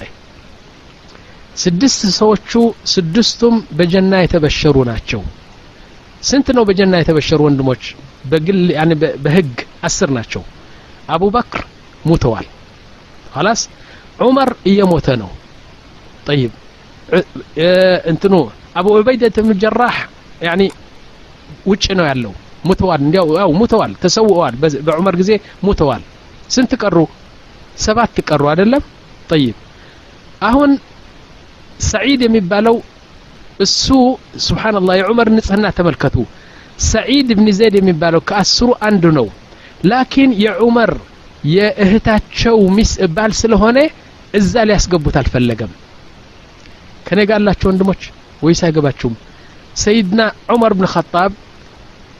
ስድስት 1.63 2.01
ሰዎቹ 2.19 2.51
ስድስቱም 2.93 3.55
በጀና 3.79 4.13
የተበሸሩ 4.23 4.75
ናቸው 4.91 5.21
ስንት 6.29 6.47
ነው 6.57 6.63
በጀና 6.69 6.93
የተበሸሩ 7.01 7.39
ወንድሞች 7.47 7.83
በግል 8.31 8.59
ያኒ 8.77 8.91
በህግ 9.25 9.53
አስር 9.87 10.09
ናቸው 10.17 10.43
አቡበክር 11.15 11.63
ሙተዋል 12.09 12.47
خلاص 13.35 13.61
ዑመር 14.25 14.49
እየሞተ 14.69 15.07
ነው 15.21 15.31
طيب 16.27 16.51
እንትኑ 18.11 18.35
አቡ 18.79 18.85
ዑበይደት 18.97 19.35
ብን 19.45 19.57
ጀራህ 19.63 19.95
ያኒ 20.47 20.61
ውጭ 21.71 21.85
ነው 21.99 22.05
ያለው 22.11 22.33
ሙተዋል 22.69 23.01
እንዲያው 23.05 23.27
ያው 23.41 23.51
ሙተዋል 23.61 23.91
ተሰውዋል 24.03 24.53
በዑመር 24.87 25.15
ጊዜ 25.21 25.31
ሙተዋል 25.67 26.03
ስንት 26.55 26.71
ቀሩ 26.81 26.97
ሰባት 27.85 28.15
ቀሩ 28.29 28.43
አይደለም 28.51 28.83
طيب 29.31 29.55
አሁን 30.49 30.71
ሰዒድ 31.86 32.20
የሚባለው 32.26 32.76
እሱ 33.60 33.86
ስብሓንላህ 34.46 34.94
የዑመር 35.00 35.28
ንጽህና 35.36 35.66
ተመልከቱ። 35.78 36.16
ሰዒድ 36.88 37.28
ብን 37.38 37.48
ዘይድ 37.58 37.74
የሚባለው 37.78 38.20
ከአስሩ 38.28 38.68
አንዱ 38.88 39.04
ነው። 39.18 39.26
ላኪን 39.90 40.30
የዑመር 40.44 40.92
የእህታቸው 41.54 42.56
ሚስ 42.76 42.92
ባል 43.16 43.32
ስለሆነ 43.40 43.78
እዛ 44.34 44.64
ሊያስገቡት 44.68 45.16
አልፈለገም። 45.20 45.72
ከኔ 47.06 47.20
ጋር 47.28 47.36
አላቸው 47.40 47.68
ወንድሞች 47.70 48.00
ወይስ 48.42 48.60
አይገባችሁም? 48.66 49.14
ሰይድና 49.76 50.20
ዑመር 50.52 50.72
ብን 50.78 50.88
ኸጣብ 50.94 51.32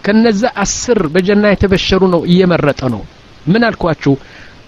ከነዛ 0.05 0.43
አስር 0.65 0.99
በጀና 1.15 1.45
የተበሸሩ 1.53 2.03
ነው 2.15 2.21
እየመረጠ 2.31 2.81
ነው። 2.95 3.03
ምን 3.47 3.63
አልኳችሁ? 3.69 4.13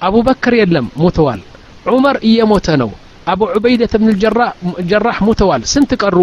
አቡበክር 0.07 0.55
የለም 0.59 0.87
ሞተዋል። 1.03 1.41
ዑመር 1.87 2.17
እየሞተ 2.29 2.69
ነው 2.83 2.91
አቡ 3.32 3.42
ዑበይደት 3.56 3.94
ብን 4.02 4.10
ጀራህ 4.92 5.18
ሙተዋል 5.28 5.64
ስንት 5.74 5.92
ቀሩ 6.04 6.18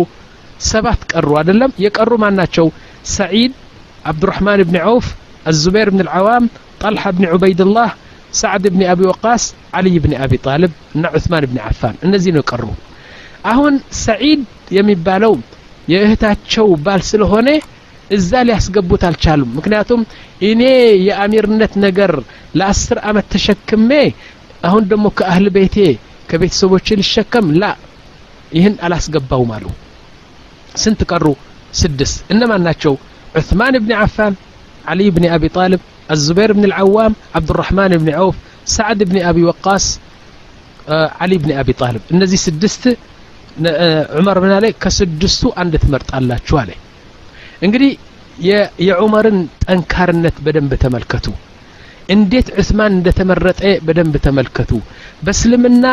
ሰባት 0.71 1.01
ቀሩ 1.13 1.29
አይደለም 1.41 1.71
የቀሩ 1.85 2.11
ማን 2.23 2.37
ናቸው 2.41 2.67
ሰዒድ 3.17 3.53
አብዱራህማን 4.11 4.63
ብን 4.71 4.79
ዐውፍ 4.85 5.09
الزبير 5.47 5.87
بن 5.91 6.01
العوام 6.01 6.45
طلحة 6.81 7.11
بن 7.11 7.25
عبيد 7.33 7.61
الله 7.61 7.89
ሳዕድ 8.41 8.65
ብኒ 8.73 8.83
አቢ 8.91 9.01
ወቃስ 9.11 9.43
ዓልይ 9.77 9.97
ብኒ 10.05 10.13
አቢ 10.25 10.33
ጣልብ 10.45 10.73
እና 10.97 11.05
ዑስማን 11.17 11.45
ብኒ 11.51 11.59
ዓፋን 11.69 11.97
እነዚህ 12.07 12.31
ነው 12.37 12.45
ቀሩ 12.51 12.63
አሁን 13.53 13.75
ሰዒድ 14.05 14.43
የሚባለው 14.77 15.35
የእህታቸው 15.93 16.69
ባል 16.85 17.03
ስለሆነ 17.11 17.49
እዛ 18.11 18.31
ሊያስገቡት 18.49 19.03
አልቻሉም 19.09 19.51
ምክንያቱም 19.59 20.01
እኔ 20.51 20.63
የአሚርነት 21.09 21.75
ነገር 21.85 22.13
ለአስር 22.59 22.99
ዓመት 23.11 23.27
ተሸክሜ 23.35 23.91
አሁን 24.69 24.83
ደግሞ 24.93 25.07
ከአህል 25.19 25.47
ቤቴ 25.57 25.77
ከቤተሰቦች 26.32 26.88
ልሸከም 27.00 27.48
ላ 27.62 27.66
ይህን 28.58 28.76
አላስገባውም 28.86 29.52
አሉ 29.58 29.66
ስንት 30.84 31.00
ቀሩ 31.12 31.26
ስድስት 31.82 32.18
እነማን 32.34 32.62
ናቸው 32.70 32.94
ዑثማን 33.40 33.76
ብን 33.86 33.94
ዓፋን 34.04 34.36
علي 34.92 35.08
بن 35.16 35.24
أبي 35.36 35.50
طالب 35.58 35.82
الزبير 36.16 36.50
بن 36.58 36.64
العوام 36.70 37.14
عبد 37.38 37.50
الرحمن 37.54 37.92
بن 38.02 38.10
عوف 38.20 38.36
سعد 38.76 39.00
بن 39.10 39.18
أبي 39.30 39.44
وقاص 39.50 39.86
آه 40.96 41.08
علي 41.22 41.38
بن 41.44 41.52
أبي 41.62 41.74
طالب 41.82 42.02
النزي 42.12 42.38
سدست 42.46 42.84
آه 43.68 44.04
عمر 44.18 44.36
بن 44.44 44.52
علي 44.58 44.70
كسدستو 44.84 45.50
عند 45.60 45.74
ثمرت 45.84 46.10
الله 46.18 46.38
شوالي 46.50 46.76
انقري 47.66 47.90
يا 48.88 48.94
عمر 49.02 49.26
أنكار 49.74 50.10
النت 50.16 50.36
بدن 50.46 50.66
بتملكته 50.72 51.34
እንዴት 52.10 52.48
ዑስማን 52.58 52.94
እንደተመረጠ 52.96 53.62
በደንብ 53.88 54.16
ተመልከቱ። 54.26 54.72
በእስልምና 55.26 55.86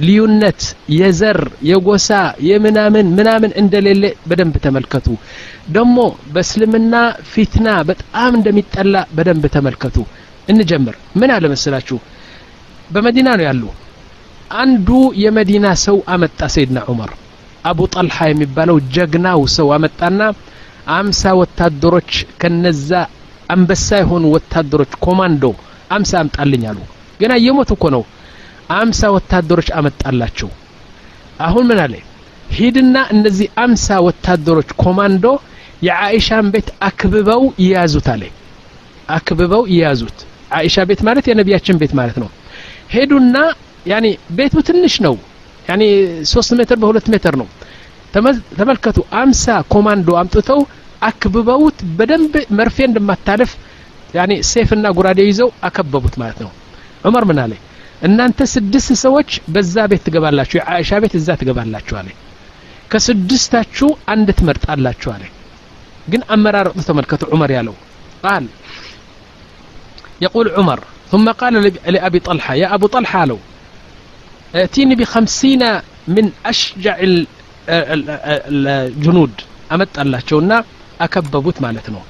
ልዩነት 0.00 0.62
የዘር 0.96 1.38
የጎሳ 1.68 2.08
የምናምን 2.48 3.06
ምናምን 3.18 3.52
እንደሌለ 3.62 4.02
በደንብ 4.30 4.56
ተመልከቱ። 4.66 5.06
ደግሞ 5.76 5.96
በእስልምና 6.34 6.94
ፊትና 7.32 7.68
በጣም 7.90 8.32
እንደሚጠላ 8.38 8.96
በደንብ 9.16 9.44
ተመልከቱ። 9.56 9.96
እንጀምር። 10.48 10.96
ምን 11.20 11.30
አለ 11.36 11.44
መስላችሁ 11.54 11.98
በመዲና 12.90 13.28
ነው 13.38 13.44
ያሉ። 13.48 13.62
አንዱ 14.58 14.88
የመዲና 15.22 15.68
ሰው 15.84 15.96
አመጣ 16.14 16.40
ሰይድና 16.54 16.80
ዑመር። 16.90 17.12
አቡ 17.64 17.80
ጠልሓ 17.94 18.18
የሚባለው 18.30 18.76
ጀግናው 18.94 19.40
ሰው 19.56 19.68
አመጣና 19.76 20.20
አምሳ 20.96 21.32
ወታደሮች 21.40 22.10
ከነዛ 22.40 22.90
አንበሳ 23.48 23.88
የሆኑ 24.00 24.24
ወታደሮች 24.34 24.92
ኮማንዶ 25.04 25.44
አምሳ 25.96 26.12
አምጣልኝ 26.22 26.62
አሉ። 26.70 26.78
ገና 27.20 27.32
እየሞት 27.40 27.70
እኮ 27.74 27.84
ነው። 27.94 28.02
አምሳ 28.76 29.00
ወታደሮች 29.16 29.68
አመጣላቸው። 29.78 30.48
አሁን 31.40 31.64
ምን 31.70 31.80
አለ? 31.84 31.94
ሂድና 32.56 32.96
እነዚህ 33.14 33.48
አምሳ 33.64 33.86
ወታደሮች 34.06 34.68
ኮማንዶ 34.82 35.24
የአኢሻን 35.86 36.46
ቤት 36.54 36.68
አክብበው 36.88 37.42
ይያዙት 37.62 38.06
አለ። 38.14 38.22
አክብበው 39.08 39.62
ይያዙት። 39.72 40.18
አኢሻ 40.56 40.76
ቤት 40.88 41.00
ማለት 41.06 41.24
የነቢያችን 41.30 41.78
ቤት 41.80 41.92
ማለት 41.98 42.16
ነው። 42.22 42.28
ሄዱና 42.94 43.36
ያኒ 43.86 44.06
ቤቱ 44.38 44.54
ትንሽ 44.68 44.94
ነው። 45.06 45.14
ያኒ 45.68 45.82
ሶስት 46.32 46.50
ሜትር 46.58 46.76
በሁለት 46.82 47.06
ሜትር 47.14 47.34
ነው። 47.40 47.48
ተመልከቱ። 48.58 48.98
አምሳ 49.20 49.44
ኮማንዶ 49.72 50.08
አምጥተው 50.20 50.60
አክብበውት 51.09 51.77
በደንብ 51.97 52.33
መርፌ 52.59 52.77
እንደማታለፍ 52.89 53.51
ያኒ 54.17 54.31
ሴፍና 54.51 54.85
ጉራዴ 54.97 55.19
ይዘው 55.29 55.49
አከበቡት 55.67 56.15
ማለት 56.21 56.39
ነው 56.45 56.51
ዑመር 57.07 57.25
ምን 57.29 57.39
አለ 57.43 57.53
እናንተ 58.07 58.39
ስድስት 58.55 58.89
ሰዎች 59.05 59.29
በዛ 59.53 59.75
ቤት 59.91 60.01
ትገባላችሁ 60.07 60.57
የአይሻ 60.59 60.99
ቤት 61.03 61.13
እዛ 61.19 61.29
ትገባላችሁ 61.41 61.95
አለ 62.01 62.09
ከስድስታችሁ 62.91 63.89
አንድ 64.13 64.27
ትመርጣላችሁ 64.39 65.09
አለ 65.15 65.23
ግን 66.11 66.21
አመራረጡ 66.35 66.77
ተመልከቱ 66.89 67.23
ዑመር 67.35 67.53
ያለው 67.59 67.77
ቃል 68.25 68.45
يقول 70.21 70.47
عمر 70.57 70.79
ثم 71.11 71.25
قال 71.31 71.53
لأبي 71.87 72.19
طلحة 72.19 72.53
يا 72.61 72.67
أبو 72.75 72.87
طلحة 72.95 73.21
له 73.25 73.39
ائتيني 74.55 74.95
بخمسين 74.99 75.61
من 76.07 76.25
أشجع 76.45 76.95
الجنود 78.51 79.33
أمت 79.73 79.93
الله 79.99 80.19
شونا 80.95 81.05
أكببوت 81.05 81.61
مالتنا 81.61 82.01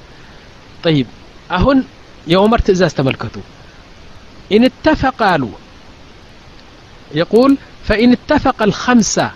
طيب 0.84 1.06
أهن 1.50 1.84
يا 2.26 2.38
عمر 2.38 2.58
تئزاز 2.58 2.94
تملكته 2.94 3.40
إن 4.52 4.64
اتفق 4.64 5.14
قالوا 5.14 5.50
يقول 7.14 7.58
فإن 7.84 8.12
اتفق 8.12 8.62
الخمسة 8.62 9.30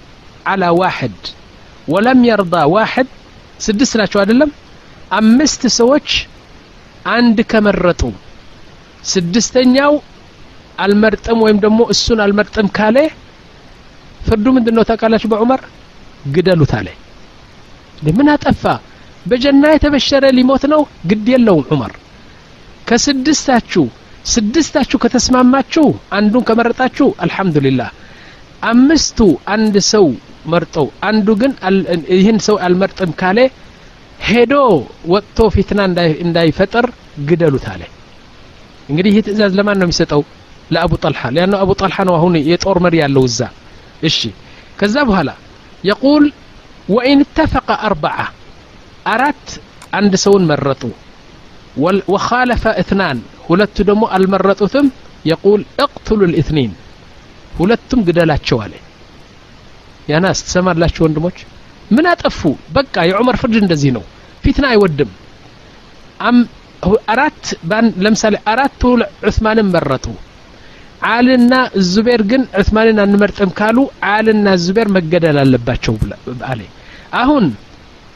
على 0.47 0.68
واحد 0.68 1.12
ولم 1.89 2.24
يرضى 2.24 2.62
واحد 2.64 3.07
سدسنا 3.59 4.07
شو 4.07 4.18
أدلم 4.18 4.51
أمست 5.12 5.66
سوتش 5.66 6.26
عند 7.07 7.41
كمرتو 7.41 8.11
ስድስተኛው 9.12 9.93
አልመርጥም 10.84 11.39
ወይም 11.45 11.59
ደግሞ 11.64 11.80
እሱን 11.95 12.20
አልመርጥም 12.24 12.68
ካለ 12.76 12.97
ፍርዱ 14.28 14.47
ምንድን 14.57 14.74
ነው 14.78 14.84
ታውቃላችሁ 14.89 15.28
በዑመር 15.32 15.61
ግደሉት 16.34 16.72
አለ 16.78 16.89
ምን 18.18 18.28
አጠፋ 18.34 18.62
በጀና 19.26 19.63
የተበሸረ 19.72 20.24
ሊሞት 20.38 20.63
ነው? 20.74 20.82
ግድ 21.09 21.28
የለውም 21.34 21.65
ዑመር። 21.72 21.93
ከስድስታችሁ 22.89 23.84
ስድስታችሁ 24.26 24.97
ከተስማማችሁ 25.03 25.86
አንዱን 26.17 26.43
ከመረጣችሁ 26.47 27.07
አልሐምዱሊላህ። 27.24 27.89
አምስቱ 28.63 29.19
አንድ 29.53 29.76
ሰው 29.91 30.05
መርጠው 30.51 30.88
አንዱ 31.07 31.28
ግን 31.41 31.51
ይህን 32.15 32.38
ሰው 32.47 32.55
አልመርጥም 32.65 33.11
ካለ 33.19 33.39
ሄዶ 34.22 34.53
ወጥቶ 35.11 35.47
ፊትና 35.55 35.80
እንዳይፈጠር 36.26 36.86
ግደሉት 37.30 37.65
አለ። 37.72 37.82
እንግዲህ 38.89 39.11
ይህ 39.13 39.24
ትእዛዝ 39.28 39.53
ለማን 39.59 39.78
ነው 39.80 39.88
የሚሰጠው? 39.88 40.22
ለአቡ 40.72 40.91
ጠልሓ 41.03 41.22
ሊያነው 41.36 41.57
አቡ 41.63 41.72
ጠልሓ 41.82 41.97
ነው 42.09 42.15
አሁን 42.17 42.34
የጦር 42.49 42.78
መሪ 42.86 42.95
ያለው 43.01 43.24
እዛ። 43.30 43.39
እሺ 44.03 44.19
ከዛ 44.80 44.95
በኋላ 45.09 45.30
የቁል 45.84 46.26
ወኢን 46.89 47.19
እተፈቀ 47.26 47.69
አርበዓ 47.88 48.17
አራት 49.06 49.45
አንድ 49.93 50.14
ሰውን 50.24 50.43
መረጡ። 50.52 50.84
ወኻለፈ 52.14 52.64
እትናን 52.82 53.18
ሁለቱ 53.47 53.76
ደግሞ 53.89 54.04
አልመረጡትም። 54.16 54.88
የቁል 55.30 55.62
እቅትሉ 55.84 56.20
ልእትኒን 56.32 56.72
ሁለቱም 57.58 57.99
ግደላቸው 58.08 58.58
አለ። 58.64 58.74
ያናስ 60.08 60.39
ትሰማላችሁ 60.45 61.02
ወንድሞች? 61.06 61.38
ምን 61.91 62.06
አጠፉ? 62.12 62.39
በቃ 62.76 62.95
የዑመር 63.10 63.36
ፍርድ 63.41 63.56
እንደዚህ 63.62 63.91
ነው። 63.97 64.04
ፊትና 64.43 64.66
አይወድም። 64.72 65.12
አራት 67.14 67.43
ለምሳሌ 68.04 68.36
አራቱ 68.52 68.82
ዑስማንን 69.26 69.68
መረጡ። 69.76 70.06
አልና 71.10 71.54
ዙቤር 71.89 72.22
ግን 72.32 72.41
ዑስማንን 72.60 72.97
አንመርጥም 73.04 73.52
ካሉ 73.60 73.78
አልና 74.10 74.47
ዙቤር 74.66 74.88
መገደል 74.95 75.38
አለባቸው 75.43 75.95
አለ። 76.49 76.62
አሁን 77.22 77.45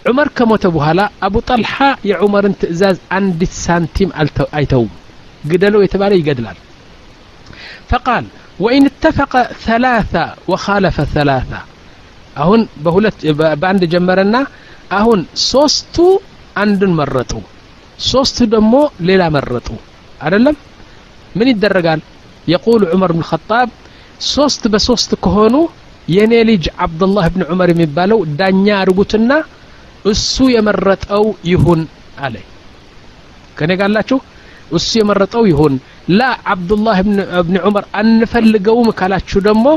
عمر 0.08 0.28
كموت 0.28 0.68
بهلا 0.68 1.10
أبو 1.24 1.39
طلحة 1.39 1.97
يا 2.10 2.16
عمر 2.22 2.45
انت 2.45 2.66
إزاز 2.66 2.97
عند 3.12 3.43
سانتيم 3.43 4.10
أيتوم. 4.56 4.89
قدلوا 5.51 5.84
يتبالى 5.84 6.16
يقدلان 6.20 6.58
فقال 7.89 8.26
وإن 8.60 8.86
اتفق 8.86 9.34
ثلاثة 9.68 10.34
وخالف 10.47 11.01
ثلاثة. 11.01 11.60
أهون 12.38 12.68
بهولت 12.84 13.26
باند 13.62 13.84
جمرنا 13.93 14.47
أهون 14.91 15.26
صوستو 15.51 16.20
عند 16.58 16.84
مرتو. 16.84 17.41
صوستو 17.97 18.45
دمو 18.45 18.89
ليلا 18.99 19.30
مرتو. 19.30 19.76
أعلم 20.24 20.56
من 21.36 21.47
الدرقال 21.47 21.99
يقول 22.47 22.82
عمر 22.91 23.12
بن 23.12 23.20
الخطاب 23.20 23.70
صوست 24.20 24.68
بصوست 24.68 25.16
كهونو 25.16 25.70
ينالج 26.10 26.64
عبد 26.80 27.01
الله 27.03 27.28
بن 27.28 27.41
عمر 27.49 27.70
من 27.80 27.86
بالو 27.86 28.24
دانيا 28.39 28.84
رقوتنا 28.84 29.38
እሱ 30.06 30.36
የመረጠው 30.53 31.24
ይሁን 31.51 31.82
አለ። 32.26 32.36
ከኔ 33.58 33.72
ጋላችሁ 33.82 34.18
እሱ 34.72 34.89
የመረጠው 34.99 35.43
ይሁን። 35.51 35.74
ላ 36.12 36.22
አብዱላህ 36.53 36.97
ብን 37.45 37.58
ዑመር 37.66 37.86
አንፈልገውም 37.99 38.89
ካላችሁ 38.99 39.39
ደግሞ 39.47 39.68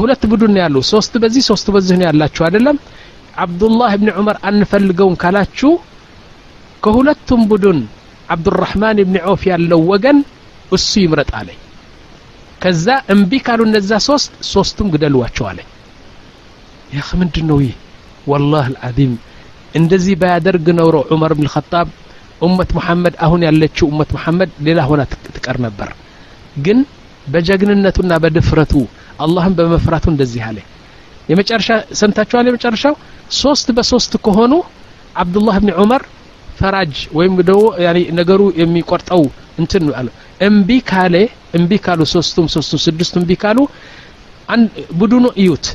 ሁለት 0.00 0.22
ቡድን 0.30 0.54
ያሉ 0.60 0.76
ሶስት 0.90 1.12
በዚህ 1.22 1.42
ሶስት 1.48 1.66
በዚህ 1.74 1.96
ነው 2.00 2.06
ያላችሁ 2.08 2.42
አይደለም? 2.46 2.76
አብዱላህ 3.36 3.92
ብን 4.00 4.10
ዑመር 4.16 4.36
አንፈልገውም 4.48 5.16
ካላችሁ 5.22 5.72
ከሁለቱም 6.82 7.42
ቡድን 7.50 7.80
አብዱራህማን 8.28 8.98
ብን 9.04 9.16
ዖፍ 9.26 9.42
ያለው 9.50 9.80
ወገን 9.90 10.18
እሱ 10.72 10.90
ይምረጥ 11.04 11.30
አለ። 11.38 11.48
ከዛ 12.62 12.86
እምቢ 13.12 13.32
ካሉ 13.46 13.60
እነዛ 13.68 13.90
ሶስት 14.08 14.32
ሶስቱም 14.52 14.88
ግደሏቸው 14.94 15.44
አለ። 15.50 15.60
ያህ 16.92 17.08
ምንድን 17.20 17.46
ነው 17.50 17.58
ይህ 17.64 17.74
ወላህ 18.30 18.64
አልዓዚም 18.70 19.12
እንደዚህ 19.74 20.14
ባያደርግ 20.20 20.66
ኖሮ 20.78 20.96
ዑመር 21.10 21.32
ብን 21.38 21.48
ኸጣብ 21.54 21.88
ኡመት 22.40 22.70
ሙሐመድ 22.76 23.14
አሁን 23.24 23.40
ያለችው 23.46 23.86
ኡመት 23.90 24.10
ሙሐመድ 24.16 24.50
ሌላ 24.66 24.80
ሆና 24.88 25.02
ትቀር 25.28 25.56
ነበር። 25.66 25.88
ግን 26.64 26.78
በጀግንነቱና 27.26 28.12
በድፍረቱ 28.22 28.72
አላህን 29.24 29.54
በመፍራቱ 29.58 30.04
እንደዚህ 30.12 30.42
አለ። 30.48 30.58
የመጨረሻ 31.28 31.68
ሰምታችኋል? 32.00 32.44
የመጨረሻው 32.48 32.94
ሶስት 33.40 33.66
በሶስት 33.76 34.12
ከሆኑ 34.24 34.52
አብዱላህ 35.14 35.56
ብን 35.62 35.70
ዑመር 35.80 36.02
ፈራጅ 36.58 36.94
ወይም 37.16 37.34
ደግሞ 37.42 37.62
ነገሩ 38.18 38.40
የሚቆርጠው 38.60 39.22
እንትን 39.60 39.84
አለ። 39.98 40.08
እምቢ 40.46 40.70
ካለ 40.90 41.14
እምቢ 41.58 41.72
ካሉ 41.84 42.00
ሶስቱም 42.12 42.46
ሶስቱም 42.54 42.80
ስድስቱም 42.86 43.20
እምቢ 43.22 43.32
ካሉ 43.42 43.58
ቡድኑ 44.98 45.24
እዩት 45.40 45.66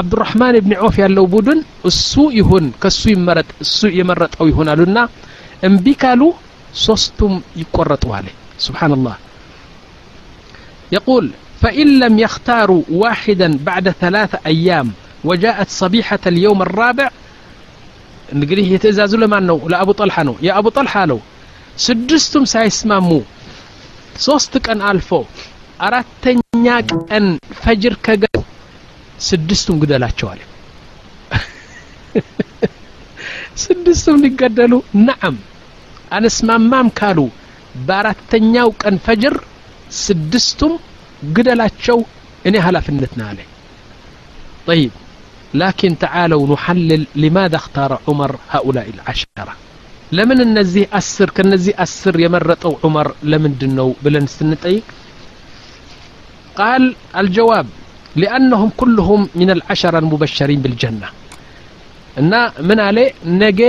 አብዱራህማን 0.00 0.56
እብኒ 0.60 0.72
ዖፍ 0.82 0.96
ያለው 1.02 1.24
ቡድን 1.34 1.60
እሱ 1.90 2.12
ይሁን 2.38 2.66
ከሱ 2.82 3.02
ይመረጥ 3.14 3.48
እሱ 3.64 3.78
የመረጠው 3.98 4.46
ይሆናሉና 4.50 4.98
እምቢ 5.68 5.86
ካሉ 6.02 6.22
ሶስቱም 6.86 7.34
ይቆረጠዋል 7.62 8.26
ስብሓንላህ 8.66 9.16
يقول 10.92 11.24
فإن 11.62 11.88
لم 11.98 12.14
يختاروا 12.18 12.82
واحدا 12.92 13.58
بعد 13.60 13.86
ثلاثة 14.02 14.38
أيام 14.46 14.88
وجاءت 15.24 15.68
صبيحة 15.82 16.22
اليوم 16.26 16.58
الرابع 16.62 17.08
እንግዲህ 18.34 18.66
የትእዛዙ 18.72 19.12
ለማን 19.22 19.44
ነው 19.50 19.58
ለአቡ 19.72 19.88
ጠልሓ 20.00 20.16
ነው 20.28 20.34
የአቡ 20.46 20.66
ጠልሓ 20.76 20.94
ነው 21.10 21.18
ስድስቱም 21.84 22.44
ሳይስማሙ 22.52 23.08
ሶስት 24.26 24.52
ቀን 24.66 24.80
አልፎ 24.88 25.10
አራተኛ 25.86 26.66
ቀን 27.08 27.26
ፈጅር 27.62 27.94
ከገ 28.06 28.24
ስድስቱም 29.28 29.78
ግደላቸዋል 29.82 30.40
ስድስቱም 33.64 34.18
ሊገደሉ 34.24 34.74
ነዓም 35.08 35.36
አንስማማም 36.16 36.88
ካሉ 36.98 37.18
በአራተኛው 37.88 38.68
ቀን 38.82 38.96
ፈጅር 39.06 39.34
ስድስቱም 40.04 40.74
ግደላቸው 41.36 41.98
እኔ 42.48 42.56
ኃላፊነት 42.68 43.12
ና 43.20 43.30
አለ 43.30 43.38
طيب 44.68 44.92
لكن 45.54 45.90
تعالوا 45.98 46.42
نحلل 46.54 47.02
لماذا 47.16 47.56
اختار 47.56 47.90
عمر 48.08 48.30
هؤلاء 48.54 48.86
العشرة 48.94 49.52
لمن 50.12 50.38
النزيه 50.40 50.86
أسر 50.92 51.28
كالنزيه 51.30 51.74
أسر 51.84 52.14
يمرطوا 52.20 52.76
عمر 52.84 53.06
لمن 53.22 53.52
دنو 53.60 53.88
بلن 54.02 54.26
سنطيق 54.36 54.84
قال 56.56 56.82
الجواب 57.16 57.66
لأنهم 58.16 58.68
كلهم 58.76 59.20
من 59.34 59.48
العشرة 59.50 59.96
المبشرين 59.98 60.60
بالجنة 60.64 61.08
እና 62.16 62.32
ምን 62.68 62.78
አለ 62.86 62.98
ነገ 63.42 63.60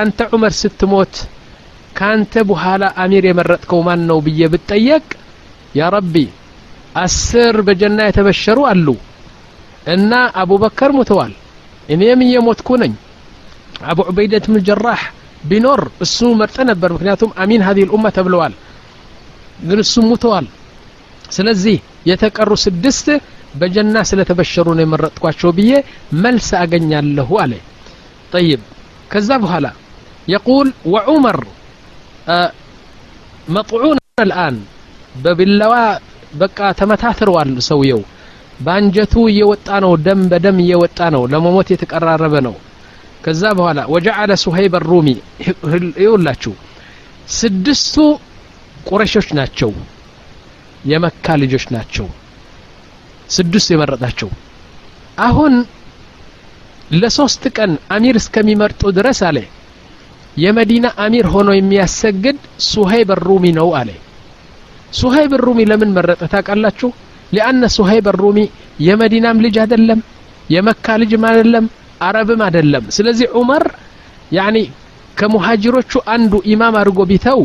አንተ 0.00 0.18
ዑመር 0.34 0.52
ስትሞት 0.60 1.14
ካንተ 1.98 2.32
በኋላ 2.48 2.82
አሚር 3.02 3.24
የመረጥከው 3.28 3.80
ማን 3.86 4.00
ነው 4.10 4.18
ብዬ 4.26 4.40
ብጠየቅ 4.52 5.04
ያ 5.78 5.90
ረቢ 5.94 6.14
አስር 7.02 7.56
በጀና 7.66 7.98
የተበሸሩ 8.08 8.58
አሉ 8.72 8.86
እና 9.94 10.12
አቡበከር 10.42 10.90
ሙተዋል 10.98 11.32
እኔም 11.94 12.20
እየሞትኩ 12.26 12.68
ነኝ 12.82 12.92
አቡ 13.90 13.98
ዑበይደት 14.10 14.44
ብን 14.50 14.58
ጀራህ 14.68 15.02
ቢኖር 15.50 15.80
እሱ 16.04 16.18
መርጠ 16.40 16.58
ነበር 16.70 16.90
ምክንያቱም 16.96 17.30
አሚን 17.42 17.62
ሀዚህ 17.68 17.86
ልኡማ 17.88 18.06
ተብለዋል 18.18 18.54
ግን 19.68 19.78
እሱ 19.84 19.94
ሙተዋል 20.10 20.46
ስለዚህ 21.36 21.76
የተቀሩ 22.10 22.50
ስድስት 22.66 23.06
በጀና 23.53 23.97
ስለተበሸሩ 24.09 24.67
ነው 24.77 24.83
የመረጥኳቸው 24.85 25.49
ብዬ 25.57 25.71
መልስ 26.23 26.49
አገኛለሁ 26.61 27.29
አለ። 27.43 27.53
ጠይብ። 28.33 28.61
ከዛ 29.11 29.29
በኋላ 29.43 29.67
የቁል 30.27 30.69
ወዑመር 30.93 31.39
መጥዑን 33.55 33.97
አልአን 34.21 34.55
በቢላዋ 35.23 35.73
በቃ 36.33 36.59
ተመታትረዋል 36.79 37.51
ሰውየው። 37.67 38.01
በአንጀቱ 38.59 39.13
እየወጣ 39.31 39.67
ነው 39.83 39.91
ደም 40.05 40.21
በደም 40.31 40.57
እየወጣ 40.63 40.99
ነው 41.15 41.23
ለመሞት 41.33 41.67
የተቀራረበ 41.73 42.35
ነው። 42.47 42.55
ከዛ 43.23 43.43
በኋላ 43.57 43.79
ወጀዓለ 43.93 44.31
ሱሀይብ 44.43 44.73
ሩሚ 44.85 45.07
ይውላችሁ 46.03 46.53
ስድስቱ 47.37 47.95
ቁረሾች 48.87 49.27
ናቸው 49.39 49.71
የመካ 50.85 51.35
ልጆች 51.41 51.65
ናቸው። 51.75 52.07
ስድስቱ 53.29 53.67
የመረጣቸው። 53.73 54.29
አሁን 55.19 55.53
ለሶስት 56.95 57.43
ቀን 57.57 57.71
አሚር 57.95 58.15
እስከሚመርጡ 58.21 58.81
ድረስ 58.97 59.19
አለ። 59.29 59.37
የመዲና 60.37 60.87
አሚር 61.03 61.25
ሆኖ 61.33 61.49
የሚያሰግድ 61.55 62.37
ሱሀይብ 62.67 63.09
ሩሚ 63.23 63.45
ነው 63.57 63.69
አለ። 63.79 63.89
ሱሀይብ 64.93 65.31
ሩሚ 65.45 65.59
ለምን 65.69 65.89
መረጠ 65.97 66.21
ታውቃላችሁ? 66.33 66.89
ሊአነ 67.31 67.63
ሱሀይብ 67.75 68.05
ሩሚ 68.17 68.37
የመዲናም 68.87 69.41
ልጅ 69.45 69.55
አይደለም 69.63 69.99
የመካ 70.49 70.85
ልጅም 71.01 71.23
አይደለም 71.29 71.65
አረብም 72.01 72.41
አይደለም። 72.45 72.83
ስለዚህ 72.95 73.27
ዑመር 73.37 73.63
ያኒ 74.31 74.57
ከሙሃጅሮቹ 75.17 75.91
አንዱ 76.13 76.33
ኢማም 76.51 76.75
አድርጎ 76.79 76.99
ቢተው 77.11 77.39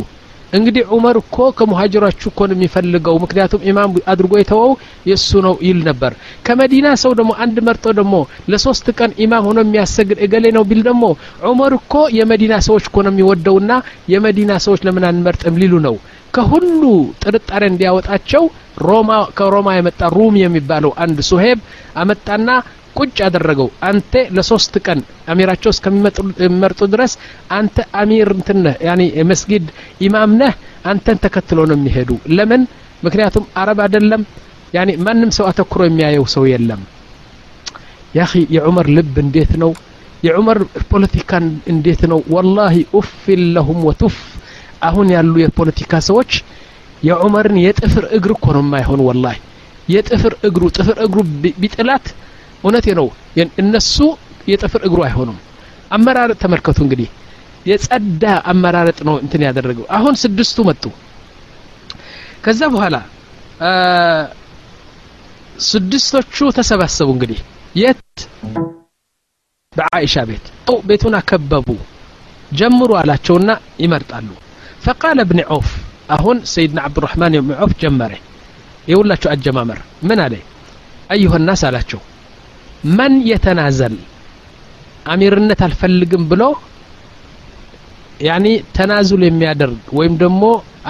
እንግዲህ 0.53 0.83
ዑመር 0.95 1.17
እኮ 1.21 1.37
ከሙሃጅሮቹ 1.59 2.23
እኮ 2.31 2.41
ነው 2.49 2.57
የሚፈልገው። 2.57 3.17
ምክንያቱም 3.23 3.63
ኢማም 3.69 3.93
አድርጎ 4.13 4.33
የተወው 4.39 4.73
የእሱ 5.09 5.31
ነው 5.47 5.55
ይል 5.67 5.79
ነበር። 5.89 6.13
ከመዲና 6.47 6.89
ሰው 7.03 7.13
ደግሞ 7.21 7.33
አንድ 7.45 7.57
መርጦ 7.69 7.85
ደግሞ 7.99 8.15
ለሶስት 8.53 8.89
ቀን 8.99 9.13
ኢማም 9.25 9.47
ሆኖ 9.49 9.59
የሚያሰግድ 9.65 10.19
እገሌ 10.27 10.47
ነው 10.57 10.65
ቢል 10.71 10.83
ደግሞ 10.89 11.05
ዑመር 11.51 11.75
እኮ 11.79 11.95
የመዲና 12.19 12.57
ሰዎች 12.69 12.87
እኮ 12.91 12.99
ነው 13.07 13.15
የሚወደውና 13.15 13.73
የመዲና 14.15 14.53
ሰዎች 14.67 14.83
ለምን 14.89 15.07
አንመርጥም 15.11 15.59
ሊሉ 15.63 15.75
ነው። 15.87 15.97
ከሁሉ 16.35 16.83
ጥርጣሬ 17.23 17.63
እንዲያወጣቸው 17.71 18.45
ሮማ 18.83 19.11
ከሮማ 19.39 19.69
የመጣ 19.75 20.03
روم 20.15 20.37
የሚባለው 20.41 20.93
አንድ 21.05 21.19
ሱሄብ 21.29 21.59
አመጣና 21.97 22.49
ቁጭ 22.97 23.17
አደረገው። 23.27 23.69
አንተ 23.89 24.13
ለሶስት 24.37 24.75
ቀን 24.87 24.99
አሚራቸው 25.33 25.71
እስከሚመርጡ 25.75 26.81
ድረስ 26.93 27.13
አንተ 27.57 27.77
أمير 28.01 28.31
እንትነህ 28.37 28.77
يعني 28.89 29.03
መስጊድ 29.31 29.67
ኢማም 30.07 30.33
ነህ 30.41 30.55
አንተን 30.91 31.19
ተከትሎ 31.25 31.59
ነው 31.71 31.77
የሚሄዱ። 31.79 32.11
ለምን? 32.37 32.63
ምክንያቱም 33.03 33.45
አረብ 33.61 33.79
አይደለም። 33.85 34.23
يعني 34.75 34.91
ማንም 35.07 35.31
ሰው 35.37 35.47
አተኩሮ 35.49 35.81
የሚያየው 35.87 36.27
ሰው 36.35 36.45
የለም። 36.51 36.83
يا 38.15 38.18
أخي 38.18 38.33
የዑመር 38.57 38.87
ልብ 38.97 39.15
እንዴት 39.23 39.53
ነው? 39.63 39.71
የዑመር 40.23 40.59
ፖለቲካ 40.91 41.31
እንዴት 41.73 42.03
ነው? 42.11 42.19
ወላሂ 42.35 42.75
ኡፊን 42.99 43.43
ለሁም 43.55 43.81
ወቱፍ። 43.89 44.17
አሁን 44.83 45.09
ያሉ 45.15 45.35
የፖለቲካ 45.43 45.93
ሰዎች 46.09 46.33
የዑመርን 47.03 47.57
የጥፍር 47.63 48.05
እግር 48.17 48.33
እኮ 48.37 48.47
ነው 48.57 48.63
የማይሆን 48.65 49.01
ወላሂ። 49.09 49.39
የጥፍር 49.89 50.35
እግሩ 50.49 50.63
ጥፍር 50.77 50.97
እግሩ 51.07 51.19
ቢጥላት 51.63 52.05
እውነቴ 52.65 52.87
ነው። 52.99 53.07
እነሱ 53.63 53.97
የጥፍር 54.49 54.83
እግሩ 54.87 55.01
አይሆኑም። 55.07 55.39
አመራረጥ 55.91 56.39
ተመልከቱ 56.43 56.79
እንግዲህ። 56.87 57.09
የጸዳ 57.67 58.23
አመራረጥ 58.53 58.99
ነው 59.09 59.17
እንትን 59.25 59.43
ያደረገው። 59.47 59.85
አሁን 59.97 60.15
ስድስቱ 60.23 60.59
መጡ። 60.69 60.85
ከዛ 62.45 62.61
በኋላ 62.73 62.97
ስድስቶቹ 65.67 66.37
ተሰባሰቡ 66.57 67.09
እንግዲህ። 67.15 67.41
የት? 67.81 68.17
በአይሻ 69.73 70.15
ቤት። 70.29 70.47
ቤቱን 70.89 71.15
አከበቡ። 71.19 71.69
ጀምሩ 72.53 72.91
አላቸውና 73.01 73.51
ይመርጣሉ። 73.83 74.29
ፈቃለ 74.85 75.19
እብን 75.27 75.41
ዖፍ 75.51 75.69
አሁን 76.15 76.39
ሰይድና 76.53 76.79
ዓብዱራሕማን 76.87 77.35
ብን 77.41 77.55
ዖፍ 77.61 77.73
ጀመረ። 77.83 78.13
የሁላቸው 78.89 79.29
አጀማመር። 79.35 79.79
ምን 80.09 80.21
አለ? 80.25 80.35
አዩሀ 81.11 81.35
ናስ 81.43 81.63
አላቸው 81.69 82.01
መን 82.91 83.15
የተናዘል 83.29 83.97
አሚርነት 85.07 85.61
አልፈልግም 85.67 86.25
ብሎ 86.31 86.43
ያኒ 88.21 88.47
ተናዙል 88.77 89.23
የሚያደርግ 89.27 89.85
ወይም 89.99 90.15
ደግሞ 90.23 90.43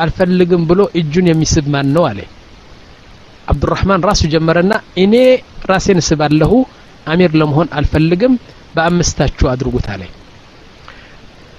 አልፈልግም 0.02 0.62
ብሎ 0.70 0.80
እጁን 1.00 1.26
የሚስብ 1.30 1.66
ማን 1.74 1.88
ነው 1.96 2.04
አለ። 2.10 2.20
አብዱራህማን 3.48 4.04
ራሱ 4.08 4.22
ጀመረና 4.34 4.72
እኔ 5.04 5.14
ራሴን 5.70 6.00
እስባለሁ 6.02 6.52
አሚር 7.06 7.32
ለመሆን 7.40 7.68
አልፈልግም 7.78 8.34
በአምስታችሁ 8.74 9.46
አድርጉት 9.52 9.86
አለ። 9.94 10.02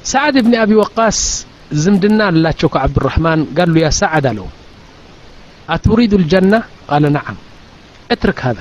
ሰዓድ 0.06 0.36
ብን 0.46 0.54
አቢ 0.62 0.72
ወቃስ 0.82 1.20
ዝምድና 1.82 2.22
አላቸው 2.32 2.70
ከአብዱራህማን 2.74 3.42
ጋሉ 3.58 3.76
ያ 3.84 3.90
ሰዓድ 4.00 4.26
አለው። 4.32 4.48
አቱሪዱ 5.70 6.14
ልጀና 6.24 6.54
ቃለ 6.90 7.06
ነዓም። 7.16 7.38
እትርክ 8.10 8.40
ሀዛ 8.48 8.60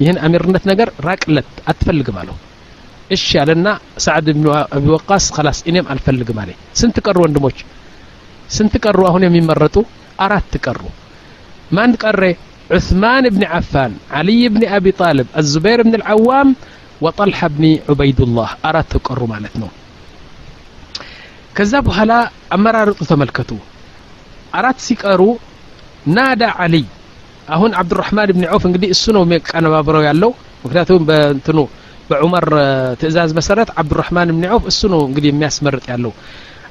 ይህን 0.00 0.18
አሚርነት 0.24 0.64
ነገር 0.70 0.88
ራቅለት 1.06 1.50
አትፈልግም 1.70 2.16
አለው። 2.20 2.36
እሺ 3.10 3.26
ያለና 3.38 3.68
ሰዓድ 4.04 4.26
ብን 4.34 4.44
አቢ 4.70 4.84
ወቃስ 4.94 5.24
ከላስ 5.36 5.58
እኔም 5.70 5.86
አልፈልግም 5.92 6.38
አለ 6.42 6.50
ስንት 6.80 6.96
ቀሩ 7.06 7.16
ወንድሞች? 7.24 7.58
ስንት 8.50 8.74
ቀሩ 8.84 8.98
አሁን 9.10 9.22
የሚመረጡ? 9.26 9.76
አራት 10.18 10.52
ቀሩ። 10.64 10.80
ማን 11.76 11.92
ቀረ? 12.02 12.22
ዑስማን 12.70 13.24
ብን 13.34 13.44
ዓፋን 13.52 13.92
ዓልይ 14.18 14.42
ብን 14.54 14.62
አቢ 14.76 14.86
ጣልብ 15.00 15.28
አዙበይር 15.38 15.80
ብን 15.86 15.94
ልዓዋም 15.96 16.50
ወጠልሐ 17.04 17.40
ብኒ 17.54 17.64
ዑበይዱላህ። 17.88 18.50
አራት 18.68 18.92
ቀሩ 19.06 19.20
ማለት 19.32 19.54
ነው። 19.62 19.70
ከዛ 21.56 21.72
በኋላ 21.86 22.12
አመራረጡ 22.56 23.00
ተመልከቱ። 23.10 23.50
አራት 24.58 24.78
ሲቀሩ 24.86 25.20
ናዳ 26.14 26.42
ዓልይ 26.62 26.84
አሁን 27.48 27.70
አብዱራህማን 27.80 28.30
ብን 28.30 28.44
ዐውፍ 28.50 28.64
እንግዲህ 28.68 28.88
እሱ 28.94 29.04
ነው 29.16 29.22
የሚቀነባብረው 29.26 30.04
ያለው። 30.08 30.30
ምክንያቱም 30.64 31.02
በእንትኑ 31.08 31.58
በዑመር 32.10 32.46
ትእዛዝ 33.00 33.30
መሰረት 33.38 33.68
አብዱራህማን 33.80 34.30
ብን 34.34 34.44
ዐውፍ 34.50 34.64
እሱ 34.72 34.80
ነው 34.92 35.00
እንግዲህ 35.08 35.30
የሚያስመርጥ 35.32 35.84
ያለው። 35.92 36.12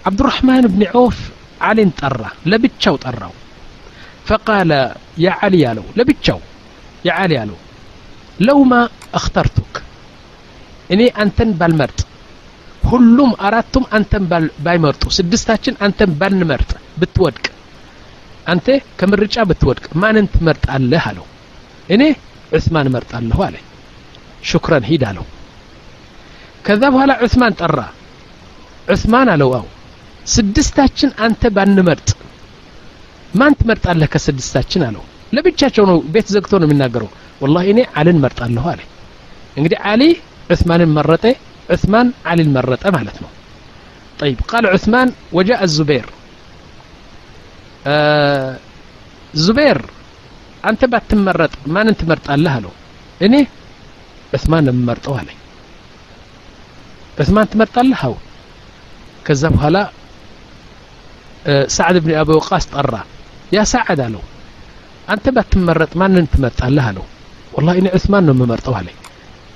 አብዱራህማን 0.10 0.66
ብን 0.74 0.84
ዐውፍ 0.92 1.20
አሊን 1.62 1.92
ጠራ 2.00 2.22
ለብቻው 2.52 2.96
ጠራው። 3.04 3.34
ፈቃለ 4.28 4.72
ያ 5.24 5.30
አለው 5.44 5.86
ለብቻው 6.00 6.40
ያ 7.06 7.12
አለው 7.24 7.58
ለውማ 8.40 8.74
እክተርቱክ 9.20 9.74
እኔ 10.90 11.02
አንተን 11.24 11.50
ባልመርጥ 11.60 12.00
ሁሉም 12.84 13.32
አራቱም 13.48 13.84
አንተን 13.98 14.24
ባይመርጡ 14.66 15.04
ስድስታችን 15.18 15.76
አንተን 15.86 16.12
ባንመርጥ 16.20 16.72
ብትወድቅ 17.00 17.46
አንተ 18.47 18.67
ከምርጫ 18.99 19.37
ብትወድቅ 19.51 19.87
ማንን 20.03 20.27
ትመርጣለህ 20.35 21.05
አለው 21.11 21.27
እኔ 21.95 22.03
ዑስማን 22.53 22.89
እመርጣለሁ 22.91 23.39
አለ 23.47 23.57
ሽኩረን 24.51 24.85
ሂድ 24.91 25.03
አለው 25.11 25.27
ከዛ 26.67 26.83
በኋላ 26.95 27.13
ዑስማን 27.25 27.57
ጠራ 27.61 27.81
ዑስማን 28.95 29.29
አለው 29.35 29.51
አው 29.59 29.67
ስድስታችን 30.27 31.11
አንተ 31.27 31.51
ባንመርጥ 31.57 32.09
ማን 33.41 33.57
ትመርጣለህ 33.61 34.09
ከስድስታችን 34.15 34.83
አለው 34.89 35.05
ለብቻቸው 35.37 35.85
ነው 35.91 35.99
ቤት 36.15 36.29
ዘግቶ 36.35 36.53
ነው 36.61 36.67
የሚናገረው 36.69 37.11
ወላሂ 37.43 37.67
እኔ 37.75 37.81
አልን 38.01 38.19
መርጣለሁ 38.25 38.65
አለ 38.73 38.81
እንግዲህ 39.59 39.79
አሊ 39.93 40.03
ዑስማንን 40.55 40.93
መረጠ 40.99 41.25
ዑስማን 41.75 42.09
አሊን 42.33 42.53
መረጠ 42.59 42.87
ማለት 42.99 43.19
ነው 43.25 43.31
طيب 44.21 44.39
قال 44.53 44.65
عثمان 44.75 45.09
وجاء 45.33 45.61
الزبير 45.69 46.07
ዙቤር 49.42 49.80
አንተ 50.64 50.82
ባትመረጥ 50.92 51.54
ማንን 51.76 51.96
ትመርጣለህ 52.00 52.54
አለው። 52.58 52.74
እኔ 53.22 53.36
እስማን 54.34 54.64
ነው 54.68 54.74
የምመርጠው 54.74 55.14
አለኝ። 55.20 55.38
ዑስማን 57.18 57.48
ትመርጣለህ? 57.52 58.02
አው 58.08 58.14
ከዛ 59.26 59.44
በኋላ 59.56 59.78
ሳዕድ 61.76 61.98
ብን 62.04 62.14
አቢ 62.22 62.30
ወቃስ 62.40 62.66
ጠራ። 62.74 62.94
ያ 63.52 63.62
ሳዕድ 63.72 64.00
አለው 64.06 64.24
አንተ 65.08 65.26
ባትመረጥ 65.36 65.92
ማንን 66.02 66.26
ትመርጣለህ 66.34 66.86
አለው። 66.90 67.06
ወላ 67.56 67.70
እኔ 67.80 67.88
ዑስማን 67.98 68.24
ነው 68.28 68.34
የምመርጠው 68.36 68.76
አለኝ። 68.80 68.98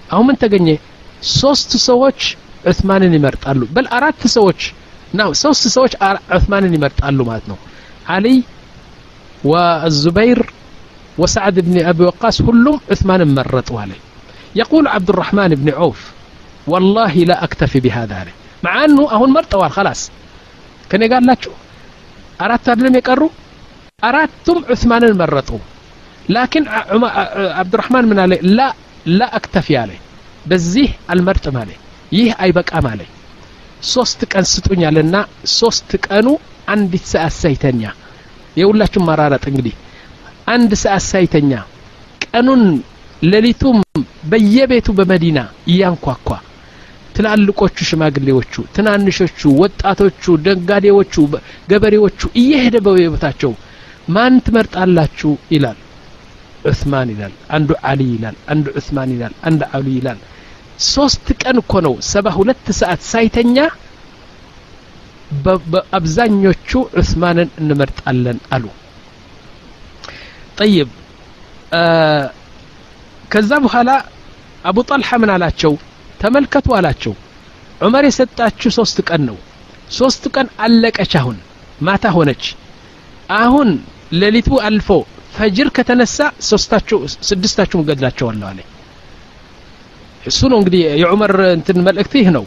አሁን 0.10 0.26
ምን 0.28 0.38
ተገኘ? 0.42 0.68
ሶስት 1.36 1.72
ሰዎች 1.88 2.20
ዑስማንን 2.66 3.14
ይመርጣሉ። 3.18 3.62
በል 3.76 3.88
አራት 3.98 4.22
ሰዎች 4.36 4.62
ና 5.14 5.28
ሶስት 5.42 5.64
ሰዎች 5.76 5.94
ዑስማንን 6.36 6.74
ይመርጣሉ 6.78 7.20
ማለት 7.30 7.46
ነው። 7.52 7.58
አሊይ 8.09 8.39
والزبير 9.45 10.39
وسعد 11.19 11.57
بن 11.61 11.75
أبي 11.91 12.05
وقاص 12.05 12.37
كلهم 12.43 12.81
عثمان 12.91 13.21
مرطوا 13.35 13.81
عليه 13.81 14.01
يقول 14.57 14.85
عبد 14.89 15.09
الرحمن 15.11 15.49
بن 15.49 15.69
عوف 15.73 16.01
والله 16.67 17.15
لا 17.31 17.37
أكتفي 17.45 17.81
بهذا 17.81 18.15
عليه 18.15 18.35
مع 18.65 18.85
أنه 18.85 19.13
أهون 19.13 19.31
مرطوال 19.31 19.71
خلاص 19.71 20.01
كان 20.91 21.03
قال 21.13 21.27
لك 21.27 21.43
أردت 22.41 22.69
أدلم 22.69 22.95
يقروا 22.95 23.29
أردتم 24.05 24.59
عثمان 24.71 25.19
مرطوا 25.19 25.63
لكن 26.29 26.69
عبد 27.59 27.73
الرحمن 27.75 28.05
من 28.05 28.19
عليه 28.19 28.41
لا 28.41 28.69
لا 29.19 29.37
أكتفي 29.37 29.77
عليه 29.77 30.01
በዚህ 30.51 30.89
አልመርጥም 31.13 31.57
አለ 31.63 31.71
ይህ 32.17 32.29
አይበቃም 32.45 32.87
አለ 32.91 33.01
ሶስት 33.88 34.20
ቀን 34.32 34.46
ስጡኛልና 34.52 35.16
ሶስት 35.54 35.90
ቀኑ 36.06 36.28
አንዲት 36.74 37.06
ሰዓት 37.14 37.34
ሳይተኛ። 37.42 37.82
የሁላችሁም 38.58 39.06
ማራረጥ 39.10 39.44
እንግዲህ 39.52 39.76
አንድ 40.54 40.72
ሰዓት 40.84 41.04
ሳይተኛ 41.12 41.52
ቀኑን 42.26 42.64
ሌሊቱም 43.26 43.78
በየቤቱ 44.32 44.88
በመዲና 44.98 45.40
እያንኳኳ 45.72 46.28
ትላልቆቹ 47.16 47.78
ሽማግሌዎቹ 47.90 48.54
ትናንሾቹ 48.76 49.40
ወጣቶቹ 49.62 50.24
ደጋዴዎቹ 50.48 51.14
ገበሬዎቹ 51.72 52.22
እየሄደ 52.42 52.76
በቤታቸው 52.86 53.52
ማን 54.16 54.34
ትመርጣላችሁ 54.46 55.32
ይላል? 55.54 55.78
ዑስማን 56.66 57.10
ይላል 57.14 57.34
አንዱ 57.56 57.70
አሊ 57.90 58.02
ይላል 58.14 58.38
አንዱ 58.52 58.66
ዑስማን 58.80 59.10
ይላል 59.16 59.34
አንዱ 59.48 59.62
አሊ 59.76 59.88
ይላል 59.98 60.20
ሶስት 60.88 61.28
ቀን 61.42 61.58
እኮ 61.62 61.74
ነው 61.86 61.94
ሰባ 62.10 62.28
ሁለት 62.38 62.66
ሰዓት 62.80 63.02
ሳይተኛ 63.12 63.58
በአብዛኞቹ 65.72 66.70
ዑስማንን 66.96 67.50
እንመርጣለን 67.62 68.40
አሉ። 68.56 68.66
ጠይብ 70.60 70.90
ከዛ 73.32 73.52
በኋላ 73.64 73.90
አቡ 74.66 74.78
ጠልሓ 74.90 75.10
ምን 75.22 75.32
አላቸው? 75.34 75.74
ተመልከቱ 76.22 76.68
አላቸው። 76.78 77.14
ዑመር 77.82 78.04
የሰጣችሁ 78.08 78.70
ሶስት 78.78 78.98
ቀን 79.10 79.22
ነው። 79.30 79.38
ሶስት 79.98 80.24
ቀን 80.36 80.48
አለቀች 80.66 81.12
አሁን 81.20 81.38
ማታ 81.82 82.06
ሆነች። 82.16 82.44
አሁን 83.40 83.70
ሌሊቱ 84.22 84.50
አልፎ 84.68 84.90
ፈጅር 85.36 85.68
ከተነሳ 85.78 86.18
ሶስታችሁ 86.50 86.98
ስድስታችሁም 87.30 87.86
ገድላቸዋለሁ 87.90 88.48
አለ 88.52 88.60
እሱ 90.26 90.40
ነው 90.52 90.58
እንግዲህ 90.62 90.82
የዑመር 91.02 91.34
እንትን 91.52 91.78
መልእክት 91.88 92.14
ይህ 92.20 92.30
ነው። 92.38 92.46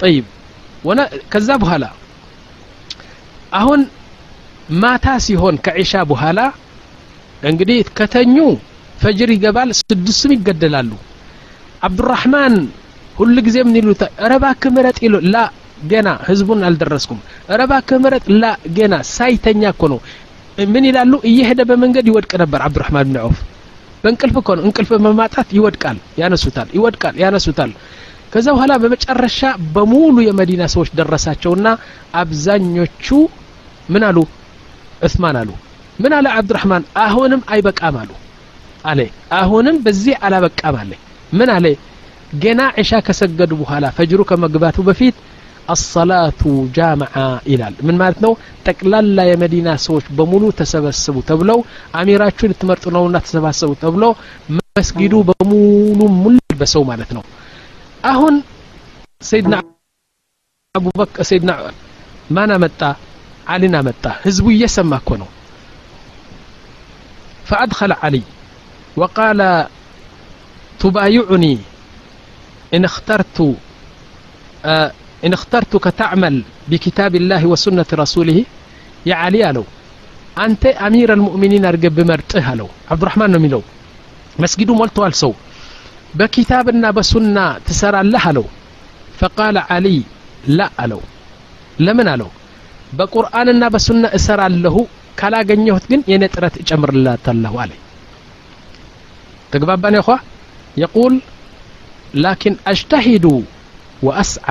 ጠይብ። 0.00 0.24
ወነ 0.84 1.00
ከዛ 1.32 1.50
በኋላ 1.62 1.84
አሁን 3.52 3.80
ማታ 4.82 5.06
ሲሆን 5.24 5.56
ከዒሻ 5.64 5.92
በኋላ 6.10 6.40
እንግዲህ 7.42 7.78
ከተኙ 7.98 8.36
ፈጅር 8.98 9.30
ይገባል 9.34 9.70
ስድስቱም 9.80 10.32
ይገደላሉ። 10.36 10.90
አብዱራህማን 11.86 12.54
ሁሉ 13.16 13.36
ጊዜ 13.46 13.56
ምን 13.66 13.76
ይሉታ 13.80 14.02
ረባክ 14.32 14.62
ምረጥ 14.74 14.98
ይሉ 15.04 15.16
ላ 15.32 15.36
ገና 15.84 16.08
ህዝቡን 16.28 16.60
አልደረስኩም። 16.68 17.20
ረባክ 17.60 17.90
ምረጥ 18.04 18.24
ላ 18.42 18.44
ገና 18.76 18.94
ሳይተኛ 19.12 19.62
እኮ 19.74 19.82
ነው። 19.92 19.98
ምን 20.72 20.84
ይላሉ? 20.88 21.12
እየሄደ 21.30 21.60
በመንገድ 21.68 22.06
ይወድቅ 22.10 22.32
ነበር 22.42 22.60
አብዱራህማን 22.66 23.06
ብን 23.08 23.18
ዐውፍ 23.22 23.38
በእንቅልፍ 24.04 24.36
እኮ 24.40 24.48
ነው። 24.56 24.62
እንቅልፍ 24.68 24.90
በማጣት 24.98 25.48
ይወድቃል 25.56 25.98
ያነሱታል 26.20 26.68
ይወድቃል 26.76 27.14
ያነሱታል። 27.22 27.70
ከዛ 28.32 28.46
በኋላ 28.54 28.72
በመጨረሻ 28.82 29.40
በሙሉ 29.74 30.16
የመዲና 30.26 30.62
ሰዎች 30.72 30.88
ደረሳቸውና 30.98 31.66
አብዛኞቹ 32.20 33.06
ምን 33.88 34.02
አሉ? 34.08 34.18
ዑስማን 35.02 35.36
አሉ። 35.40 35.50
ምን 35.98 36.12
አለ 36.16 36.26
አብዱራህማን? 36.38 36.84
አሁንም 37.02 37.40
አይበቃም 37.52 37.96
አሉ 38.02 38.10
አለ። 38.84 39.00
አሁንም 39.38 39.76
በዚህ 39.84 40.14
አላበቃም 40.26 40.76
አለ። 40.82 40.92
ምን 41.32 41.50
አለ? 41.54 41.66
ገና 42.42 42.60
ዕሻ 42.80 42.92
ከሰገዱ 43.06 43.52
በኋላ 43.60 43.84
ፈጅሩ 43.96 44.20
ከመግባቱ 44.30 44.78
በፊት 44.88 45.16
አሰላቱ 45.73 46.41
ጃምዓ 46.77 47.15
ይላል 47.51 47.75
ምን 47.87 47.97
ማለት 48.01 48.19
ነው 48.25 48.31
ጠቅላላ 48.67 49.25
የመዲና 49.29 49.69
ሰዎች 49.85 50.05
በሙሉ 50.19 50.43
ተሰበስቡ 50.59 51.17
ተብለው 51.29 51.59
አሚራችሁ 51.99 52.47
ልትመርጡ 52.51 52.85
ነውና 52.95 53.17
ተሰባሰቡ 53.25 53.71
ተብሎ 53.83 54.03
መስጊዱ 54.57 55.15
በሙሉ 55.29 55.99
ሙሉ 56.21 56.37
በሰው 56.61 56.85
ማለት 56.91 57.11
ነው 57.17 57.23
አሁን 58.11 58.35
ሰይድና 59.21 59.55
አቡበክር 60.75 61.25
ሰይድና 61.31 61.51
ማን 62.37 62.51
አመጣ 62.57 62.81
አሊን 63.53 63.75
አመጣ 63.81 64.05
ህዝቡ 64.25 64.47
እየሰማ 64.55 64.93
እኮ 65.03 65.11
ነው 65.23 65.29
فأدخل 67.45 67.91
علي 67.93 68.21
وقال 68.97 69.39
تبايعني 70.79 71.57
إن 72.73 72.85
اخترت 72.85 73.37
آه 74.65 74.91
إن 75.25 75.31
اخترتك 75.33 75.83
تعمل 76.01 76.35
بكتاب 76.69 77.13
الله 77.21 77.41
وسنة 77.51 77.89
رسوله 77.93 78.37
يا 79.09 79.15
علي 79.15 79.41
ألو 79.49 79.63
أنت 80.45 80.63
أمير 80.87 81.09
المؤمنين 81.17 81.63
أرقب 81.65 81.93
بمرته 81.97 82.45
ألو 82.53 82.67
عبد 82.91 83.01
الرحمن 83.03 83.29
نميلو 83.35 83.61
مسجد 84.43 84.69
مولتو 84.79 85.01
ألسو 85.07 85.31
بكتابنا 86.19 86.89
بسنة 86.97 87.45
تسرى 87.67 87.99
الله 88.05 88.23
ألو 88.31 88.45
فقال 89.19 89.55
علي 89.71 89.97
لا 90.57 90.67
ألو 90.83 91.01
لمن 91.85 92.07
ألو 92.15 92.29
بقرآننا 92.99 93.67
بسنة 93.75 94.07
أسرى 94.17 94.47
له 94.65 94.77
ካላገኘሁት 95.19 95.85
ግን 95.91 96.01
የኔ 96.11 96.23
ጥረት 96.33 96.55
እጨምርላታለሁ 96.61 97.53
አለ 97.63 97.71
ተግባባን 99.53 99.95
ያኳ 99.99 100.09
የቁል 100.81 101.15
ላኪን 102.23 102.55
አጅተሂዱ 102.71 103.25
ወአስዓ 104.07 104.47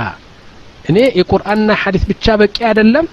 እኔ 0.85 0.97
የቁርአንና 1.19 1.71
ሐዲስ 1.81 2.03
ብቻ 2.09 2.25
በቂ 2.41 2.57
አይደለም። 2.69 3.05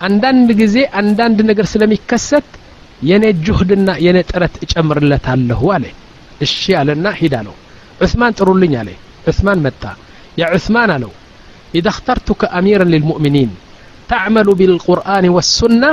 አንዳንድ 0.00 0.48
ጊዜ 0.60 0.76
አንዳንድ 1.00 1.38
ነገር 1.50 1.66
ስለሚከሰት 1.72 2.46
የኔ 3.02 3.24
ጁህድና 3.46 3.90
የኔ 4.04 4.18
ጥረት 4.30 4.54
እጨምርለታለሁ 4.64 5.60
አለ። 5.74 5.84
እሺ 6.46 6.52
አለና 6.80 7.06
ሂድ 7.18 7.34
አለው። 7.40 7.54
ዑስማን 8.00 8.36
ጥሩልኝ 8.38 8.74
አለ። 8.80 8.90
ዑስማን 9.26 9.58
መጣ። 9.66 9.82
ያ 10.38 10.46
ዑስማን 10.56 10.90
አለው 10.94 11.12
ኢዛ 11.74 11.86
እኽተርቱከ 11.92 12.42
አሚራን 12.58 12.90
ልልሙእሚኒን 12.92 13.50
ተዕመሉ 14.10 14.48
ቢልቁርአን 14.60 15.26
ወሱና 15.36 15.84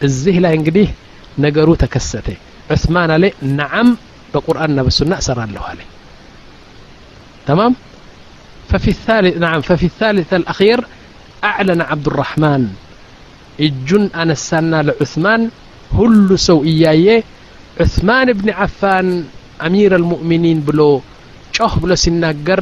እዚህ 0.00 0.36
ላይ 0.44 0.54
እንግዲህ 0.58 0.88
ነገሩ 1.38 1.68
ተከሰተ። 1.82 2.26
ዑስማን 2.70 3.10
አለ 3.14 3.24
ነዓም 3.58 3.90
በቁርአንና 4.32 4.78
በሱና 4.86 5.12
እሰራለሁ 5.22 5.62
አለ። 5.70 5.80
ተማም? 7.46 7.74
ففي 8.69 8.89
الثالث 8.97 9.33
نعم 9.37 9.61
ففي 9.61 9.85
الثالث 9.85 10.29
الأخير 10.33 10.79
أعلن 11.43 11.81
عبد 11.91 12.07
الرحمن 12.07 12.63
الجن 13.59 14.03
أنسانا 14.23 14.79
لعثمان 14.87 15.41
ሁሉ 15.91 16.29
ሰው 16.47 16.57
እያየ 16.69 17.07
ዑስማን 17.77 18.27
ብን 18.37 18.47
ዓፋን 18.63 19.07
አሚር 19.65 19.91
አልሙእሚኒን 19.97 20.59
ብሎ 20.67 20.79
ጮህ 21.55 21.73
ብሎ 21.81 21.91
ሲናገር 22.03 22.61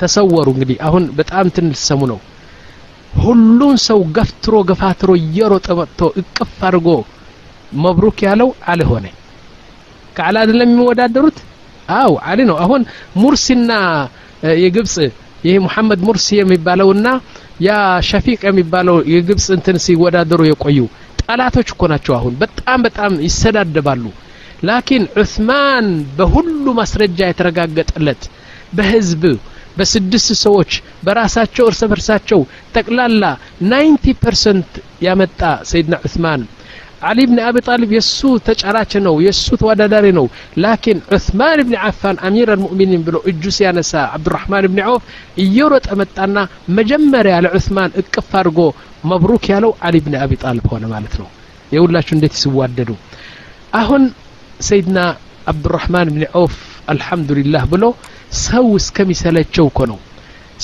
ተሰወሩ 0.00 0.46
እንግዲህ 0.54 0.78
አሁን 0.86 1.04
በጣም 1.18 1.44
እንትን 1.48 1.68
ልትሰሙ 1.72 2.00
ነው 2.12 2.18
ሁሉን 3.24 3.76
ሰው 3.88 4.00
ገፍትሮ 4.16 4.54
ገፋትሮ 4.70 5.10
እየሮጠ 5.20 5.66
መጥቶ 5.80 6.00
እቅፍ 6.22 6.56
አድርጎ 6.68 6.88
መብሩክ 7.84 8.18
ያለው 8.26 8.50
አሊ 8.72 8.82
ሆነ 8.90 9.06
ከአሊ 10.16 10.36
አይደለም 10.42 10.68
የሚወዳደሩት 10.72 11.38
አው 12.00 12.12
አሊ 12.30 12.40
ነው 12.50 12.58
አሁን 12.64 12.82
ሙርሲና 13.22 13.70
የግብፅ 14.61 14.95
ይሄ 15.43 15.53
ሙሐመድ 15.65 15.99
ሙርሲ 16.07 16.27
የሚባለውና 16.37 17.07
ያ 17.59 17.71
ሸፊቅ 18.09 18.39
የሚባለው 18.47 18.97
የግብፅ 19.13 19.45
እንትን 19.57 19.77
ሲወዳደሩ 19.85 20.41
የቆዩ 20.47 20.79
ጠላቶች 21.23 21.69
እኮ 21.73 21.83
ናቸው 21.91 22.13
አሁን። 22.17 22.33
በጣም 22.41 22.79
በጣም 22.87 23.13
ይሰዳደባሉ። 23.25 24.03
لكن 24.63 25.03
ዑስማን 25.21 25.85
በሁሉ 26.17 26.65
ማስረጃ 26.79 27.19
የተረጋገጠለት 27.27 28.23
በህዝብ 28.77 29.23
በስድስት 29.77 30.29
ሰዎች 30.43 30.71
በራሳቸው 31.05 31.65
እርስ 31.69 31.81
በርሳቸው 31.91 32.39
ጠቅላላ 32.75 33.23
90 33.67 34.15
percent 34.23 34.71
ያመጣ 35.05 35.39
ሰይድና 35.69 35.95
ዑስማን 36.05 36.41
አሊ 37.01 37.19
ብን 37.29 37.39
አቢ 37.45 37.57
ጣሊብ 37.67 37.91
የእሱ 37.95 38.19
ተጫራች 38.47 38.93
ነው 39.05 39.15
የእሱ 39.25 39.47
ተወዳዳሪ 39.61 40.05
ነው። 40.17 40.25
لكن 40.63 40.99
ዑስማን 41.15 41.59
ብን 41.67 41.75
ዓፋን 41.83 42.17
أمير 42.27 42.49
المؤمنين 42.53 43.03
ብሎ 43.07 43.17
እጁ 43.31 43.43
ሲያነሳ 43.57 43.93
አብዱራህማን 44.15 44.67
ብን 44.71 44.81
ዐውፍ 44.85 45.03
እየሮጠ 45.43 45.87
መጣና 46.01 46.37
መጀመሪያ 46.79 47.35
ለዑስማን 47.45 47.95
እቅፍ 48.01 48.31
አድርጎ 48.39 48.59
መብሩክ 49.11 49.45
ያለው 49.53 49.73
አሊ 49.87 49.95
ብን 50.05 50.15
አቢ 50.23 50.31
ጣሊብ 50.43 50.67
ሆነ 50.73 50.85
ማለት 50.93 51.15
ነው። 51.21 51.29
የሁላችሁ 51.71 52.13
እንዴት 52.17 52.35
ሲዋደዱ? 52.41 52.89
አሁን 53.79 54.03
ሰይድና 54.67 54.99
አብዱራህማን 55.51 56.07
ብን 56.13 56.23
ዐውፍ 56.31 56.55
አልሐምዱሊላህ 56.91 57.63
ብሎ 57.73 57.83
ሰው 58.43 58.65
እስከሚሰለቸው 58.79 59.65
እኮ 59.71 59.79
ነው። 59.91 59.99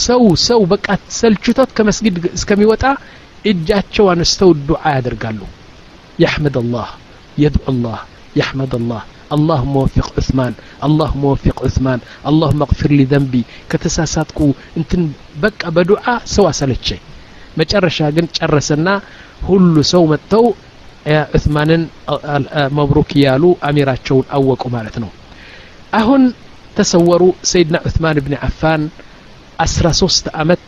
ሰው 0.04 0.24
ሰው 0.46 0.62
በቃ 0.72 0.88
ሰልችቶት 1.20 1.70
ከመስጊድ 1.78 2.16
እስከሚወጣ 2.38 2.84
እጃቸው 3.46 4.06
አነስተው 4.12 4.50
ዱዓ 4.68 4.84
ያደርጋሉ 4.96 5.40
يحمد 6.25 6.57
الله 6.63 6.89
يدعو 7.39 7.67
الله 7.73 7.99
يحمد 8.41 8.73
الله 8.81 9.03
اللهم 9.37 9.75
وفق 9.83 10.09
عثمان 10.19 10.53
اللهم 10.87 11.23
وفق 11.33 11.57
عثمان 11.67 11.99
اللهم 12.31 12.61
اغفر 12.67 12.91
لي 12.99 13.05
ذنبي 13.13 13.43
كتساساتكو 13.71 14.47
انتن 14.79 15.03
بقى 15.43 15.69
بدعاء 15.77 16.19
سوا 16.35 16.53
سلتشي 16.61 16.99
መጨረሻ 17.61 17.99
ግን 18.17 18.27
ጨረሰና 18.37 18.89
ሁሉ 19.49 19.75
ሰው 19.93 20.03
መጥተው 20.13 20.45
ዑስማንን 21.37 21.83
መብሩክ 22.79 23.11
እያሉ 23.19 23.45
አሚራቸውን 23.69 24.27
አወቁ 24.37 24.63
ማለት 24.75 24.97
ነው 25.03 25.11
አሁን 25.99 26.23
ተሰወሩ 26.79 27.23
ሰይድና 27.51 27.77
ዑስማን 27.89 28.19
ብን 28.27 28.35
አፋን 28.49 28.83
አስራ 29.65 29.87
ሶስት 30.03 30.27
አመት 30.43 30.61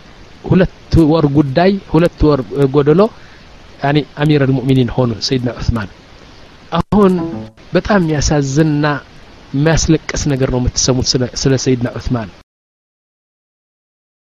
ሁለት 0.50 0.94
ወር 1.12 1.26
ጉዳይ 1.36 1.72
ሁለት 1.92 2.20
ወር 2.28 2.40
ጎደሎ 2.76 3.00
ያኒ 3.10 3.25
አሚር 4.17 4.41
አልሙእሚኒን 4.45 4.89
ሆኑ 4.95 5.11
ሰይድና 5.27 5.49
ዑስማን። 5.59 5.89
አሁን 6.71 7.13
በጣም 7.73 7.99
የሚያሳዝንና 8.03 8.85
የሚያስለቅስ 9.53 10.23
ነገር 10.31 10.49
ነው 10.53 10.59
የምትሰሙት 10.61 11.07
ስለ 11.41 11.53
ሰይድና 11.65 11.89
ዑስማን 11.97 12.29